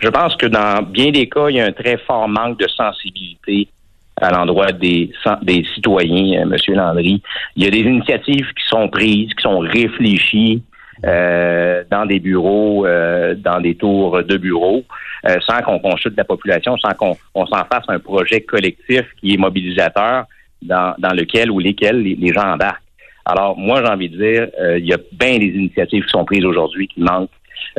Je 0.03 0.09
pense 0.09 0.35
que 0.37 0.47
dans 0.47 0.83
bien 0.83 1.11
des 1.11 1.29
cas, 1.29 1.49
il 1.49 1.57
y 1.57 1.61
a 1.61 1.67
un 1.67 1.73
très 1.73 1.99
fort 1.99 2.29
manque 2.29 2.59
de 2.59 2.67
sensibilité 2.69 3.69
à 4.21 4.31
l'endroit 4.31 4.73
des, 4.73 5.13
citoyens, 5.75 6.43
euh, 6.43 6.47
Monsieur 6.47 6.75
Landry. 6.75 7.23
Il 7.55 7.65
y 7.65 7.67
a 7.67 7.71
des 7.71 7.81
initiatives 7.81 8.47
qui 8.47 8.67
sont 8.69 8.89
prises, 8.89 9.33
qui 9.35 9.43
sont 9.43 9.61
réfléchies 9.61 10.63
euh, 11.05 11.85
dans 11.89 12.07
des 12.07 12.19
bureaux, 12.19 12.85
euh, 12.87 13.37
dans 13.37 13.61
des 13.61 13.77
tours 13.77 14.25
de 14.25 14.37
bureaux, 14.37 14.83
euh, 15.29 15.37
sans 15.47 15.63
qu'on 15.63 15.79
consulte 15.79 16.17
la 16.17 16.25
population, 16.25 16.77
sans 16.79 16.93
qu'on 16.95 17.17
on 17.35 17.47
s'en 17.47 17.65
fasse 17.67 17.85
un 17.87 18.01
projet 18.01 18.41
collectif 18.41 19.03
qui 19.21 19.35
est 19.35 19.37
mobilisateur 19.37 20.25
dans, 20.61 20.95
dans 20.99 21.15
lequel 21.15 21.53
ou 21.53 21.61
lesquels 21.61 22.03
les, 22.03 22.17
les 22.17 22.33
gens 22.33 22.53
embarquent. 22.53 22.83
Alors, 23.31 23.59
moi, 23.59 23.83
j'ai 23.85 23.91
envie 23.93 24.09
de 24.09 24.17
dire, 24.17 24.49
euh, 24.59 24.79
il 24.79 24.87
y 24.87 24.93
a 24.95 24.99
bien 25.13 25.39
des 25.39 25.47
initiatives 25.47 26.03
qui 26.05 26.09
sont 26.11 26.25
prises 26.25 26.47
aujourd'hui 26.47 26.89
qui 26.89 27.01
manquent 27.01 27.29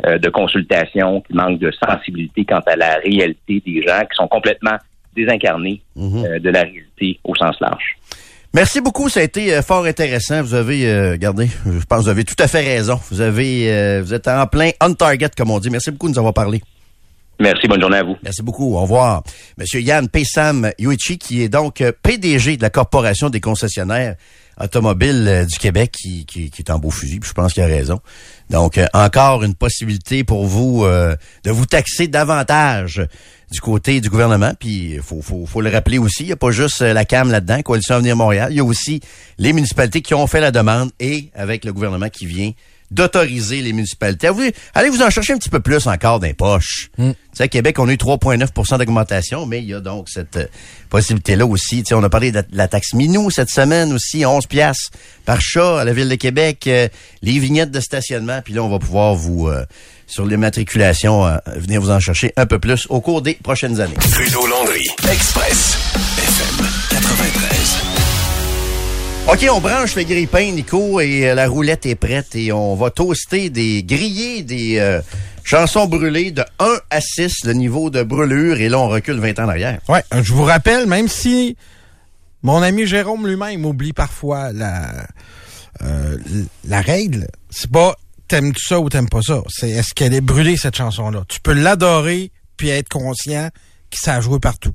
euh, 0.06 0.16
de 0.16 0.28
consultation, 0.28 1.22
qui 1.22 1.34
manquent 1.34 1.58
de 1.58 1.72
sensibilité 1.84 2.44
quant 2.44 2.60
à 2.66 2.76
la 2.76 2.94
réalité 3.04 3.60
des 3.66 3.82
gens 3.82 4.00
qui 4.02 4.14
sont 4.14 4.28
complètement 4.28 4.76
désincarnés 5.16 5.82
Mhm. 5.96 6.24
euh, 6.24 6.38
de 6.38 6.50
la 6.50 6.62
réalité 6.62 7.18
au 7.24 7.34
sens 7.34 7.56
large. 7.60 7.96
Merci 8.54 8.80
beaucoup, 8.80 9.08
ça 9.08 9.20
a 9.20 9.22
été 9.24 9.60
fort 9.62 9.84
intéressant. 9.86 10.40
Vous 10.42 10.54
avez, 10.54 11.10
regardez, 11.12 11.46
je 11.66 11.84
pense 11.84 11.98
que 12.00 12.04
vous 12.04 12.08
avez 12.08 12.24
tout 12.24 12.40
à 12.40 12.46
fait 12.48 12.62
raison. 12.64 12.98
Vous 13.10 13.20
avez, 13.20 14.00
vous 14.02 14.12
êtes 14.14 14.26
en 14.28 14.46
plein 14.46 14.70
on 14.80 14.92
target, 14.94 15.28
comme 15.36 15.50
on 15.52 15.58
dit. 15.60 15.70
Merci 15.70 15.90
beaucoup 15.92 16.06
de 16.06 16.12
nous 16.12 16.18
avoir 16.18 16.34
parlé. 16.34 16.60
Merci, 17.38 17.68
bonne 17.68 17.80
journée 17.80 17.98
à 17.98 18.02
vous. 18.02 18.16
Merci 18.24 18.42
beaucoup. 18.42 18.74
Au 18.76 18.80
revoir. 18.82 19.22
Monsieur 19.56 19.80
Yann 19.80 20.08
Pessam 20.08 20.68
Yuichi, 20.80 21.16
qui 21.16 21.42
est 21.42 21.48
donc 21.48 21.82
PDG 22.02 22.56
de 22.56 22.62
la 22.62 22.70
Corporation 22.70 23.30
des 23.30 23.40
concessionnaires 23.40 24.16
automobiles 24.58 25.26
euh, 25.28 25.44
du 25.44 25.58
Québec, 25.58 25.92
qui, 25.92 26.50
est 26.58 26.70
en 26.70 26.78
beau 26.78 26.90
fusil, 26.90 27.20
je 27.22 27.32
pense 27.32 27.52
qu'il 27.52 27.62
a 27.62 27.66
raison. 27.66 28.00
Donc, 28.48 28.78
euh, 28.78 28.86
encore 28.94 29.42
une 29.42 29.54
possibilité 29.54 30.24
pour 30.24 30.46
vous 30.46 30.84
de 30.84 31.50
vous 31.50 31.66
taxer 31.66 32.08
davantage 32.08 33.06
du 33.50 33.60
côté 33.60 34.00
du 34.00 34.10
gouvernement. 34.10 34.52
Puis, 34.58 34.92
il 34.94 35.02
faut, 35.02 35.22
faut, 35.22 35.46
faut 35.46 35.60
le 35.60 35.70
rappeler 35.70 35.98
aussi, 35.98 36.24
il 36.24 36.26
n'y 36.26 36.32
a 36.32 36.36
pas 36.36 36.50
juste 36.50 36.80
la 36.80 37.04
CAM 37.04 37.30
là-dedans, 37.30 37.62
Coalition 37.62 37.96
Avenir 37.96 38.16
Montréal. 38.16 38.48
Il 38.52 38.56
y 38.56 38.60
a 38.60 38.64
aussi 38.64 39.00
les 39.38 39.52
municipalités 39.52 40.02
qui 40.02 40.14
ont 40.14 40.26
fait 40.26 40.40
la 40.40 40.50
demande 40.50 40.90
et 40.98 41.30
avec 41.34 41.64
le 41.64 41.72
gouvernement 41.72 42.08
qui 42.08 42.26
vient 42.26 42.52
d'autoriser 42.90 43.62
les 43.62 43.72
municipalités. 43.72 44.28
Allez 44.74 44.90
vous 44.90 45.02
en 45.02 45.10
chercher 45.10 45.32
un 45.34 45.38
petit 45.38 45.48
peu 45.48 45.60
plus 45.60 45.86
encore 45.86 46.20
d'un 46.20 46.32
poche. 46.32 46.90
Mm. 46.98 47.10
Tu 47.10 47.16
sais, 47.32 47.44
à 47.44 47.48
Québec, 47.48 47.78
on 47.78 47.88
a 47.88 47.92
eu 47.92 47.96
3,9% 47.96 48.78
d'augmentation, 48.78 49.46
mais 49.46 49.60
il 49.60 49.68
y 49.68 49.74
a 49.74 49.80
donc 49.80 50.08
cette 50.08 50.36
euh, 50.36 50.46
possibilité-là 50.88 51.46
aussi. 51.46 51.82
Tu 51.82 51.88
sais, 51.88 51.94
on 51.94 52.02
a 52.02 52.08
parlé 52.08 52.32
de 52.32 52.42
la, 52.50 52.68
taxe 52.68 52.94
Minou 52.94 53.30
cette 53.30 53.50
semaine 53.50 53.92
aussi, 53.92 54.26
11 54.26 54.46
piastres 54.46 54.90
par 55.24 55.40
chat 55.40 55.80
à 55.80 55.84
la 55.84 55.92
Ville 55.92 56.08
de 56.08 56.16
Québec, 56.16 56.64
euh, 56.66 56.88
les 57.22 57.38
vignettes 57.38 57.70
de 57.70 57.80
stationnement, 57.80 58.40
puis 58.44 58.54
là, 58.54 58.62
on 58.62 58.68
va 58.68 58.78
pouvoir 58.78 59.14
vous... 59.14 59.48
Euh, 59.48 59.64
sur 60.06 60.26
les 60.26 60.36
matriculations, 60.36 61.24
venir 61.54 61.80
vous 61.80 61.92
en 61.92 62.00
chercher 62.00 62.32
un 62.36 62.44
peu 62.44 62.58
plus 62.58 62.84
au 62.90 63.00
cours 63.00 63.22
des 63.22 63.34
prochaines 63.34 63.80
années. 63.80 63.94
Trudeau 63.94 64.44
Landry, 64.48 64.84
Express, 65.08 65.78
FM 66.18 66.66
93. 66.90 67.79
OK, 69.28 69.46
on 69.50 69.60
branche 69.60 69.94
le 69.94 70.02
grille-pain, 70.02 70.52
Nico, 70.52 71.00
et 71.00 71.30
euh, 71.30 71.34
la 71.34 71.48
roulette 71.48 71.86
est 71.86 71.94
prête 71.94 72.34
et 72.34 72.52
on 72.52 72.74
va 72.74 72.90
toaster 72.90 73.48
des 73.48 73.84
grillés, 73.84 74.42
des 74.42 74.78
euh, 74.78 75.00
chansons 75.44 75.86
brûlées 75.86 76.32
de 76.32 76.42
1 76.58 76.76
à 76.90 77.00
6, 77.00 77.44
le 77.44 77.52
niveau 77.52 77.90
de 77.90 78.02
brûlure, 78.02 78.60
et 78.60 78.68
là, 78.68 78.80
on 78.80 78.88
recule 78.88 79.20
20 79.20 79.38
ans 79.38 79.44
en 79.44 79.48
arrière. 79.48 79.80
Ouais, 79.88 80.02
je 80.20 80.32
vous 80.32 80.42
rappelle, 80.42 80.86
même 80.86 81.06
si 81.06 81.56
mon 82.42 82.60
ami 82.60 82.86
Jérôme 82.86 83.26
lui-même 83.26 83.64
oublie 83.64 83.92
parfois 83.92 84.52
la, 84.52 85.06
euh, 85.82 86.16
la 86.66 86.80
règle, 86.80 87.28
c'est 87.50 87.70
pas 87.70 87.94
t'aimes-tu 88.26 88.64
ça 88.64 88.80
ou 88.80 88.88
t'aimes 88.88 89.08
pas 89.08 89.22
ça, 89.22 89.42
c'est 89.48 89.70
est-ce 89.70 89.94
qu'elle 89.94 90.14
est 90.14 90.20
brûlée, 90.20 90.56
cette 90.56 90.76
chanson-là? 90.76 91.24
Tu 91.28 91.40
peux 91.40 91.52
l'adorer 91.52 92.32
puis 92.56 92.68
être 92.68 92.88
conscient 92.88 93.48
que 93.90 93.98
ça 93.98 94.16
a 94.16 94.20
joué 94.20 94.38
partout. 94.38 94.72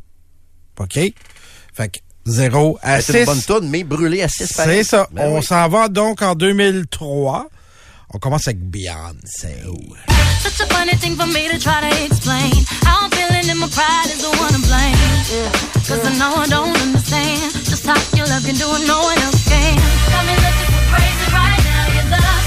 OK? 0.79 0.93
Fait 0.93 1.89
que 1.89 1.99
0 2.25 2.79
à 2.81 3.01
6. 3.01 3.11
C'est 3.11 3.19
une 3.19 3.25
bonne 3.25 3.41
tourne, 3.43 3.67
mais 3.69 3.83
brûlée 3.83 4.21
à 4.23 4.27
6 4.27 4.47
C'est 4.47 4.83
ça. 4.83 5.07
Ben 5.11 5.29
On 5.29 5.41
s'en 5.41 5.67
va 5.69 5.87
donc 5.87 6.21
en 6.21 6.35
2003. 6.35 7.47
On 8.13 8.17
commence 8.19 8.47
avec 8.47 8.59
Beyoncé. 8.61 9.55
Such 10.41 10.61
a 10.61 10.65
funny 10.73 10.95
thing 10.97 11.15
for 11.15 11.27
me 11.27 11.47
to 11.49 11.57
try 11.59 11.81
to 11.81 12.05
explain. 12.05 12.51
How 12.85 13.05
I'm 13.05 13.11
feeling 13.11 13.49
and 13.49 13.59
my 13.59 13.67
pride 13.67 14.07
is 14.13 14.21
the 14.21 14.29
one 14.39 14.53
to 14.53 14.61
blame. 14.61 14.95
Yeah. 15.29 15.51
Cause 15.87 16.01
I 16.05 16.13
know 16.17 16.33
I 16.37 16.47
don't 16.47 16.75
understand. 16.81 17.41
Just 17.65 17.85
how 17.85 17.97
your 18.15 18.27
love 18.27 18.45
can 18.45 18.55
do 18.55 18.67
it, 18.77 18.87
no 18.87 18.99
one 19.01 19.17
else 19.25 19.41
can. 19.49 19.75
Got 20.13 20.25
me 20.25 20.35
looking 20.37 20.69
for 20.69 20.85
crazy 20.93 21.27
right 21.33 21.61
now. 21.65 21.93
Your 21.97 22.07
love 22.13 22.44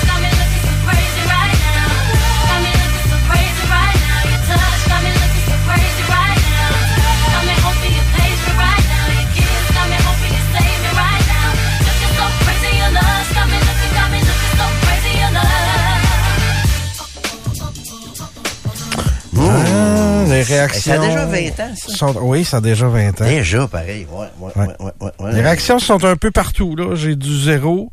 les 20.39 20.45
réactions. 20.45 20.93
Ça 20.93 21.03
a 21.03 21.07
déjà 21.07 21.26
20 21.26 21.39
ans, 21.61 21.74
ça. 21.76 21.97
Sont, 21.97 22.14
oui, 22.22 22.45
ça 22.45 22.59
a 22.59 22.61
déjà 22.61 22.89
20 22.89 23.20
ans. 23.20 23.24
Déjà, 23.24 23.66
pareil. 23.66 24.07
Ouais, 24.11 24.26
ouais, 24.41 24.53
ouais. 24.57 24.66
ouais, 24.80 25.12
ouais 25.20 25.32
les 25.32 25.41
réactions 25.41 25.78
sont 25.78 26.05
un 26.05 26.16
peu 26.16 26.30
partout, 26.30 26.76
là. 26.76 26.95
J'ai 26.95 27.16
du 27.16 27.36
0. 27.36 27.93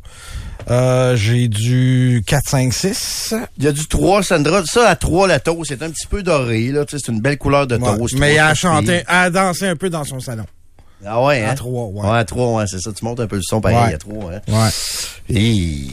Euh, 0.68 1.14
j'ai 1.14 1.46
du 1.48 2.24
4, 2.26 2.48
5, 2.48 2.72
6. 2.72 3.34
Il 3.58 3.64
y 3.64 3.68
a 3.68 3.72
du 3.72 3.86
3, 3.86 4.22
Sandra. 4.22 4.64
Ça, 4.64 4.88
à 4.88 4.96
3, 4.96 5.28
la 5.28 5.38
toast, 5.38 5.66
c'est 5.68 5.82
un 5.82 5.90
petit 5.90 6.06
peu 6.06 6.22
doré, 6.22 6.68
là. 6.68 6.84
C'est 6.88 7.08
une 7.08 7.20
belle 7.20 7.38
couleur 7.38 7.66
de 7.66 7.76
toast. 7.76 8.18
mais 8.18 8.34
elle 8.34 8.40
a 8.40 8.54
chanté, 8.54 8.94
elle 8.94 9.04
a 9.08 9.30
dansé 9.30 9.66
un 9.66 9.76
peu 9.76 9.90
dans 9.90 10.04
son 10.04 10.20
salon. 10.20 10.44
Ah 11.04 11.22
ouais, 11.22 11.44
hein? 11.44 11.50
À 11.50 11.54
3, 11.54 11.86
ouais. 11.88 12.08
Ouais, 12.08 12.18
à 12.18 12.24
3, 12.24 12.54
ouais, 12.54 12.64
c'est 12.66 12.80
ça. 12.80 12.90
Tu 12.92 13.04
montes 13.04 13.20
un 13.20 13.26
peu 13.26 13.36
le 13.36 13.42
son 13.42 13.60
pareil 13.60 13.94
à 13.94 13.98
3, 13.98 14.32
hein? 14.32 14.40
Ouais. 14.48 15.36
Et 15.36 15.84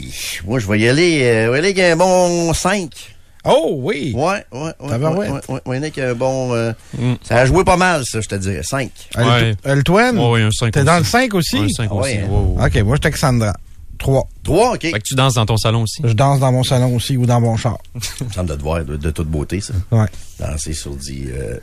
moi, 0.46 0.60
je 0.60 0.68
vais 0.68 0.80
y 0.80 0.88
aller, 0.88 1.24
euh, 1.24 1.46
je 1.48 1.52
vais 1.52 1.56
y 1.58 1.60
aller 1.60 1.68
avec 1.72 1.80
un 1.80 1.96
bon 1.98 2.54
5. 2.54 3.13
Oh 3.46 3.76
oui! 3.78 4.14
Ouais, 4.16 4.46
ouais, 4.54 4.62
ouais. 4.80 4.90
Ça 4.90 4.98
va, 4.98 5.12
ouais. 5.12 5.30
Ouais, 5.30 5.40
ouais, 5.50 5.80
ouais, 5.80 6.02
un 6.02 6.14
bon. 6.16 6.54
Euh, 6.54 6.72
mm. 6.98 7.16
Ça 7.24 7.38
a 7.40 7.46
joué 7.46 7.64
pas 7.64 7.76
mal, 7.76 8.06
ça, 8.06 8.22
je 8.22 8.28
te 8.28 8.36
dirais. 8.36 8.62
5. 8.64 8.90
Ouais. 9.18 9.56
Eltoine? 9.66 10.18
Oui, 10.18 10.42
un 10.42 10.52
5. 10.52 10.72
T'es 10.72 10.84
dans 10.84 10.98
le 10.98 11.04
5 11.04 11.34
aussi? 11.34 11.60
Ouais, 11.60 11.68
5 11.70 11.92
aussi. 11.92 12.18
Hein. 12.18 12.66
Ok, 12.66 12.76
moi, 12.84 12.98
je 13.02 13.10
suis 13.10 13.20
Sandra. 13.20 13.54
3. 14.00 14.28
3, 14.44 14.74
ok. 14.74 14.82
Fait 14.82 14.92
que 14.92 15.00
tu 15.00 15.16
danses 15.16 15.34
dans 15.34 15.46
ton 15.46 15.58
salon 15.58 15.84
aussi? 15.84 16.02
Je 16.04 16.14
danse 16.14 16.40
dans 16.40 16.52
mon 16.52 16.64
salon 16.64 16.96
aussi 16.96 17.18
ou 17.18 17.26
dans 17.26 17.42
mon 17.42 17.58
char. 17.58 17.78
ça 18.02 18.26
me 18.26 18.32
semble 18.32 18.50
de 18.50 18.56
te 18.56 18.62
voir 18.62 18.84
de, 18.84 18.96
de, 18.96 19.12
toute 19.12 19.28
beauté, 19.28 19.62
ça. 19.62 19.74
Ouais. 19.92 20.08
Danser 20.40 20.74
sur 20.74 20.96
dit. 20.96 21.26
Euh, 21.28 21.58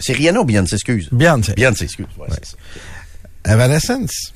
c'est 0.00 0.12
Rihanna 0.12 0.40
ou 0.40 0.44
Beyoncé, 0.44 0.74
excuse? 0.74 1.08
Beyoncé. 1.12 1.54
Beyoncé, 1.54 1.84
excuse. 1.84 2.06
Ouais, 2.18 2.28
ouais. 2.28 2.36
c'est 2.42 2.56
ça. 3.44 3.54
Evanescence. 3.54 4.32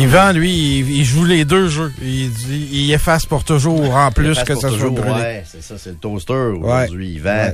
Yvan, 0.00 0.32
lui, 0.32 0.78
il, 0.78 1.04
joue 1.04 1.24
les 1.24 1.44
deux 1.44 1.68
jeux. 1.68 1.92
Il, 2.00 2.30
il, 2.72 2.92
efface 2.92 3.26
pour 3.26 3.44
toujours, 3.44 3.94
en 3.94 4.10
plus 4.10 4.42
que 4.44 4.54
ça 4.54 4.70
soit 4.70 4.90
brûlé. 4.90 5.10
Ouais, 5.10 5.44
c'est 5.46 5.62
ça, 5.62 5.76
c'est 5.78 5.90
le 5.90 5.96
toaster 5.96 6.32
aujourd'hui, 6.32 7.12
Yvan. 7.14 7.52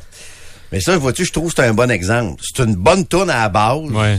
Mais 0.72 0.80
ça, 0.80 0.96
vois-tu, 0.96 1.24
je 1.24 1.32
trouve 1.32 1.50
que 1.50 1.56
c'est 1.56 1.68
un 1.68 1.74
bon 1.74 1.90
exemple. 1.90 2.42
C'est 2.44 2.62
une 2.62 2.74
bonne 2.74 3.06
toune 3.06 3.30
à 3.30 3.42
la 3.42 3.48
base. 3.48 3.90
Ouais. 3.90 4.18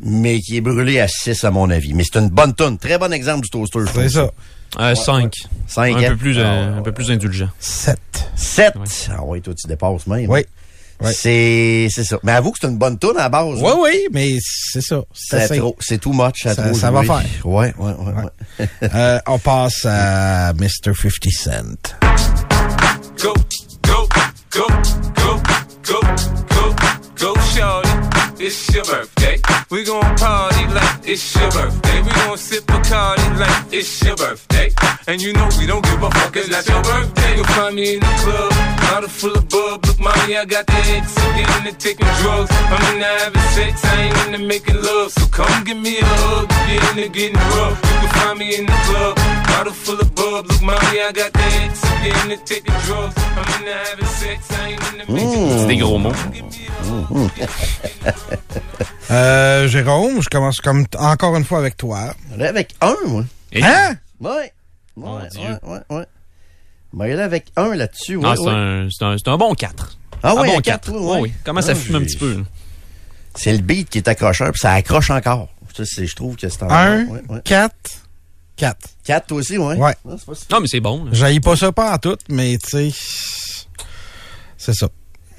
Mais 0.00 0.40
qui 0.40 0.56
est 0.56 0.60
brûlée 0.60 1.00
à 1.00 1.08
6, 1.08 1.44
à 1.44 1.50
mon 1.50 1.70
avis. 1.70 1.94
Mais 1.94 2.04
c'est 2.04 2.18
une 2.18 2.28
bonne 2.28 2.54
toune. 2.54 2.78
Très 2.78 2.98
bon 2.98 3.12
exemple 3.12 3.42
du 3.42 3.50
toaster. 3.50 3.80
C'est 3.92 4.08
ça. 4.10 4.30
5. 4.94 5.32
5. 5.66 5.96
Un, 5.96 6.08
peu 6.10 6.16
plus, 6.16 6.38
euh, 6.38 6.78
un 6.78 6.82
peu 6.82 6.92
plus 6.92 7.10
indulgent. 7.10 7.48
7. 7.58 7.98
7. 8.36 8.74
Ah 9.10 9.22
oui, 9.24 9.40
toi, 9.40 9.54
tu 9.54 9.66
dépasses 9.68 10.06
même. 10.06 10.28
Oui. 10.28 10.44
C'est 11.12 11.88
c'est 11.90 12.04
ça. 12.04 12.18
Mais 12.22 12.32
avoue 12.32 12.52
que 12.52 12.58
c'est 12.60 12.68
une 12.68 12.78
bonne 12.78 12.98
tune 12.98 13.16
à 13.16 13.22
la 13.24 13.28
base. 13.28 13.60
Oui, 13.60 13.72
oui, 13.80 14.06
mais 14.12 14.38
c'est 14.40 14.80
ça. 14.80 15.02
C'est 15.12 15.58
trop. 15.58 15.76
C'est 15.80 15.98
too 15.98 16.12
much 16.12 16.46
à 16.46 16.54
ça, 16.54 16.74
ça 16.74 16.90
va 16.90 17.02
faire. 17.02 17.22
Ouais, 17.44 17.74
ouais, 17.78 17.92
ouais. 17.92 18.22
ouais. 18.58 18.68
euh, 18.94 19.18
on 19.26 19.38
passe 19.38 19.84
à 19.84 20.52
Mr. 20.54 20.94
50 20.94 21.30
Cent. 21.30 21.96
Go, 23.22 23.34
go, 23.82 24.08
go, 24.50 24.66
go, 25.14 25.40
go, 25.84 26.00
go, 26.48 26.74
go, 27.16 27.34
shorty. 27.54 27.88
It's 28.38 28.74
your 28.74 28.84
birthday. 28.84 29.53
We 29.70 29.82
gon' 29.82 30.16
party 30.16 30.66
like 30.74 31.08
it's 31.08 31.34
your 31.34 31.50
birthday. 31.50 32.02
We 32.02 32.10
gon' 32.10 32.36
sip 32.36 32.68
a 32.68 32.78
party 32.80 33.22
like 33.40 33.72
it's 33.72 34.02
your 34.04 34.16
birthday. 34.16 34.70
And 35.06 35.20
you 35.20 35.32
know 35.32 35.48
we 35.58 35.66
don't 35.66 35.82
give 35.84 36.02
a 36.02 36.10
fuck, 36.10 36.36
it's 36.36 36.50
not 36.50 36.68
your 36.68 36.82
birthday. 36.82 37.36
You'll 37.36 37.44
find 37.46 37.74
me 37.74 37.94
in 37.94 38.00
the 38.00 38.14
club, 38.22 38.52
bottle 38.82 39.08
full 39.08 39.34
of 39.36 39.48
bub. 39.48 39.84
Look, 39.86 39.98
mommy, 40.00 40.36
I 40.36 40.44
got 40.44 40.66
the 40.66 40.74
X. 40.74 41.16
I'm 41.16 41.36
getting 41.36 41.66
into 41.66 41.78
taking 41.78 42.06
drugs. 42.20 42.50
I'm 42.52 42.94
into 42.94 43.06
having 43.06 43.40
sex, 43.56 43.84
I 43.84 44.02
ain't 44.02 44.34
into 44.34 44.46
making 44.46 44.82
love. 44.82 45.12
So 45.12 45.26
come 45.28 45.64
give 45.64 45.78
me 45.78 45.98
a 45.98 46.04
hug 46.04 46.52
you're 46.68 46.90
into 46.90 47.08
getting 47.08 47.36
rough. 47.56 48.03
You 48.24 48.30
can 48.30 48.34
find 48.38 48.38
me 48.38 48.56
in 48.56 48.64
the 48.64 48.72
club, 48.72 49.16
bottle 49.48 49.72
full 49.72 50.00
of 50.00 50.14
bub. 50.14 50.46
Look, 50.46 50.62
mommy, 50.62 51.00
I 51.00 51.12
got 51.12 51.32
the 51.32 51.40
X. 51.40 51.80
I'm 51.84 52.30
into 52.30 52.44
taking 52.44 52.74
drugs. 52.86 53.14
I'm 53.18 53.60
into 53.60 53.72
having 53.72 54.06
sex, 54.06 54.50
I 54.50 54.70
ain't 54.70 54.92
into 54.92 55.12
making 55.12 55.48
love. 55.48 55.60
C'est 55.60 55.66
des 55.66 55.76
gros 55.76 55.98
mots. 55.98 56.14
euh, 59.10 59.68
Jérôme, 59.68 60.22
je 60.22 60.30
commence 60.30 60.60
comme 60.60 60.86
encore 60.98 61.36
une 61.36 61.44
fois 61.44 61.58
avec 61.58 61.76
toi. 61.76 62.14
Avec 62.40 62.74
un, 62.80 62.96
moi. 63.06 63.24
Hein? 63.56 63.96
Ouais. 64.20 64.52
Ouais, 64.96 65.06
ouais, 65.06 65.28
ouais, 65.62 65.80
ouais. 65.90 66.06
Ben, 66.92 67.06
il 67.06 67.18
est 67.18 67.22
avec 67.22 67.52
un 67.56 67.74
là-dessus. 67.74 68.16
Ouais, 68.16 68.36
c'est 68.36 68.48
un, 68.48 68.88
un, 69.10 69.16
un, 69.26 69.36
bon 69.36 69.54
4. 69.54 69.98
Ah 70.22 70.34
oui, 70.34 70.48
un 70.48 70.54
bon 70.54 70.60
4. 70.60 70.92
Oui, 70.92 71.18
oui. 71.20 71.32
Comment 71.44 71.60
ça 71.60 71.72
ah, 71.72 71.74
fume 71.74 71.96
un 71.96 72.02
petit 72.02 72.16
peu. 72.16 72.42
C'est 73.34 73.52
le 73.52 73.58
beat 73.58 73.90
qui 73.90 73.98
est 73.98 74.08
accrocheur, 74.08 74.50
puis 74.52 74.60
ça 74.60 74.72
accroche 74.72 75.10
encore. 75.10 75.50
Je 75.76 76.14
trouve 76.14 76.36
que 76.36 76.48
c'est 76.48 76.62
un... 76.62 76.70
1, 76.70 77.06
4, 78.56 78.76
4. 78.78 78.88
4 79.04 79.32
aussi, 79.32 79.58
ouais. 79.58 79.76
Ouais. 79.76 79.94
Non, 80.04 80.60
mais 80.60 80.66
c'est 80.68 80.80
bon. 80.80 81.06
J'aille 81.12 81.40
pas 81.40 81.56
ça 81.56 81.72
pas 81.72 81.92
en 81.94 81.98
tout, 81.98 82.16
mais 82.28 82.56
tu 82.58 82.90
sais... 82.90 82.90
C'est 84.56 84.74
ça. 84.74 84.88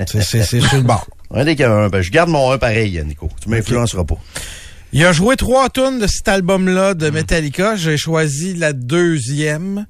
C'est- 0.08 0.22
C'est 0.22 0.44
c'est 0.44 0.62
sur 0.62 0.76
le 0.78 0.84
bord. 0.84 1.08
Un 1.32 1.46
des 1.46 1.56
qu'un. 1.56 1.88
Ben, 1.90 2.02
je 2.02 2.12
garde 2.12 2.30
mon 2.30 2.52
1 2.52 2.58
pareil, 2.58 3.02
Nico. 3.06 3.30
Tu 3.42 3.50
m'influenceras 3.50 4.04
pas. 4.04 4.16
Il 4.94 5.04
a 5.04 5.12
joué 5.14 5.36
trois 5.36 5.70
tunes 5.70 6.00
de 6.00 6.08
cet 6.08 6.28
album-là 6.28 6.94
de 6.94 7.10
Metallica. 7.10 7.76
J'ai 7.76 7.98
choisi 7.98 8.54
la 8.54 8.74
deuxième. 8.74 9.88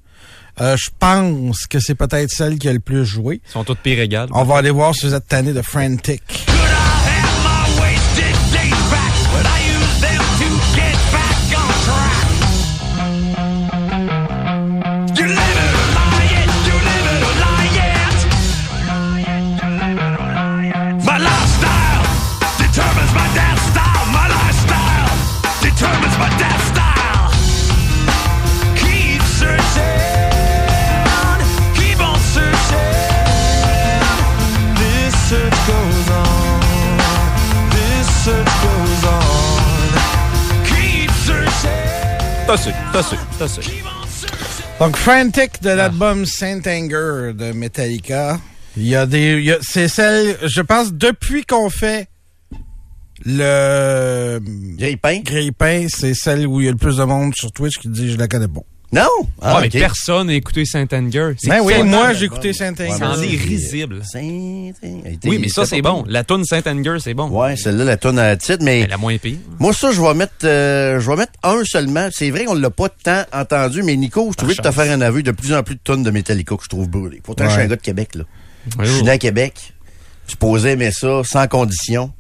Euh, 0.62 0.78
je 0.78 0.90
pense 1.00 1.66
que 1.68 1.80
c'est 1.80 1.96
peut-être 1.96 2.30
celle 2.32 2.58
qui 2.58 2.70
a 2.70 2.74
le 2.74 2.80
plus 2.80 3.06
joué. 3.06 3.42
Ils 3.46 3.52
sont 3.52 3.64
tous 3.66 3.76
pires 3.76 4.00
égales. 4.00 4.30
On 4.32 4.44
va 4.46 4.58
aller 4.58 4.72
voir 4.72 4.96
si 4.96 5.06
vous 5.06 5.14
êtes 5.14 5.28
tanné 5.28 5.52
de 5.52 5.62
Frantic. 5.62 6.24
Donc, 44.80 44.98
Frantic 44.98 45.62
de 45.62 45.70
l'album 45.70 46.26
Saint 46.26 46.60
Anger 46.68 47.34
de 47.34 47.52
Metallica. 47.54 48.40
Il 48.78 48.88
y 48.88 48.96
a 48.96 49.06
des, 49.06 49.34
il 49.38 49.46
y 49.46 49.52
a- 49.52 49.58
c'est 49.62 49.88
celle, 49.88 50.38
je 50.46 50.62
pense, 50.62 50.92
depuis 50.94 51.46
qu'on 51.46 51.70
fait 51.70 52.08
le 53.24 54.40
Grille 54.78 54.98
pain? 54.98 55.20
grille-pain, 55.24 55.88
c'est 55.90 56.14
celle 56.14 56.46
où 56.46 56.60
il 56.60 56.66
y 56.66 56.68
a 56.68 56.72
le 56.72 56.78
plus 56.78 56.98
de 56.98 57.04
monde 57.04 57.34
sur 57.36 57.52
Twitch 57.52 57.78
qui 57.80 57.88
dit 57.88 58.12
je 58.12 58.18
la 58.18 58.28
connais 58.28 58.48
pas. 58.50 58.62
Non? 58.96 59.10
Ah, 59.42 59.60
mais 59.62 59.70
personne 59.70 60.28
n'a 60.28 60.34
écouté 60.34 60.66
Saint-Anger. 60.66 61.34
Ben 61.48 61.60
oui, 61.62 61.84
moi 61.84 62.14
j'ai 62.14 62.26
écouté 62.26 62.54
Saint 62.54 62.74
Ouais. 62.80 62.90
C'en 62.98 63.18
mais 63.18 63.34
est 63.34 63.38
risible. 63.38 64.02
Saint- 64.04 64.72
Oui, 65.26 65.38
mais 65.40 65.50
ça, 65.50 65.66
c'est 65.66 65.82
bon. 65.82 66.04
La 66.08 66.24
toune 66.24 66.46
Saint-Anger, 66.46 66.98
c'est 67.02 67.14
bon. 67.14 67.30
Ouais, 67.30 67.56
celle-là, 67.58 67.84
la 67.84 67.98
tonne 67.98 68.18
à 68.20 68.36
titre, 68.38 68.64
mais 68.64 68.82
Elle 68.82 68.90
la 68.90 68.98
moins 68.98 69.18
pire. 69.18 69.38
moi, 69.60 69.74
ça, 69.74 69.92
je 69.92 70.02
vais 70.02 70.14
mettre, 70.14 70.34
euh, 70.46 71.00
je 71.00 71.10
vais 71.10 71.18
mettre 71.18 71.34
un 71.44 71.64
seulement. 71.66 72.08
C'est 72.12 72.30
vrai, 72.32 72.46
on 72.48 72.54
l'a 72.54 72.70
pas 72.70 72.90
tant 72.90 73.24
entendu, 73.34 73.84
mais 73.84 73.96
Nico, 73.98 74.30
je 74.32 74.38
trouvais 74.38 74.54
de 74.54 74.60
te 74.62 74.64
chance. 74.68 74.76
faire 74.76 74.92
un 74.92 75.02
aveu 75.02 75.22
de 75.24 75.32
plus 75.32 75.54
en 75.54 75.62
plus 75.64 75.76
de 75.76 75.82
tonnes 75.84 76.04
de 76.04 76.12
Metallica 76.12 76.56
que 76.56 76.64
je 76.64 76.70
trouve 76.70 76.88
brûlées. 76.90 77.22
Pourtant, 77.24 77.46
je 77.48 77.52
suis 77.54 77.62
un 77.62 77.68
gars 77.68 77.76
de 77.76 77.82
Québec, 77.82 78.16
là. 78.16 78.24
Ouais, 78.80 78.86
Je 78.86 78.92
suis 78.94 79.04
né 79.04 79.12
à 79.12 79.18
Québec. 79.18 79.74
Je 80.28 80.36
posais 80.36 80.72
aimer 80.72 80.92
ça, 80.92 81.22
sans 81.24 81.48
condition. 81.48 82.12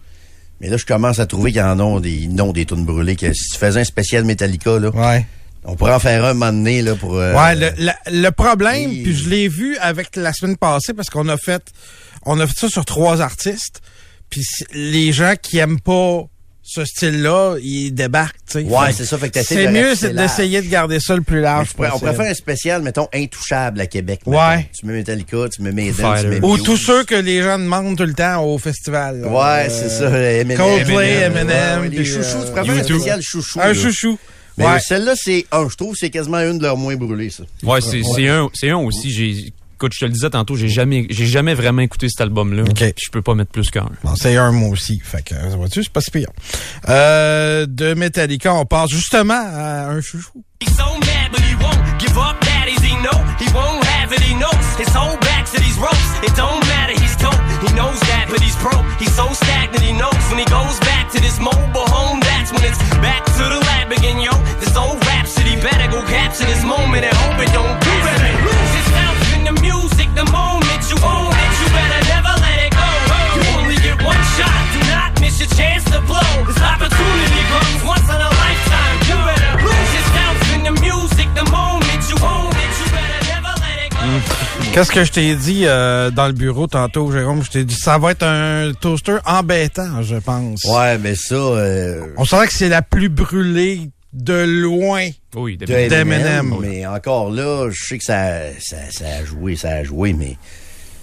Mais 0.61 0.69
là, 0.69 0.78
je 0.78 0.86
commence 0.86 1.19
à 1.19 1.26
trouver 1.26 1.51
qu'il 1.51 1.59
y 1.61 1.63
en 1.63 1.80
a 1.80 1.99
des 1.99 2.28
noms 2.28 2.53
des 2.53 2.65
tunes 2.65 2.86
brûlées. 2.86 3.15
Que 3.15 3.34
si 3.34 3.51
tu 3.51 3.57
faisais 3.57 3.80
un 3.80 3.84
spécial 3.84 4.23
Metallica, 4.26 4.78
là, 4.80 4.89
Ouais. 4.89 5.26
On 5.68 5.76
pourrait 5.76 5.93
en 5.93 5.99
faire 5.99 6.24
un 6.26 6.34
moment 6.34 6.51
donné, 6.53 6.82
là, 6.82 6.95
pour... 6.95 7.16
euh, 7.18 7.34
Ouais, 7.34 7.55
le, 7.55 7.91
le 8.11 8.30
problème, 8.32 8.91
et- 8.91 9.03
puis 9.03 9.16
je 9.16 9.30
l'ai 9.30 9.47
vu 9.47 9.78
avec 9.78 10.16
la 10.16 10.32
semaine 10.34 10.57
passée 10.57 10.93
parce 10.93 11.09
qu'on 11.09 11.28
a 11.30 11.38
fait 11.38 11.63
on 12.26 12.39
a 12.39 12.47
fait 12.47 12.57
ça 12.57 12.70
sur 12.70 12.86
trois 12.86 13.22
artistes. 13.22 13.82
Puis 14.30 14.41
les 14.74 15.11
gens 15.13 15.34
qui 15.41 15.59
aiment 15.59 15.80
pas 15.80 16.24
ce 16.68 16.84
style-là, 16.84 17.57
ils 17.61 17.91
débarquent, 17.91 18.38
tu 18.49 18.61
sais. 18.61 18.63
Ouais, 18.63 18.91
c'est 18.91 19.05
ça, 19.05 19.20
fait 19.20 19.30
que 19.30 19.43
C'est 19.43 19.68
de 19.68 19.72
mieux, 19.72 19.95
d'essayer 20.13 20.63
de 20.63 20.68
garder 20.68 20.99
ça 20.99 21.16
le 21.16 21.22
plus 21.22 21.39
large. 21.39 21.74
pourrais- 21.74 21.91
on 21.93 21.99
faire 21.99 22.20
un 22.22 22.34
spécial, 22.34 22.82
mettons, 22.82 23.07
intouchable 23.13 23.80
à 23.82 23.86
Québec. 23.86 24.22
Ouais. 24.26 24.57
mettons. 24.57 24.70
Tu 24.80 24.86
mets 24.88 24.93
Metallica, 24.93 25.38
tu 25.53 25.61
mets 25.61 25.72
Maiden, 25.72 25.93
Fighter. 25.93 26.22
tu 26.24 26.28
mets 26.41 26.47
Ou 26.47 26.57
tous 26.57 26.78
ceux 26.78 27.03
que 27.03 27.13
les 27.13 27.43
gens 27.43 27.59
demandent 27.59 27.95
tout 27.95 28.03
le 28.05 28.16
temps 28.16 28.43
au 28.43 28.57
festival. 28.57 29.24
Ouais, 29.28 29.68
Euh, 29.68 29.70
c'est 29.70 29.89
ça. 29.89 30.09
Eminem. 30.09 30.57
Coldplay, 30.57 31.11
Eminem. 31.22 31.38
Eminem, 31.49 31.82
Ouais, 31.82 31.89
Les 31.89 31.95
puis, 31.97 32.05
chouchous, 32.07 32.20
euh, 32.38 32.45
tu 32.45 32.49
pourrais 32.49 32.66
faire 32.66 32.78
un 32.80 32.84
spécial 32.84 33.22
chouchou. 33.22 33.59
Un 33.61 33.68
là. 33.68 33.74
chouchou. 33.76 34.18
Mais 34.58 34.66
Ouais. 34.66 34.80
celle-là, 34.80 35.14
c'est 35.16 35.45
un. 35.51 35.68
Je 35.70 35.76
trouve 35.76 35.93
que 35.93 35.99
c'est 35.99 36.10
quasiment 36.10 36.39
une 36.39 36.58
de 36.58 36.64
leurs 36.64 36.78
moins 36.78 36.95
brûlées, 36.95 37.30
ça. 37.30 37.43
Ouais, 37.64 37.82
c'est 37.82 38.01
c'est 38.03 38.28
un, 38.30 38.49
c'est 38.53 38.70
un 38.70 38.78
aussi. 38.78 39.12
J'ai, 39.12 39.53
écoute, 39.76 39.91
je 39.93 39.99
te 39.99 40.06
le 40.06 40.12
disais 40.12 40.30
tantôt, 40.30 40.56
j'ai 40.56 40.70
jamais, 40.70 41.06
j'ai 41.10 41.26
jamais 41.26 41.53
vraiment 41.53 41.82
écouté 41.82 42.08
cet 42.10 42.22
album-là. 42.22 42.64
Ok. 42.64 42.74
Puis 42.78 42.93
Je 43.06 43.12
peux 43.12 43.22
pas 43.22 43.36
mettre 43.36 43.51
plus 43.51 43.70
qu'un. 43.70 43.89
Bon, 44.03 44.16
c'est 44.16 44.36
un 44.38 44.51
mot 44.51 44.70
aussi. 44.72 45.01
Fait 45.03 45.22
que, 45.24 45.36
ça 45.36 45.56
vois-tu, 45.58 45.84
c'est 45.84 45.91
pas 45.91 46.01
si 46.01 46.12
pire. 46.12 46.30
Euh, 46.89 47.66
de 47.68 47.93
Metallica, 47.93 48.53
on 48.53 48.66
passe 48.66 48.89
justement 48.91 49.34
à 49.34 49.88
un 49.89 50.01
chouchou. 50.01 50.43
He's 50.62 50.70
so 50.76 50.86
mad, 50.99 51.32
but 51.32 51.41
he 51.41 51.56
won't 51.62 51.76
Qu'est-ce 84.76 84.91
que 84.91 85.05
je 85.05 85.11
t'ai 85.13 85.36
dit 85.36 85.61
euh, 85.65 86.11
dans 86.11 86.28
le 86.28 86.34
bureau 86.34 86.67
tantôt, 86.67 87.09
Jérôme? 87.09 87.41
Je 87.43 87.49
t'ai 87.49 87.63
dit, 87.63 87.76
ça 87.76 87.97
va 87.97 88.11
être 88.11 88.23
un 88.23 88.73
toaster 88.73 89.17
embêtant, 89.26 90.03
je 90.03 90.17
pense. 90.17 90.65
Ouais, 90.65 90.97
mais 90.97 91.15
ça. 91.15 91.34
Euh, 91.36 92.05
On 92.17 92.26
saurait 92.26 92.47
que 92.47 92.53
c'est 92.53 92.67
la 92.67 92.82
plus 92.82 93.07
brûlée 93.07 93.89
de 94.11 94.34
loin. 94.34 95.07
Oui, 95.34 95.55
de 95.55 95.65
D'Eminem, 95.65 96.55
Mais 96.59 96.86
encore 96.86 97.32
là, 97.32 97.69
je 97.71 97.84
sais 97.86 97.97
que 97.97 98.03
ça, 98.03 98.51
ça, 98.59 98.76
ça 98.91 99.05
a 99.21 99.23
joué, 99.23 99.55
ça 99.55 99.69
a 99.69 99.84
joué, 99.86 100.11
mais 100.11 100.36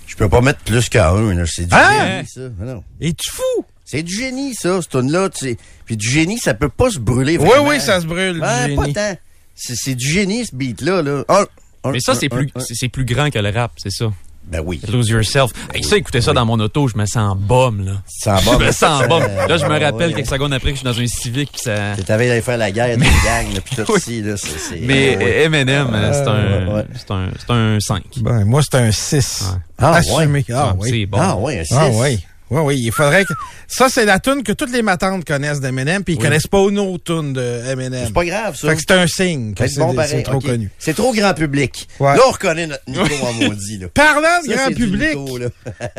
je 0.07 0.17
peux 0.17 0.29
pas 0.29 0.43
mettre 0.43 0.61
plus 0.61 0.91
qu'un. 0.91 1.33
là. 1.35 1.45
C'est 1.47 1.65
du 1.67 1.75
Hein? 1.75 2.17
génie, 2.19 2.29
ça. 2.29 2.41
Ah 2.61 2.65
Non. 2.67 2.85
Es-tu 3.01 3.31
fou? 3.31 3.65
C'est 3.87 4.03
du 4.03 4.15
génie, 4.15 4.55
ça, 4.55 4.83
ce 4.83 4.89
tune-là. 4.89 5.31
tu 5.31 5.47
sais. 5.47 5.57
Puis 5.87 5.97
du 5.97 6.11
génie, 6.11 6.37
ça 6.39 6.53
peut 6.53 6.69
pas 6.69 6.91
se 6.91 6.99
brûler. 6.99 7.39
Oui, 7.39 7.49
vraiment. 7.49 7.69
oui, 7.71 7.81
ça 7.81 8.03
se 8.03 8.07
brûle, 8.07 8.35
du 8.35 8.41
pas 8.77 8.89
tant. 8.95 9.17
C'est 9.55 9.95
du 9.95 10.07
génie, 10.07 10.45
ce 10.45 10.55
beat-là. 10.55 11.01
Là. 11.03 11.25
Un, 11.29 11.35
un, 11.41 11.47
Mais 11.91 12.01
ça, 12.01 12.15
c'est 12.15 12.29
plus, 12.29 12.51
c'est 12.61 12.89
plus 12.89 13.05
grand 13.05 13.31
que 13.31 13.39
le 13.39 13.51
rap, 13.51 13.73
c'est 13.77 13.91
ça. 13.91 14.07
Ben 14.45 14.61
oui. 14.65 14.81
Lose 14.93 15.09
yourself. 15.09 15.53
Hey, 15.73 15.85
ça, 15.85 15.97
écoutez 15.97 16.21
ça 16.21 16.33
dans 16.33 16.45
mon 16.45 16.59
auto, 16.59 16.89
je 16.89 16.97
me 16.99 17.07
sens 17.07 17.37
bum, 17.37 17.85
là. 17.85 17.93
Ça 18.09 18.39
Je 18.39 18.51
va. 18.51 18.59
me 18.59 18.73
sens 18.73 19.07
bum. 19.09 19.23
Là, 19.49 19.57
je 19.57 19.65
me 19.65 19.71
Ouais, 19.71 19.79
rappelle 19.85 20.09
ouais. 20.11 20.15
quelques 20.17 20.29
secondes 20.31 20.53
après 20.53 20.71
que 20.73 20.79
je 20.79 20.81
suis 20.81 20.85
dans 20.85 21.01
un 21.01 21.07
civique, 21.07 21.51
puis 21.53 21.63
ça. 21.63 21.95
T'avais 22.05 22.27
d'aller 22.27 22.41
faire 22.43 22.59
la 22.59 22.73
guerre 22.73 22.97
des 22.99 23.05
gangs, 23.05 23.55
là, 23.55 23.61
puis 23.65 23.77
tout 23.77 23.85
Oui. 24.09 24.21
là, 24.23 24.35
c'est... 24.37 24.81
Mais 24.81 25.15
ah, 25.15 25.19
ouais. 25.25 25.43
Eminem, 25.45 25.91
euh, 25.95 26.13
c'est 26.13 26.29
un, 26.29 26.67
ouais, 26.67 26.75
ouais. 26.75 26.85
c'est 26.95 27.11
un, 27.13 27.31
c'est 27.39 27.51
un 27.53 27.79
5. 27.81 28.03
Ben, 28.17 28.45
moi, 28.45 28.63
c'est 28.63 28.79
un 28.79 28.91
6. 28.91 29.45
Ouais. 29.53 29.59
Ah, 29.79 29.95
Assumé. 29.95 30.45
Ah, 30.51 30.71
Ah, 30.71 30.75
oui. 30.77 30.91
C'est 30.91 31.07
bon. 31.07 31.19
Ah 31.21 31.37
ouais, 31.37 31.61
un 31.61 31.65
six. 31.65 31.75
Ah 31.79 31.89
oui. 31.93 32.25
Oui, 32.53 32.61
oui, 32.65 32.83
il 32.85 32.93
faudrait 32.93 33.25
que... 33.25 33.33
Ça, 33.67 33.89
c'est 33.89 34.05
la 34.05 34.19
tune 34.21 34.43
que 34.43 34.53
toutes 34.53 34.71
les 34.73 34.83
matantes 34.83 35.25
connaissent 35.25 35.61
d'Eminem, 35.61 36.05
puis 36.05 36.15
ils 36.15 36.19
Oui. 36.19 36.23
connaissent 36.25 36.47
pas 36.47 36.59
une 36.69 36.79
autre 36.79 37.05
tune 37.05 37.33
d'Eminem. 37.33 38.05
C'est 38.05 38.13
pas 38.13 38.25
grave, 38.27 38.57
ça. 38.57 38.69
Fait 38.69 38.77
que 38.77 38.83
c'est 38.87 38.95
un 38.95 39.07
signe 39.07 39.55
que 39.55 39.67
C'est 39.67 39.81
bon 39.81 39.95
trop 40.23 40.39
connu. 40.41 40.71
C'est 40.79 40.93
trop 40.95 41.15
grand 41.15 41.33
public. 41.33 41.89
Ouais. 41.99 42.15
Là, 42.15 42.21
on 42.27 42.31
reconnaît 42.31 42.67
notre 42.67 42.83
Nico 42.89 43.03
en 43.27 43.33
maudit, 43.33 43.79
là. 43.79 43.87
Parlant 43.95 44.43
de 44.45 44.49
Ça, 44.51 44.55
grand 44.55 44.65
c'est 44.69 44.75
du 44.75 44.85
public, 44.85 45.17
Nico, 45.17 45.39
là. 45.39 45.47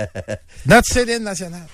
notre 0.67 0.93
Céline 0.93 1.23
nationale. 1.23 1.65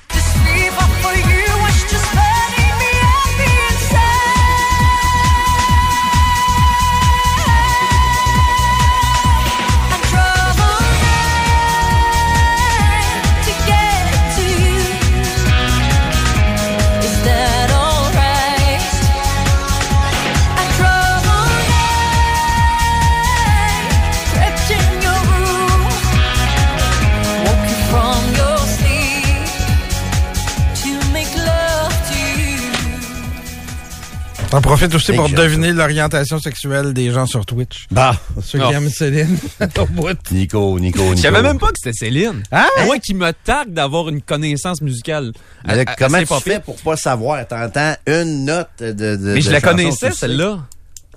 Profite 34.79 34.95
aussi 34.95 35.13
pour 35.13 35.29
deviner 35.29 35.71
l'orientation 35.73 36.39
sexuelle 36.39 36.93
des 36.93 37.11
gens 37.11 37.25
sur 37.25 37.45
Twitch. 37.45 37.87
Bah. 37.91 38.15
Ceux 38.41 38.59
qui 38.59 38.73
aiment 38.73 38.89
Céline. 38.89 39.37
Nico, 40.31 40.79
Nico, 40.79 40.79
Nico. 40.79 41.15
Je 41.15 41.21
savais 41.21 41.41
même 41.41 41.59
pas 41.59 41.67
que 41.67 41.73
c'était 41.83 41.93
Céline. 41.97 42.43
Hein? 42.51 42.67
Moi 42.85 42.99
qui 42.99 43.13
me 43.13 43.31
targue 43.31 43.73
d'avoir 43.73 44.09
une 44.09 44.21
connaissance 44.21 44.81
musicale. 44.81 45.31
Mais 45.65 45.79
a- 45.79 45.85
comment 45.95 46.19
tu 46.19 46.33
fais 46.41 46.59
pour 46.59 46.75
pas 46.77 46.95
savoir? 46.95 47.45
T'entends 47.47 47.95
une 48.07 48.45
note 48.45 48.69
de. 48.79 48.91
de 48.91 49.17
Mais 49.33 49.41
je 49.41 49.47
de 49.47 49.53
la 49.53 49.61
connaissais, 49.61 50.11
celle-là. 50.11 50.59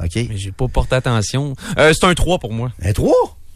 OK. 0.00 0.10
Mais 0.16 0.36
j'ai 0.36 0.52
pas 0.52 0.68
porté 0.68 0.96
attention. 0.96 1.54
Euh, 1.78 1.92
c'est 1.92 2.06
un 2.06 2.14
3 2.14 2.38
pour 2.38 2.52
moi. 2.52 2.72
Un 2.82 2.92
3? 2.92 3.12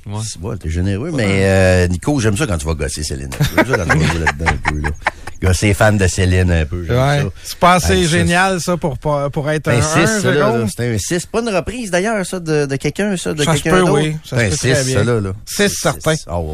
Ouais. 0.07 0.21
C'est 0.25 0.41
bon, 0.41 0.57
t'es 0.57 0.71
généreux, 0.71 1.11
mais 1.13 1.45
euh, 1.45 1.89
Nico, 1.89 2.21
j'aime 2.21 2.37
ça 2.37 2.47
quand 2.47 2.59
tu 2.59 2.67
vas 2.67 2.75
gosser 2.75 3.03
Céline. 3.03 3.31
J'aime 3.57 3.67
ça 3.67 3.77
quand 3.79 3.93
tu 3.93 3.99
vas 3.99 4.07
jouer 4.13 4.25
là-dedans 4.25 4.47
un 4.47 4.71
peu. 4.71 4.81
Là. 4.81 4.91
Gosser 5.47 5.75
fan 5.75 5.97
de 5.97 6.07
Céline 6.09 6.51
un 6.51 6.65
peu. 6.67 6.81
Ouais. 6.89 7.25
C'est 7.45 7.63
assez 7.65 7.95
Ouais, 7.97 8.03
ça, 8.03 8.09
génial, 8.09 8.61
ça, 8.61 8.77
pour, 8.77 8.99
pour 8.99 9.51
être 9.51 9.71
C'est 9.71 9.77
un 9.77 10.03
un 10.03 10.07
6, 10.07 10.11
1, 10.17 10.21
ça, 10.23 10.31
là. 10.33 10.67
C'est 10.77 10.95
un 10.95 10.99
6. 10.99 11.27
Pas 11.27 11.41
une 11.41 11.49
reprise, 11.51 11.91
d'ailleurs, 11.91 12.27
ça, 12.27 12.41
de, 12.41 12.67
de 12.67 12.77
quelqu'un, 12.77 13.17
ça, 13.17 13.33
de 13.33 13.45
Ça 13.45 13.55
se 13.57 13.63
quelqu'un 13.63 13.79
peut, 13.79 13.87
d'autre. 13.87 13.93
oui. 13.95 14.17
Ça 14.25 14.37
se 14.51 14.57
C'est 14.57 14.73
un 14.73 14.75
peut 14.75 14.75
très 14.75 14.85
6, 14.85 14.87
bien. 14.87 14.99
ça, 14.99 15.05
là. 15.05 15.21
là. 15.21 15.31
Six, 15.47 15.69
certain. 15.81 16.11
Ouais, 16.11 16.17
ouais, 16.27 16.53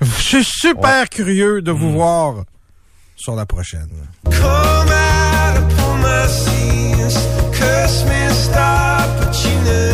ouais. 0.00 0.06
Je 0.18 0.22
suis 0.22 0.44
super 0.44 1.08
curieux 1.08 1.60
de 1.60 1.72
vous 1.72 1.92
voir 1.92 2.44
sur 3.16 3.34
la 3.34 3.46
prochaine. 3.46 3.88
Come 4.24 4.32
out 4.36 5.58
upon 5.58 5.96
my 5.98 6.28
seas, 6.28 7.26
curse 7.52 8.04
missed 8.04 8.54
opportunities. 8.56 9.89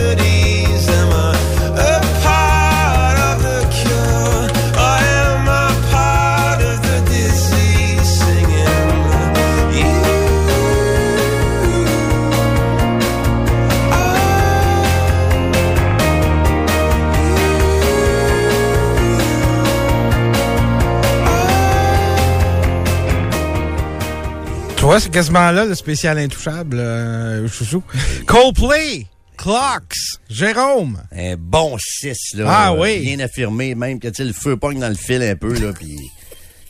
C'est 25.01 25.11
quasiment 25.11 25.51
là 25.51 25.65
le 25.65 25.75
spécial 25.75 26.19
intouchable, 26.19 26.77
euh, 26.79 27.49
chouchou. 27.49 27.83
Coldplay, 28.27 29.07
Clocks, 29.37 29.95
Jérôme. 30.31 31.03
Un 31.13 31.37
bon 31.37 31.77
6, 31.79 32.35
là. 32.35 32.45
Ah 32.49 32.73
Euh, 32.73 32.81
oui. 32.81 33.01
Bien 33.01 33.21
affirmé, 33.21 33.75
même 33.75 33.99
que, 33.99 34.09
tu 34.09 34.15
sais, 34.17 34.25
le 34.25 34.33
feu 34.33 34.57
pogne 34.57 34.79
dans 34.81 34.89
le 34.89 34.95
fil 34.95 35.23
un 35.23 35.37
peu, 35.37 35.53
là, 35.59 35.73
puis 35.73 35.97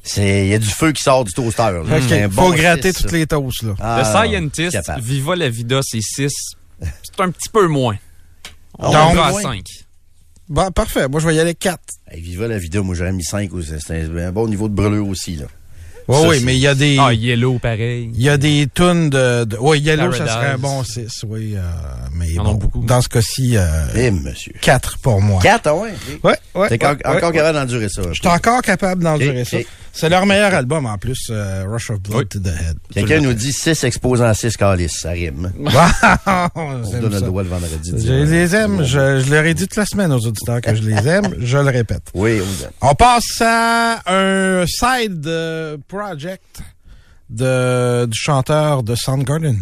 c'est, 0.02 0.46
il 0.46 0.50
y 0.50 0.54
a 0.54 0.58
du 0.58 0.66
feu 0.68 0.92
qui 0.92 1.02
sort 1.02 1.24
du 1.24 1.32
toaster, 1.32 1.62
là. 1.62 1.80
OK, 1.80 2.02
C'est 2.08 2.22
un 2.22 2.28
faut 2.30 2.42
bon 2.42 2.50
gratter 2.50 2.92
six, 2.92 3.02
toutes 3.02 3.10
ça. 3.10 3.16
les 3.16 3.26
toasts, 3.26 3.62
là. 3.62 3.74
Ah, 3.80 3.98
Le 4.02 4.28
Scientist, 4.30 4.72
capable. 4.72 5.02
Viva 5.02 5.36
la 5.36 5.48
Vida, 5.48 5.80
c'est 5.82 6.00
6. 6.00 6.30
C'est 6.80 7.20
un 7.20 7.30
petit 7.30 7.48
peu 7.52 7.66
moins. 7.68 7.96
On 8.78 8.90
va 8.90 9.26
à 9.26 9.30
moins. 9.30 9.42
5. 9.42 9.64
Bon, 10.48 10.70
parfait. 10.70 11.08
Moi, 11.08 11.20
je 11.20 11.26
vais 11.26 11.34
y 11.34 11.40
aller 11.40 11.54
4. 11.54 11.80
Hey, 12.08 12.20
viva 12.20 12.46
la 12.46 12.58
vidéo, 12.58 12.84
moi 12.84 12.94
j'aurais 12.94 13.12
mis 13.12 13.24
5 13.24 13.52
aussi. 13.54 13.72
C'est 13.84 13.94
un, 14.04 14.16
un 14.16 14.32
bon 14.32 14.46
niveau 14.46 14.68
de 14.68 14.74
brûlure 14.74 15.08
aussi, 15.08 15.36
là. 15.36 15.46
Oui, 16.08 16.16
oui, 16.28 16.40
mais 16.44 16.54
il 16.56 16.60
y 16.60 16.66
a 16.68 16.74
des... 16.74 16.96
Ah, 17.00 17.12
Yellow, 17.12 17.58
pareil. 17.58 18.10
Il 18.14 18.22
y 18.22 18.28
a 18.28 18.36
des 18.36 18.68
tunes 18.72 19.10
de, 19.10 19.44
de 19.44 19.56
ouais, 19.56 19.80
Yellow, 19.80 20.12
ça 20.12 20.26
serait 20.28 20.50
un 20.52 20.58
bon 20.58 20.84
6, 20.84 21.24
oui, 21.28 21.54
euh, 21.56 21.60
mais 22.14 22.38
en 22.38 22.44
bon, 22.44 22.54
beaucoup. 22.54 22.84
dans 22.84 23.00
ce 23.00 23.08
cas-ci, 23.08 23.56
euh, 23.56 23.66
Eh, 23.96 24.10
monsieur. 24.10 24.52
4 24.60 24.98
pour 24.98 25.20
moi. 25.20 25.40
4, 25.42 25.66
ah 25.66 25.74
ouais? 25.74 25.94
Ouais, 26.22 26.36
ouais. 26.54 26.68
T'es 26.68 26.84
encore, 26.86 26.96
ouais, 27.12 27.16
encore 27.16 27.30
ouais. 27.30 27.36
capable 27.36 27.58
d'endurer 27.58 27.88
ça. 27.88 28.02
Je 28.12 28.20
suis 28.20 28.28
encore 28.28 28.62
capable 28.62 29.02
d'endurer 29.02 29.44
ça. 29.44 29.56
C'est 29.92 30.10
leur 30.10 30.26
meilleur 30.26 30.52
album 30.52 30.84
en 30.84 30.98
plus, 30.98 31.28
euh, 31.30 31.64
Rush 31.66 31.88
of 31.90 32.00
Blood 32.00 32.18
Oui. 32.18 32.26
to 32.28 32.38
the 32.38 32.48
Head. 32.52 32.76
Quelqu'un 32.92 33.20
nous 33.20 33.32
dit 33.32 33.50
6 33.52 33.82
exposants 33.84 34.32
6 34.34 34.54
calices. 34.56 34.98
Ça 35.00 35.10
rime. 35.10 35.50
Wow, 36.26 36.48
On 36.54 36.84
se 36.84 36.96
donne 36.96 37.12
le 37.14 37.20
droit 37.20 37.42
le 37.42 37.48
vendredi. 37.48 37.92
Je 37.96 38.12
les 38.12 38.54
aime. 38.54 38.82
Je, 38.84 39.20
je 39.20 39.30
leur 39.30 39.44
ai 39.46 39.54
dit 39.54 39.66
toute 39.66 39.76
la 39.76 39.86
semaine 39.86 40.12
aux 40.12 40.24
auditeurs 40.26 40.60
que 40.60 40.74
je 40.74 40.82
les 40.82 41.08
aime. 41.08 41.34
Je 41.40 41.56
le 41.58 41.70
répète. 41.70 42.02
Oui, 42.14 42.40
on 42.40 42.64
aime. 42.64 42.70
On 42.82 42.94
passe 42.94 43.40
à 43.40 44.00
un 44.06 44.64
side 44.66 45.26
euh, 45.26 45.76
project 45.96 46.62
de, 47.30 48.04
du 48.06 48.18
chanteur 48.18 48.82
de 48.82 48.94
Soundgarden. 48.94 49.56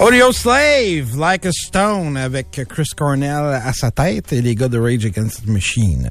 Audio 0.00 0.32
Slave, 0.32 1.14
Like 1.14 1.44
a 1.44 1.52
Stone, 1.52 2.16
avec 2.16 2.62
Chris 2.70 2.88
Cornell 2.96 3.60
à 3.62 3.70
sa 3.74 3.90
tête 3.90 4.32
et 4.32 4.40
les 4.40 4.54
gars 4.54 4.68
de 4.68 4.78
Rage 4.78 5.04
Against 5.04 5.44
the 5.44 5.48
Machine. 5.48 6.08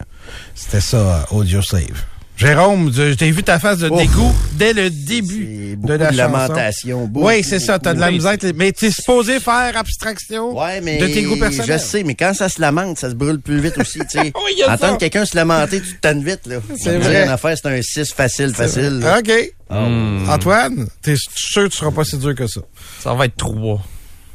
C'était 0.53 0.79
ça, 0.79 1.25
Audio 1.31 1.59
Slave. 1.63 2.05
Jérôme, 2.39 2.89
t'ai 3.17 3.31
vu 3.31 3.43
ta 3.43 3.59
face 3.59 3.79
de 3.79 3.89
Ouf. 3.89 3.99
dégoût 3.99 4.33
dès 4.53 4.71
le 4.71 4.89
début 4.89 5.75
de 5.75 5.93
la 5.93 5.97
de 5.97 6.03
chanson. 6.15 6.17
lamentation. 6.17 7.05
beaucoup, 7.05 7.27
Oui, 7.27 7.43
c'est 7.43 7.59
ça, 7.59 7.79
t'as 7.79 7.93
de 7.93 7.99
la 7.99 8.11
misère. 8.11 8.37
Mais 8.55 8.71
t'es 8.71 8.91
supposé 8.91 9.41
faire 9.41 9.75
abstraction 9.75 10.57
Ouais, 10.57 10.79
mais 10.79 10.99
de 10.99 11.07
tes 11.07 11.23
goûts 11.23 11.35
personnels. 11.35 11.77
je 11.79 11.83
sais, 11.83 12.03
mais 12.03 12.15
quand 12.15 12.33
ça 12.33 12.47
se 12.47 12.61
lamente, 12.61 12.97
ça 12.97 13.09
se 13.09 13.15
brûle 13.15 13.41
plus 13.41 13.59
vite 13.59 13.77
aussi, 13.77 13.99
tu 13.99 14.05
sais. 14.19 14.31
Oui, 14.35 14.51
il 14.53 14.59
y 14.59 14.63
a. 14.63 14.71
Entendre 14.73 14.97
quelqu'un 14.97 15.25
se 15.25 15.35
lamenter, 15.35 15.81
tu 15.81 15.95
te 15.95 15.99
tannes 15.99 16.23
vite, 16.23 16.47
là. 16.47 16.57
C'est 16.77 16.97
vrai. 16.97 17.23
Une 17.25 17.29
affaire, 17.29 17.57
c'est 17.61 17.67
un 17.67 17.81
6 17.81 18.13
facile, 18.13 18.55
facile. 18.55 19.03
OK. 19.19 19.31
Ah. 19.69 19.85
Antoine, 20.29 20.87
t'es 21.01 21.15
sûr 21.35 21.63
que 21.65 21.67
tu 21.69 21.77
seras 21.77 21.91
pas 21.91 22.05
si 22.05 22.17
dur 22.17 22.33
que 22.35 22.47
ça? 22.47 22.61
Ça 23.01 23.13
va 23.13 23.25
être 23.25 23.35
3. 23.35 23.81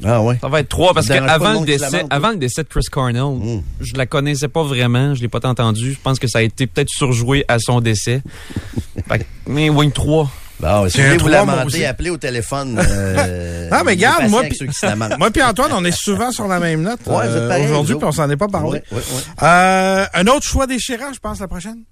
Ah 0.03 0.21
ouais. 0.21 0.37
Ça 0.41 0.47
va 0.49 0.59
être 0.59 0.69
3 0.69 0.93
parce 0.93 1.07
le 1.07 1.15
qu'avant 1.15 1.59
le, 1.61 1.65
décès, 1.65 2.05
avant 2.09 2.29
le 2.31 2.37
décès 2.37 2.63
de 2.63 2.67
Chris 2.67 2.85
Cornell, 2.91 3.23
Mm. 3.23 3.61
je 3.79 3.93
la 3.95 4.05
connaissais 4.05 4.47
pas 4.49 4.63
vraiment, 4.63 5.15
je 5.15 5.21
l'ai 5.21 5.27
pas 5.29 5.39
entendu. 5.47 5.93
Je 5.93 5.99
pense 6.01 6.19
que 6.19 6.27
ça 6.27 6.39
a 6.39 6.41
été 6.41 6.67
peut-être 6.67 6.89
surjoué 6.89 7.45
à 7.47 7.59
son 7.59 7.79
décès. 7.81 8.21
Fait 9.07 9.19
que, 9.19 9.23
mais 9.47 9.69
Wing 9.69 9.91
3. 9.91 10.29
Bon, 10.57 10.87
si 10.89 10.97
vous 10.99 11.03
voulez 11.03 11.17
vous 11.17 11.27
trois, 11.29 11.45
lamenter, 11.45 11.85
appelez 11.85 12.09
au 12.09 12.17
téléphone. 12.17 12.79
euh, 12.81 13.67
Ah, 13.71 13.83
mais 13.85 13.91
il 13.93 13.97
est 13.99 14.01
garde, 14.01 14.29
patient 14.31 14.95
moi. 14.95 15.17
Moi 15.17 15.31
puis 15.31 15.43
Antoine, 15.43 15.71
on 15.73 15.83
est 15.83 15.91
souvent 15.95 16.31
sur 16.31 16.47
la 16.47 16.59
même 16.59 16.81
note 16.81 16.99
Ouais, 17.05 17.23
euh, 17.25 17.63
aujourd'hui, 17.65 17.95
puis 17.95 18.05
on 18.05 18.11
s'en 18.13 18.29
est 18.29 18.37
pas 18.37 18.47
parlé. 18.47 18.69
Ouais, 18.69 18.83
ouais, 18.93 18.97
ouais. 18.97 19.43
Euh, 19.43 20.05
un 20.13 20.27
autre 20.27 20.45
choix 20.47 20.65
déchirant, 20.65 21.11
je 21.13 21.19
pense, 21.19 21.41
la 21.41 21.47
prochaine. 21.49 21.83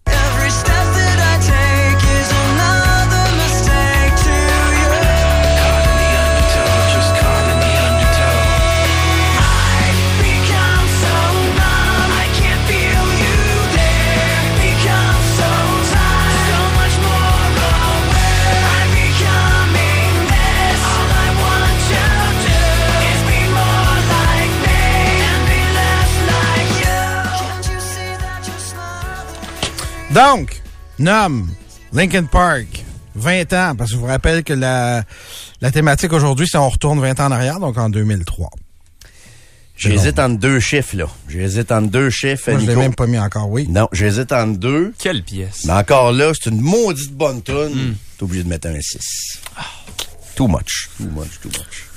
Donc, 30.13 30.61
Nom, 30.99 31.47
Linkin 31.91 32.25
Park, 32.25 32.85
20 33.15 33.53
ans, 33.53 33.75
parce 33.75 33.89
que 33.89 33.95
je 33.95 33.99
vous 33.99 34.05
rappelle 34.05 34.43
que 34.43 34.53
la, 34.53 35.03
la 35.59 35.71
thématique 35.71 36.13
aujourd'hui, 36.13 36.47
c'est 36.47 36.57
on 36.59 36.69
retourne 36.69 36.99
20 36.99 37.19
ans 37.19 37.25
en 37.25 37.31
arrière, 37.31 37.59
donc 37.59 37.79
en 37.79 37.89
2003. 37.89 38.51
J'hésite 39.75 40.19
entre 40.19 40.37
deux 40.37 40.59
chiffres, 40.59 40.95
là. 40.95 41.07
J'hésite 41.27 41.71
entre 41.71 41.89
deux 41.89 42.11
chiffres, 42.11 42.51
Moi, 42.51 42.59
je 42.59 42.67
l'ai 42.67 42.75
même 42.75 42.93
pas 42.93 43.07
mis 43.07 43.17
encore, 43.17 43.49
oui. 43.49 43.67
Non, 43.67 43.87
j'hésite 43.91 44.31
entre 44.31 44.59
deux. 44.59 44.93
Quelle 44.99 45.23
pièce. 45.23 45.65
Mais 45.65 45.73
encore 45.73 46.11
là, 46.11 46.31
c'est 46.39 46.51
une 46.51 46.61
maudite 46.61 47.11
bonne 47.11 47.41
tune. 47.41 47.55
Hmm. 47.73 47.95
T'es 48.17 48.23
obligé 48.23 48.43
de 48.43 48.49
mettre 48.49 48.67
un 48.67 48.79
6. 48.79 49.41
Too 50.35 50.47
much. 50.47 50.89
Too 50.97 51.05
much, 51.05 51.39
too 51.41 51.49
much. 51.49 51.87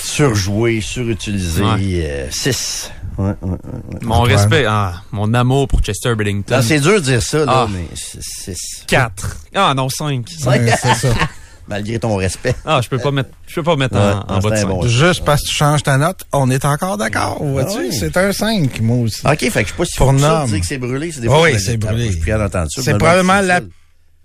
Surjoué, 0.00 0.80
surutilisé. 0.80 1.62
Ouais. 1.62 2.28
6. 2.30 2.90
Ouais, 2.90 2.95
ouais, 3.18 3.24
ouais, 3.42 3.50
ouais. 3.50 3.98
Mon 4.02 4.20
respect, 4.22 4.64
ah, 4.68 5.02
mon 5.12 5.32
amour 5.34 5.68
pour 5.68 5.80
Chester 5.80 6.14
Bennington. 6.14 6.60
C'est 6.62 6.80
dur 6.80 6.94
de 6.94 7.00
dire 7.00 7.22
ça, 7.22 7.38
là, 7.44 7.66
Ah. 7.66 7.68
mais 7.70 7.86
6. 7.94 8.84
4. 8.86 9.36
Ah 9.54 9.74
non, 9.76 9.88
5. 9.88 10.26
Ouais, 10.46 10.66
c'est 10.80 10.94
ça. 10.94 11.14
Malgré 11.68 11.98
ton 11.98 12.14
respect. 12.14 12.54
Ah, 12.64 12.80
je 12.80 12.88
peux 12.88 12.98
pas 12.98 13.10
mettre, 13.10 13.30
je 13.48 13.54
peux 13.56 13.64
pas 13.64 13.74
mettre 13.74 13.96
Ouais, 13.96 14.00
en, 14.28 14.38
bas 14.38 14.50
de 14.50 14.54
c'est 14.54 14.62
5. 14.62 14.66
un 14.66 14.68
bon. 14.68 14.86
Juste 14.86 15.24
parce 15.24 15.42
que 15.42 15.48
tu 15.48 15.54
changes 15.54 15.82
ta 15.82 15.96
note, 15.98 16.24
on 16.32 16.48
est 16.48 16.64
encore 16.64 16.96
d'accord, 16.96 17.42
vois-tu? 17.42 17.78
Ah 17.78 17.80
oui. 17.80 17.92
C'est 17.92 18.16
un 18.16 18.32
5, 18.32 18.80
moi 18.82 18.98
aussi. 18.98 19.26
OK, 19.26 19.38
fait 19.38 19.50
que 19.50 19.60
je 19.62 19.72
sais 19.72 19.76
pas 19.76 19.84
si 19.84 19.96
Pour 19.96 20.12
de 20.12 20.18
dire 20.18 20.60
que 20.60 20.66
c'est 20.66 20.78
brûlé. 20.78 21.10
C'est 21.10 21.22
des 21.22 21.26
fois 21.26 21.42
oui, 21.42 21.58
c'est 21.58 21.72
dis, 21.72 21.76
brûlé. 21.78 22.06
Je 22.06 22.12
suis 22.12 22.22
fier 22.22 22.38
d'entendre 22.38 22.70
ça. 22.70 22.82
C'est 22.82 22.96
probablement 22.96 23.40
la... 23.40 23.58
c'est 23.58 23.66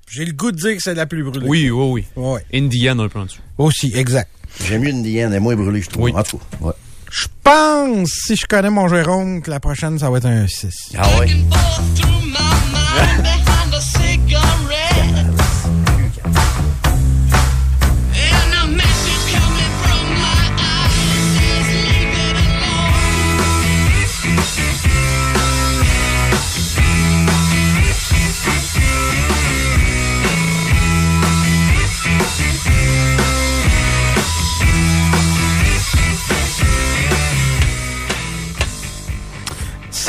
J'ai 0.09 0.25
le 0.25 0.33
goût 0.33 0.51
de 0.51 0.57
dire 0.57 0.75
que 0.75 0.83
c'est 0.83 0.93
la 0.93 1.07
plus 1.07 1.23
brûlée. 1.23 1.47
Oui, 1.47 1.71
oui, 1.71 2.05
oui. 2.15 2.23
Ouais. 2.23 2.45
Indiana, 2.53 3.07
en 3.15 3.23
dessous. 3.25 3.39
Aussi, 3.57 3.91
exact. 3.95 4.29
J'aime 4.63 4.83
mieux 4.83 4.89
elle 5.17 5.33
est 5.33 5.39
moins 5.39 5.55
brûlée, 5.55 5.81
je 5.81 5.89
trouve. 5.89 6.03
Oui. 6.03 6.13
En 6.15 6.21
tout 6.21 6.37
cas, 6.37 6.45
ouais. 6.67 6.73
Je 7.11 7.27
pense, 7.43 8.09
si 8.09 8.37
je 8.37 8.45
connais 8.45 8.69
mon 8.69 8.87
Jérôme, 8.87 9.41
que 9.41 9.51
la 9.51 9.59
prochaine, 9.59 9.99
ça 9.99 10.09
va 10.09 10.17
être 10.19 10.27
un 10.27 10.47
6. 10.47 10.93
Ah 10.97 11.19
ouais. 11.19 11.27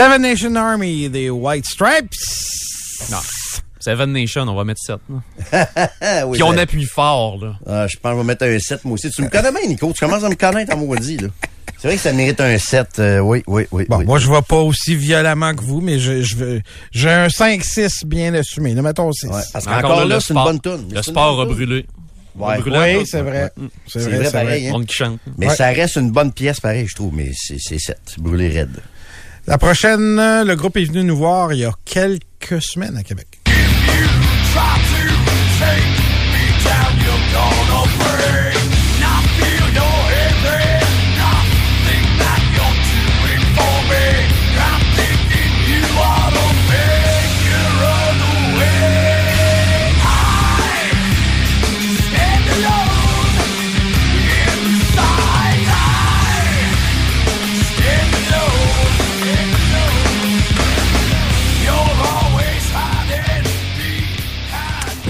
Seven 0.02 0.22
Nation 0.22 0.56
Army, 0.56 1.08
des 1.08 1.30
White 1.30 1.64
Stripes. 1.66 2.10
Non. 3.10 3.18
Seven 3.78 4.12
Nation, 4.12 4.42
on 4.48 4.54
va 4.54 4.64
mettre 4.64 4.80
7. 4.80 4.96
Ah, 5.52 5.66
oui, 6.26 6.32
Puis 6.38 6.42
on 6.42 6.52
ça- 6.54 6.60
appuie 6.62 6.84
fort, 6.86 7.38
là. 7.40 7.54
Ah, 7.66 7.86
je 7.88 7.96
pense 7.98 8.10
que 8.12 8.16
je 8.16 8.20
vais 8.22 8.26
mettre 8.26 8.44
un 8.46 8.58
7 8.58 8.84
moi 8.84 8.94
aussi. 8.94 9.10
Tu 9.10 9.22
me 9.22 9.28
connais 9.28 9.52
bien, 9.52 9.60
Nico. 9.68 9.92
Tu 9.92 10.04
commences 10.04 10.24
à 10.24 10.28
me 10.28 10.34
connaître 10.34 10.74
en 10.74 10.78
maudit, 10.78 11.18
là. 11.18 11.28
C'est 11.78 11.86
vrai 11.88 11.96
que 11.96 12.02
ça 12.02 12.12
mérite 12.12 12.40
un 12.40 12.58
7. 12.58 12.98
euh, 12.98 13.18
oui, 13.20 13.44
oui, 13.46 13.66
oui. 13.70 13.86
Bon, 13.88 13.98
oui. 13.98 14.04
moi, 14.04 14.18
je 14.18 14.28
vais 14.28 14.42
pas 14.42 14.56
aussi 14.58 14.96
violemment 14.96 15.54
que 15.54 15.62
vous, 15.62 15.80
mais 15.80 16.00
je, 16.00 16.22
je 16.22 16.34
veux- 16.36 16.62
j'ai 16.90 17.10
un 17.10 17.28
5-6 17.28 18.04
bien 18.04 18.34
assumé. 18.34 18.74
Là, 18.74 18.82
mettons 18.82 19.12
6. 19.12 19.26
Ouais, 19.28 19.40
parce 19.52 19.66
Encore 19.68 19.82
qu'encore 19.82 20.04
là, 20.04 20.16
le 20.16 20.20
c'est 20.20 20.30
une 20.30 20.34
sport- 20.40 20.44
bonne 20.46 20.60
toune. 20.60 20.82
Le 20.88 20.88
C'est 20.88 20.96
une 20.96 21.02
sport 21.14 21.36
bonne 21.36 21.44
a 21.46 21.46
toune. 21.46 21.54
brûlé. 21.54 21.86
Ouais. 22.34 22.58
brûlé. 22.58 22.96
Oui, 22.98 23.06
c'est 23.06 23.20
vrai. 23.22 23.52
C'est 23.86 24.00
C'est 24.00 24.08
vrai, 24.08 24.16
vrai, 24.16 24.24
c'est 24.26 24.32
pareil, 24.32 24.60
vrai. 24.62 24.68
hein. 24.68 24.72
Monde 24.72 24.86
qui 24.86 24.94
chante. 24.94 25.20
Mais 25.38 25.48
Ouais. 25.48 25.54
ça 25.54 25.66
reste 25.68 25.94
une 25.96 26.10
bonne 26.10 26.32
pièce, 26.32 26.58
pareil, 26.60 26.86
je 26.88 26.94
trouve. 26.96 27.12
Mais 27.14 27.30
c'est 27.34 27.58
c'est 27.60 27.78
7. 27.78 27.98
Brûlé 28.18 28.48
raide. 28.48 28.76
La 29.46 29.58
prochaine, 29.58 30.18
euh, 30.20 30.44
le 30.44 30.54
groupe 30.54 30.76
est 30.76 30.84
venu 30.84 31.02
nous 31.02 31.16
voir 31.16 31.52
il 31.52 31.60
y 31.60 31.64
a 31.64 31.72
quelques 31.84 32.62
semaines 32.62 32.96
à 32.96 33.02
Québec. 33.02 33.40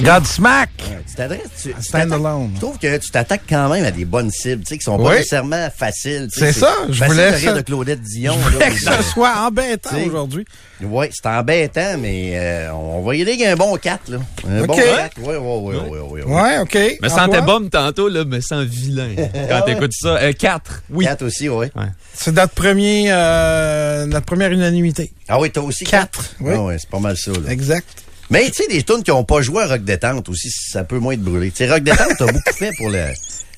Godsmack! 0.02 0.70
Tu 1.08 1.14
t'adresses, 1.16 1.40
tu, 1.62 1.72
tu 1.74 1.82
Stand 1.82 2.12
alone. 2.12 2.50
Je 2.54 2.60
trouve 2.60 2.78
que 2.78 2.96
tu 2.98 3.10
t'attaques 3.10 3.42
quand 3.48 3.68
même 3.68 3.84
à 3.84 3.90
des 3.90 4.04
bonnes 4.04 4.30
cibles, 4.30 4.62
tu 4.62 4.68
sais, 4.70 4.78
qui 4.78 4.84
sont 4.84 4.96
pas 4.96 5.10
Oui. 5.10 5.16
nécessairement 5.16 5.68
faciles. 5.76 6.28
C'est 6.32 6.52
ça, 6.52 6.72
je 6.88 6.94
facile 6.94 7.14
voulais 7.14 7.38
ça- 7.38 7.52
de 7.52 7.60
Claudette 7.60 8.00
Dion. 8.02 8.34
Je 8.34 8.48
voulais 8.50 8.70
là, 8.70 8.70
que 8.70 8.98
de- 8.98 9.02
soit 9.04 9.34
embêtant 9.46 9.96
aujourd'hui. 10.06 10.44
Ouais, 10.82 11.10
c'est 11.12 11.28
embêtant, 11.28 11.96
mais 11.98 12.32
euh, 12.34 12.72
on 12.72 13.02
va 13.02 13.14
y 13.14 13.22
aller 13.22 13.32
avec 13.34 13.46
un 13.46 13.56
bon 13.56 13.76
4, 13.76 14.10
là. 14.10 14.18
Un 14.48 14.64
bon 14.64 14.74
4, 14.74 15.18
ouais, 15.20 15.36
ouais, 15.36 15.36
ouais, 15.36 15.76
ouais, 15.76 15.98
ouais, 16.00 16.22
ouais. 16.22 16.24
Ouais, 16.24 16.58
OK. 16.60 16.78
Me 17.02 17.08
sentais 17.08 17.42
bombe 17.42 17.70
tantôt, 17.70 18.08
là, 18.08 18.24
me 18.24 18.40
sens 18.40 18.64
vilain. 18.64 19.10
Quand 19.48 19.62
t'écoutes 19.62 19.92
ça. 19.94 20.16
Euh, 20.16 20.32
4. 20.32 20.82
Oui. 20.90 21.04
4 21.04 21.22
aussi, 21.24 21.48
ouais. 21.48 21.70
C'est 22.14 22.32
notre 22.32 22.54
premier, 22.54 23.06
euh, 23.10 24.06
notre 24.06 24.26
première 24.26 24.50
unanimité. 24.50 25.12
Ah 25.28 25.38
oui, 25.38 25.50
toi 25.50 25.62
aussi 25.64 25.84
Quatre, 25.84 26.24
oui. 26.40 26.52
Ah 26.56 26.62
ouais, 26.62 26.76
c'est 26.80 26.90
pas 26.90 26.98
mal 26.98 27.16
ça, 27.16 27.30
là. 27.32 27.50
Exact. 27.50 27.86
Mais 28.32 28.46
tu 28.50 28.62
sais, 28.62 28.66
des 28.68 28.82
tunes 28.82 29.02
qui 29.02 29.10
ont 29.10 29.24
pas 29.24 29.42
joué 29.42 29.62
à 29.62 29.66
Rock 29.66 29.84
Détente 29.84 30.26
aussi, 30.30 30.50
ça 30.50 30.84
peut 30.84 30.98
moins 30.98 31.12
être 31.12 31.20
brûlé. 31.22 31.50
Tu 31.50 31.58
sais, 31.58 31.70
Rock 31.70 31.82
Détente, 31.82 32.08
t'as 32.18 32.26
beaucoup 32.32 32.52
fait 32.56 32.70
pour 32.78 32.88
le- 32.88 33.12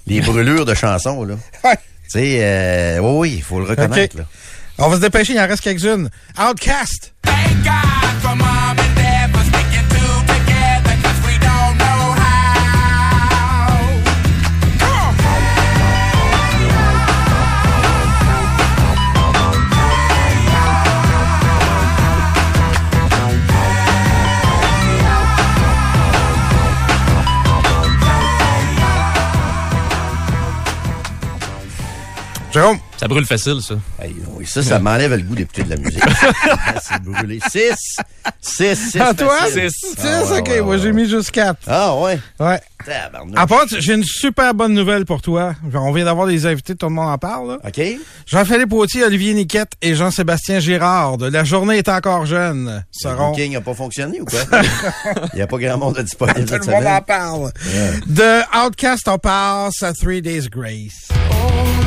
les 0.08 0.20
brûlures 0.20 0.64
de 0.64 0.74
chansons, 0.74 1.22
là. 1.24 1.36
Ouais. 1.62 1.76
Tu 1.76 2.10
sais, 2.20 2.38
euh, 2.40 2.98
oui, 2.98 3.16
oui, 3.18 3.34
il 3.36 3.42
faut 3.42 3.60
le 3.60 3.66
reconnaître, 3.66 4.16
là. 4.18 4.24
On 4.78 4.88
va 4.88 4.96
se 4.96 5.00
dépêcher, 5.00 5.34
il 5.34 5.38
en 5.40 5.46
reste 5.46 5.62
quelques-unes. 5.62 6.10
Outcast. 6.36 7.12
Thank 7.22 7.62
God 7.62 8.20
for 8.20 8.34
mom 8.34 8.46
and 8.76 9.03
Jérôme? 32.54 32.78
Ça 32.98 33.08
brûle 33.08 33.26
facile, 33.26 33.58
ça. 33.60 33.74
Hey, 34.00 34.14
oui, 34.36 34.46
ça, 34.46 34.62
ça 34.62 34.78
m'enlève 34.78 35.12
le 35.12 35.22
goût 35.22 35.34
d'écouter 35.34 35.64
de 35.64 35.70
la 35.70 35.76
musique. 35.76 36.00
Ah, 36.48 36.74
c'est 36.80 37.02
brûlé. 37.02 37.40
6! 37.50 37.96
6, 38.40 38.90
6. 38.92 39.00
Antoine? 39.00 39.50
Six. 39.50 39.70
6, 39.70 39.96
Ah, 40.04 40.22
ouais, 40.32 40.38
OK. 40.38 40.48
ouais, 40.48 40.60
moi, 40.62 40.78
j'ai 40.78 40.92
mis 40.92 41.08
juste 41.08 41.32
4. 41.32 41.58
Ah, 41.66 41.96
ouais? 41.96 42.20
Ouais. 42.38 42.60
À 43.34 43.46
part, 43.48 43.64
j'ai 43.76 43.94
une 43.94 44.04
super 44.04 44.54
bonne 44.54 44.72
nouvelle 44.72 45.04
pour 45.04 45.20
toi. 45.20 45.54
On 45.74 45.90
vient 45.92 46.04
d'avoir 46.04 46.28
des 46.28 46.46
invités, 46.46 46.76
tout 46.76 46.86
le 46.86 46.92
monde 46.92 47.08
en 47.08 47.18
parle. 47.18 47.48
là. 47.52 47.58
OK? 47.66 47.80
Jean-Philippe 48.26 48.72
Autier, 48.72 49.02
Olivier 49.04 49.34
Niquette 49.34 49.72
et 49.82 49.94
Jean-Sébastien 49.96 50.60
Girard 50.60 51.18
de 51.18 51.26
La 51.26 51.42
Journée 51.42 51.78
est 51.78 51.88
encore 51.88 52.24
jeune 52.26 52.66
Le 52.66 52.80
seront... 52.92 53.30
booking 53.30 53.54
n'a 53.54 53.62
pas 53.62 53.74
fonctionné 53.74 54.20
ou 54.20 54.26
quoi? 54.26 54.38
Il 55.32 55.36
n'y 55.36 55.42
a 55.42 55.46
pas 55.48 55.58
grand 55.58 55.78
monde 55.78 55.96
de 55.96 56.02
disponible 56.02 56.42
Tout 56.44 56.52
cette 56.52 56.66
le 56.66 56.72
monde 56.72 56.86
en 56.86 57.00
parle. 57.00 57.50
De 58.06 58.64
Outcast, 58.66 59.08
on 59.08 59.18
passe 59.18 59.82
à 59.82 59.92
Three 59.92 60.22
Days 60.22 60.48
Grace. 60.48 61.08
When 61.10 61.83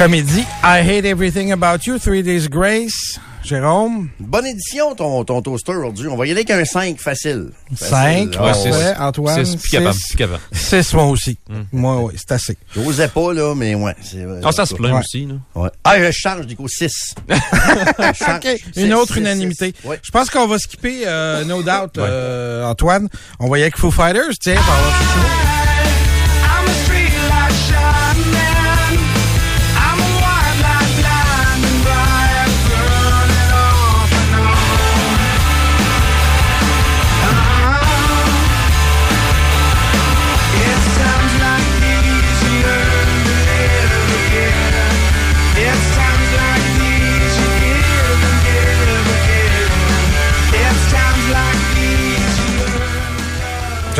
Comédie 0.00 0.46
I 0.64 0.80
Hate 0.80 1.04
Everything 1.04 1.52
About 1.52 1.86
You, 1.86 1.98
Three 1.98 2.22
Days 2.22 2.48
Grace. 2.48 3.20
Jérôme, 3.44 4.08
Bonne 4.18 4.46
édition, 4.46 4.94
ton, 4.94 5.24
ton 5.24 5.42
toaster 5.42 5.72
aujourd'hui. 5.72 6.08
On 6.08 6.16
va 6.16 6.26
y 6.26 6.30
aller 6.30 6.40
avec 6.40 6.50
un 6.50 6.64
5 6.64 6.98
facile. 6.98 7.50
5. 7.76 8.34
Facile. 8.34 8.40
Ouais, 8.40 8.50
Oh, 8.50 8.54
six. 8.54 8.70
Ouais, 8.70 8.94
Antoine, 8.98 9.44
Six, 9.44 9.56
plus 9.56 9.70
capable, 9.70 9.94
six. 9.94 10.08
plus 10.08 10.16
capable. 10.16 10.40
6, 10.52 10.94
moi 10.94 11.04
aussi. 11.04 11.38
Moi, 11.70 12.00
oui, 12.02 12.14
c'est 12.16 12.32
assez. 12.32 12.56
J'osais 12.74 13.08
pas, 13.08 13.34
là, 13.34 13.54
mais 13.54 13.74
ouais. 13.74 13.94
c'est- 14.00 14.24
Ah, 14.42 14.52
ça 14.52 14.64
se 14.64 14.72
plaint 14.74 14.94
Ouais. 14.94 15.00
aussi, 15.00 15.26
là. 15.26 15.34
Ouais. 15.54 15.68
Ah, 15.84 15.98
je 16.02 16.10
change, 16.12 16.46
Nico, 16.46 16.66
6. 16.66 17.14
OK, 17.28 18.48
une 18.76 18.94
autre 18.94 19.18
unanimité. 19.18 19.74
Ouais. 19.84 20.00
Je 20.02 20.10
pense 20.10 20.30
qu'on 20.30 20.46
va 20.46 20.58
skipper 20.58 21.02
euh, 21.06 21.44
No 21.44 21.62
Doubt, 21.62 21.98
euh, 21.98 22.64
Antoine. 22.64 23.08
On 23.38 23.48
va 23.50 23.58
y 23.58 23.60
aller 23.60 23.64
avec 23.64 23.76
Foo 23.76 23.90
Fighters. 23.90 24.32
Tiens, 24.40 24.54
par 24.54 24.78
I'm 24.80 25.59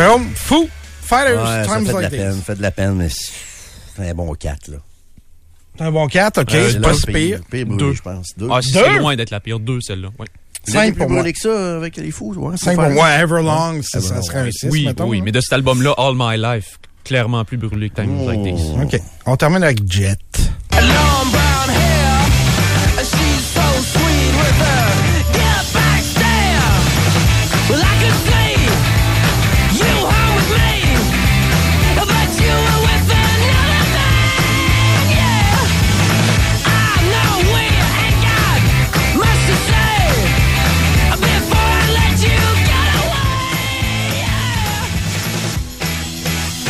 Jérôme, 0.00 0.28
Foo 0.34 0.68
Fighters, 1.02 1.38
Ouais, 1.42 1.64
ça 1.64 1.76
Times 1.76 1.86
fait 1.86 1.92
de 1.92 1.98
la 2.00 2.00
Like 2.02 2.10
peine, 2.10 2.42
fait 2.42 2.54
de 2.54 2.62
la 2.62 2.70
peine, 2.70 2.94
mais 2.94 3.08
c'est 3.10 4.08
un 4.10 4.14
bon 4.14 4.32
4, 4.34 4.68
là. 4.68 4.76
C'est 5.76 5.84
un 5.84 5.92
bon 5.92 6.06
4, 6.06 6.40
OK, 6.40 6.54
Euh, 6.54 6.68
c'est 6.70 6.78
là, 6.78 6.88
pas 6.88 6.94
si 6.94 7.06
pire- 7.06 7.14
pire. 7.14 7.38
le 7.38 7.44
pire 7.50 7.66
brûlé, 7.66 7.78
Deux. 7.88 7.92
je 7.94 8.02
pense. 8.02 8.26
Deux. 8.36 8.48
Ah, 8.50 8.60
c'est 8.62 8.72
Deux? 8.82 8.98
loin 8.98 9.14
d'être 9.16 9.30
la 9.30 9.40
pire. 9.40 9.58
Deux, 9.60 9.80
celle-là. 9.80 10.08
Ouais. 10.18 10.26
Cinq 10.66 10.96
pour 10.96 11.08
moi. 11.10 11.18
brûlé 11.20 11.32
que 11.34 11.38
ça 11.38 11.76
avec 11.76 11.96
les 11.96 12.10
fous, 12.10 12.34
ouais? 12.34 12.56
Cinq 12.56 12.76
pour 12.76 12.88
moi, 12.90 13.10
Everlong, 13.10 13.82
ça, 13.82 14.00
ça 14.00 14.06
Everlong, 14.06 14.22
serait 14.22 14.38
un 14.38 14.44
ouais. 14.44 14.52
6, 14.52 14.68
Oui, 14.70 14.86
mettons. 14.86 15.08
oui, 15.08 15.18
hein. 15.18 15.22
mais 15.24 15.32
de 15.32 15.40
cet 15.40 15.52
album-là, 15.54 15.94
All 15.98 16.14
My 16.16 16.36
Life, 16.38 16.78
clairement 17.04 17.44
plus 17.44 17.56
brûlé 17.58 17.90
que 17.90 17.96
Times 17.96 18.26
Like 18.26 18.42
This. 18.42 18.60
Oh. 18.76 18.82
OK, 18.82 19.00
on 19.26 19.36
termine 19.36 19.62
avec 19.64 19.80
Jet. 19.90 20.18
Long 20.72 21.09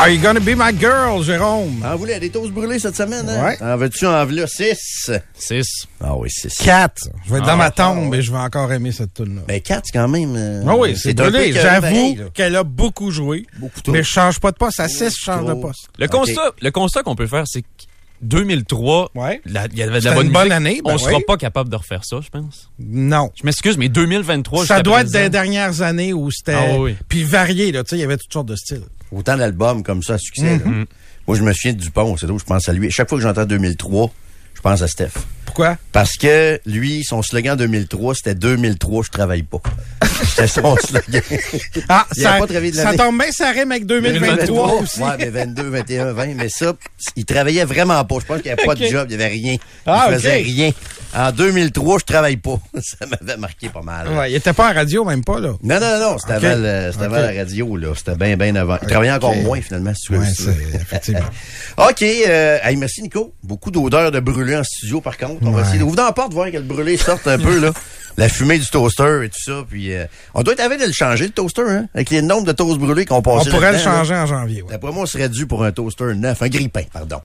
Are 0.02 0.08
you 0.08 0.18
gonna 0.18 0.40
be 0.40 0.54
my 0.56 0.72
girl, 0.72 1.22
Jérôme? 1.22 1.84
En 1.84 1.94
voulait 1.96 2.18
des 2.18 2.30
toasts 2.30 2.52
brûlés 2.52 2.78
cette 2.78 2.96
semaine, 2.96 3.28
hein? 3.28 3.44
Ouais. 3.44 3.62
En 3.62 3.76
veux-tu 3.76 4.06
en 4.06 4.24
v'là 4.24 4.46
6? 4.46 5.10
6. 5.34 5.66
Ah 6.02 6.16
oui, 6.16 6.30
6. 6.30 6.54
4. 6.64 7.08
Je 7.26 7.30
vais 7.30 7.38
être 7.38 7.44
dans 7.44 7.52
Ah, 7.52 7.56
ma 7.56 7.64
ah, 7.66 7.70
tombe 7.70 8.14
et 8.14 8.22
je 8.22 8.32
vais 8.32 8.38
encore 8.38 8.72
aimer 8.72 8.92
cette 8.92 9.12
tune-là. 9.12 9.42
Ben 9.46 9.60
4, 9.60 9.82
c'est 9.84 9.92
quand 9.98 10.08
même... 10.08 10.34
euh, 10.36 10.62
Ah 10.66 10.74
oui, 10.74 10.96
c'est 10.96 11.12
brûlé. 11.12 11.52
J'avoue 11.52 12.16
qu'elle 12.32 12.56
a 12.56 12.64
beaucoup 12.64 13.10
joué. 13.10 13.44
Beaucoup 13.58 13.82
trop. 13.82 13.92
Mais 13.92 14.02
je 14.02 14.08
change 14.08 14.40
pas 14.40 14.52
de 14.52 14.56
poste. 14.56 14.80
À 14.80 14.88
6, 14.88 15.10
je 15.18 15.22
change 15.22 15.44
de 15.46 15.52
poste. 15.54 15.88
Le 15.98 16.08
constat, 16.08 16.52
le 16.62 16.70
constat 16.70 17.02
qu'on 17.02 17.14
peut 17.16 17.26
faire, 17.26 17.44
c'est 17.46 17.60
que 17.60 17.66
2003, 18.22 19.10
Ouais. 19.14 19.42
la- 19.44 19.66
il 19.70 19.78
y 19.78 19.82
avait 19.82 19.92
de 19.92 19.96
C'était 20.00 20.08
la 20.10 20.14
bonne 20.14 20.26
une 20.28 20.32
bonne 20.32 20.52
année, 20.52 20.80
ben 20.82 20.92
On 20.94 20.98
sera 20.98 21.16
oui. 21.16 21.24
pas 21.26 21.36
capable 21.36 21.68
de 21.68 21.76
refaire 21.76 22.04
ça, 22.06 22.20
je 22.22 22.30
pense. 22.30 22.70
Non. 22.78 23.30
Je 23.38 23.44
m'excuse, 23.44 23.76
mais 23.76 23.90
2023, 23.90 24.64
Ça 24.64 24.80
doit 24.82 25.02
être 25.02 25.12
des 25.12 25.28
dernières 25.28 25.82
années 25.82 26.14
où 26.14 26.30
c'était. 26.30 26.54
Ah 26.54 26.78
oui. 26.78 26.96
Puis 27.08 27.22
varié, 27.22 27.70
là. 27.72 27.84
Tu 27.84 27.90
sais, 27.90 27.96
il 27.96 28.00
y 28.00 28.04
avait 28.04 28.16
toutes 28.16 28.32
sortes 28.32 28.48
de 28.48 28.56
styles. 28.56 28.84
Autant 29.12 29.36
d'albums 29.36 29.82
comme 29.82 30.02
ça 30.02 30.14
à 30.14 30.18
succès. 30.18 30.58
là. 30.58 30.64
Moi, 31.26 31.36
je 31.36 31.42
me 31.42 31.52
souviens 31.52 31.72
de 31.74 31.78
Dupont, 31.80 32.16
c'est 32.16 32.26
où 32.30 32.38
je 32.38 32.44
pense 32.44 32.68
à 32.68 32.72
lui. 32.72 32.90
Chaque 32.90 33.08
fois 33.08 33.18
que 33.18 33.22
j'entends 33.22 33.44
2003, 33.44 34.10
je 34.54 34.60
pense 34.60 34.82
à 34.82 34.88
Steph. 34.88 35.10
Pourquoi? 35.50 35.76
Parce 35.90 36.12
que 36.16 36.60
lui, 36.64 37.02
son 37.02 37.22
slogan 37.22 37.56
2003, 37.56 38.14
c'était 38.14 38.36
2003, 38.36 39.02
je 39.04 39.10
travaille 39.10 39.42
pas. 39.42 39.58
C'était 40.22 40.46
son 40.46 40.76
slogan. 40.76 41.22
Ah, 41.88 42.06
Il 42.16 42.24
a 42.24 42.32
ça, 42.34 42.38
pas 42.38 42.46
travaillé 42.46 42.70
de 42.70 42.76
ça 42.76 42.94
tombe 42.94 43.18
bien, 43.18 43.32
ça 43.32 43.50
rime 43.50 43.72
avec 43.72 43.86
2023 43.86 44.74
aussi. 44.82 45.00
Ouais, 45.00 45.08
mais 45.18 45.30
22, 45.30 45.62
21, 45.70 46.12
20. 46.12 46.26
Mais 46.36 46.48
ça, 46.48 46.72
il 47.16 47.24
travaillait 47.24 47.64
vraiment 47.64 48.04
pas. 48.04 48.16
Je 48.20 48.26
pense 48.26 48.36
qu'il 48.42 48.46
n'y 48.46 48.50
avait 48.52 48.64
pas 48.64 48.74
de 48.76 48.84
job, 48.90 49.06
il 49.10 49.16
n'y 49.16 49.22
avait 49.22 49.32
rien. 49.32 49.56
Ah, 49.86 50.06
il 50.08 50.14
faisait 50.14 50.36
rien. 50.36 50.70
En 51.16 51.32
2003, 51.32 51.98
je 51.98 52.04
travaille 52.04 52.36
pas. 52.36 52.60
Ça 52.80 53.04
m'avait 53.06 53.36
marqué 53.36 53.68
pas 53.68 53.82
mal. 53.82 54.08
Ouais, 54.08 54.30
il 54.30 54.36
était 54.36 54.52
pas 54.52 54.70
en 54.70 54.74
radio, 54.74 55.04
même 55.04 55.24
pas, 55.24 55.40
là. 55.40 55.54
Non, 55.62 55.80
non, 55.80 55.98
non, 56.00 56.18
c'était 56.18 56.34
avant, 56.34 56.54
le- 56.56 57.32
la 57.34 57.40
radio, 57.40 57.76
là. 57.76 57.88
C'était 57.96 58.14
bien, 58.14 58.36
bien 58.36 58.54
avant. 58.54 58.78
Il 58.82 58.88
travaillait 58.88 59.12
encore 59.14 59.34
moins, 59.36 59.60
finalement, 59.60 59.92
si 59.94 60.06
tu 60.06 60.12
veux. 60.12 60.20
Ouais, 60.20 60.26
effectivement. 60.74 61.20
OK. 61.78 62.02
Euh, 62.02 62.58
hey, 62.62 62.76
merci, 62.76 63.02
Nico. 63.02 63.34
Beaucoup 63.42 63.70
d'odeurs 63.72 64.12
de 64.12 64.20
brûlé 64.20 64.54
en 64.56 64.62
studio, 64.62 65.00
par 65.00 65.16
contre. 65.18 65.39
On 65.42 65.50
va 65.50 65.62
essayer 65.62 65.78
d'ouvrir 65.78 66.04
la 66.04 66.12
porte, 66.12 66.32
voir 66.34 66.50
que 66.50 66.56
le 66.56 66.62
brûlé 66.62 66.96
sorte 66.96 67.26
un 67.28 67.38
peu, 67.38 67.58
là. 67.60 67.72
La 68.16 68.28
fumée 68.28 68.58
du 68.58 68.66
toaster 68.68 69.20
et 69.24 69.28
tout 69.28 69.40
ça. 69.40 69.64
Puis, 69.70 69.94
euh, 69.94 70.04
on 70.34 70.42
doit 70.42 70.52
être 70.52 70.60
avec 70.60 70.80
de 70.80 70.84
le 70.84 70.92
changer, 70.92 71.26
le 71.26 71.30
toaster, 71.30 71.62
hein? 71.62 71.86
Avec 71.94 72.10
les 72.10 72.20
nombres 72.20 72.44
de 72.44 72.52
toasts 72.52 72.78
brûlés 72.78 73.06
qu'on 73.06 73.16
On 73.18 73.22
passait 73.22 73.48
pourrait 73.50 73.70
le 73.70 73.78
là. 73.78 73.82
changer 73.82 74.14
en 74.14 74.26
janvier, 74.26 74.62
ouais. 74.62 74.68
D'après 74.72 74.90
moi, 74.92 75.04
on 75.04 75.06
serait 75.06 75.28
dû 75.28 75.46
pour 75.46 75.64
un 75.64 75.70
toaster 75.72 76.12
neuf, 76.16 76.42
un 76.42 76.48
grille-pain, 76.48 76.82
pardon. 76.92 77.18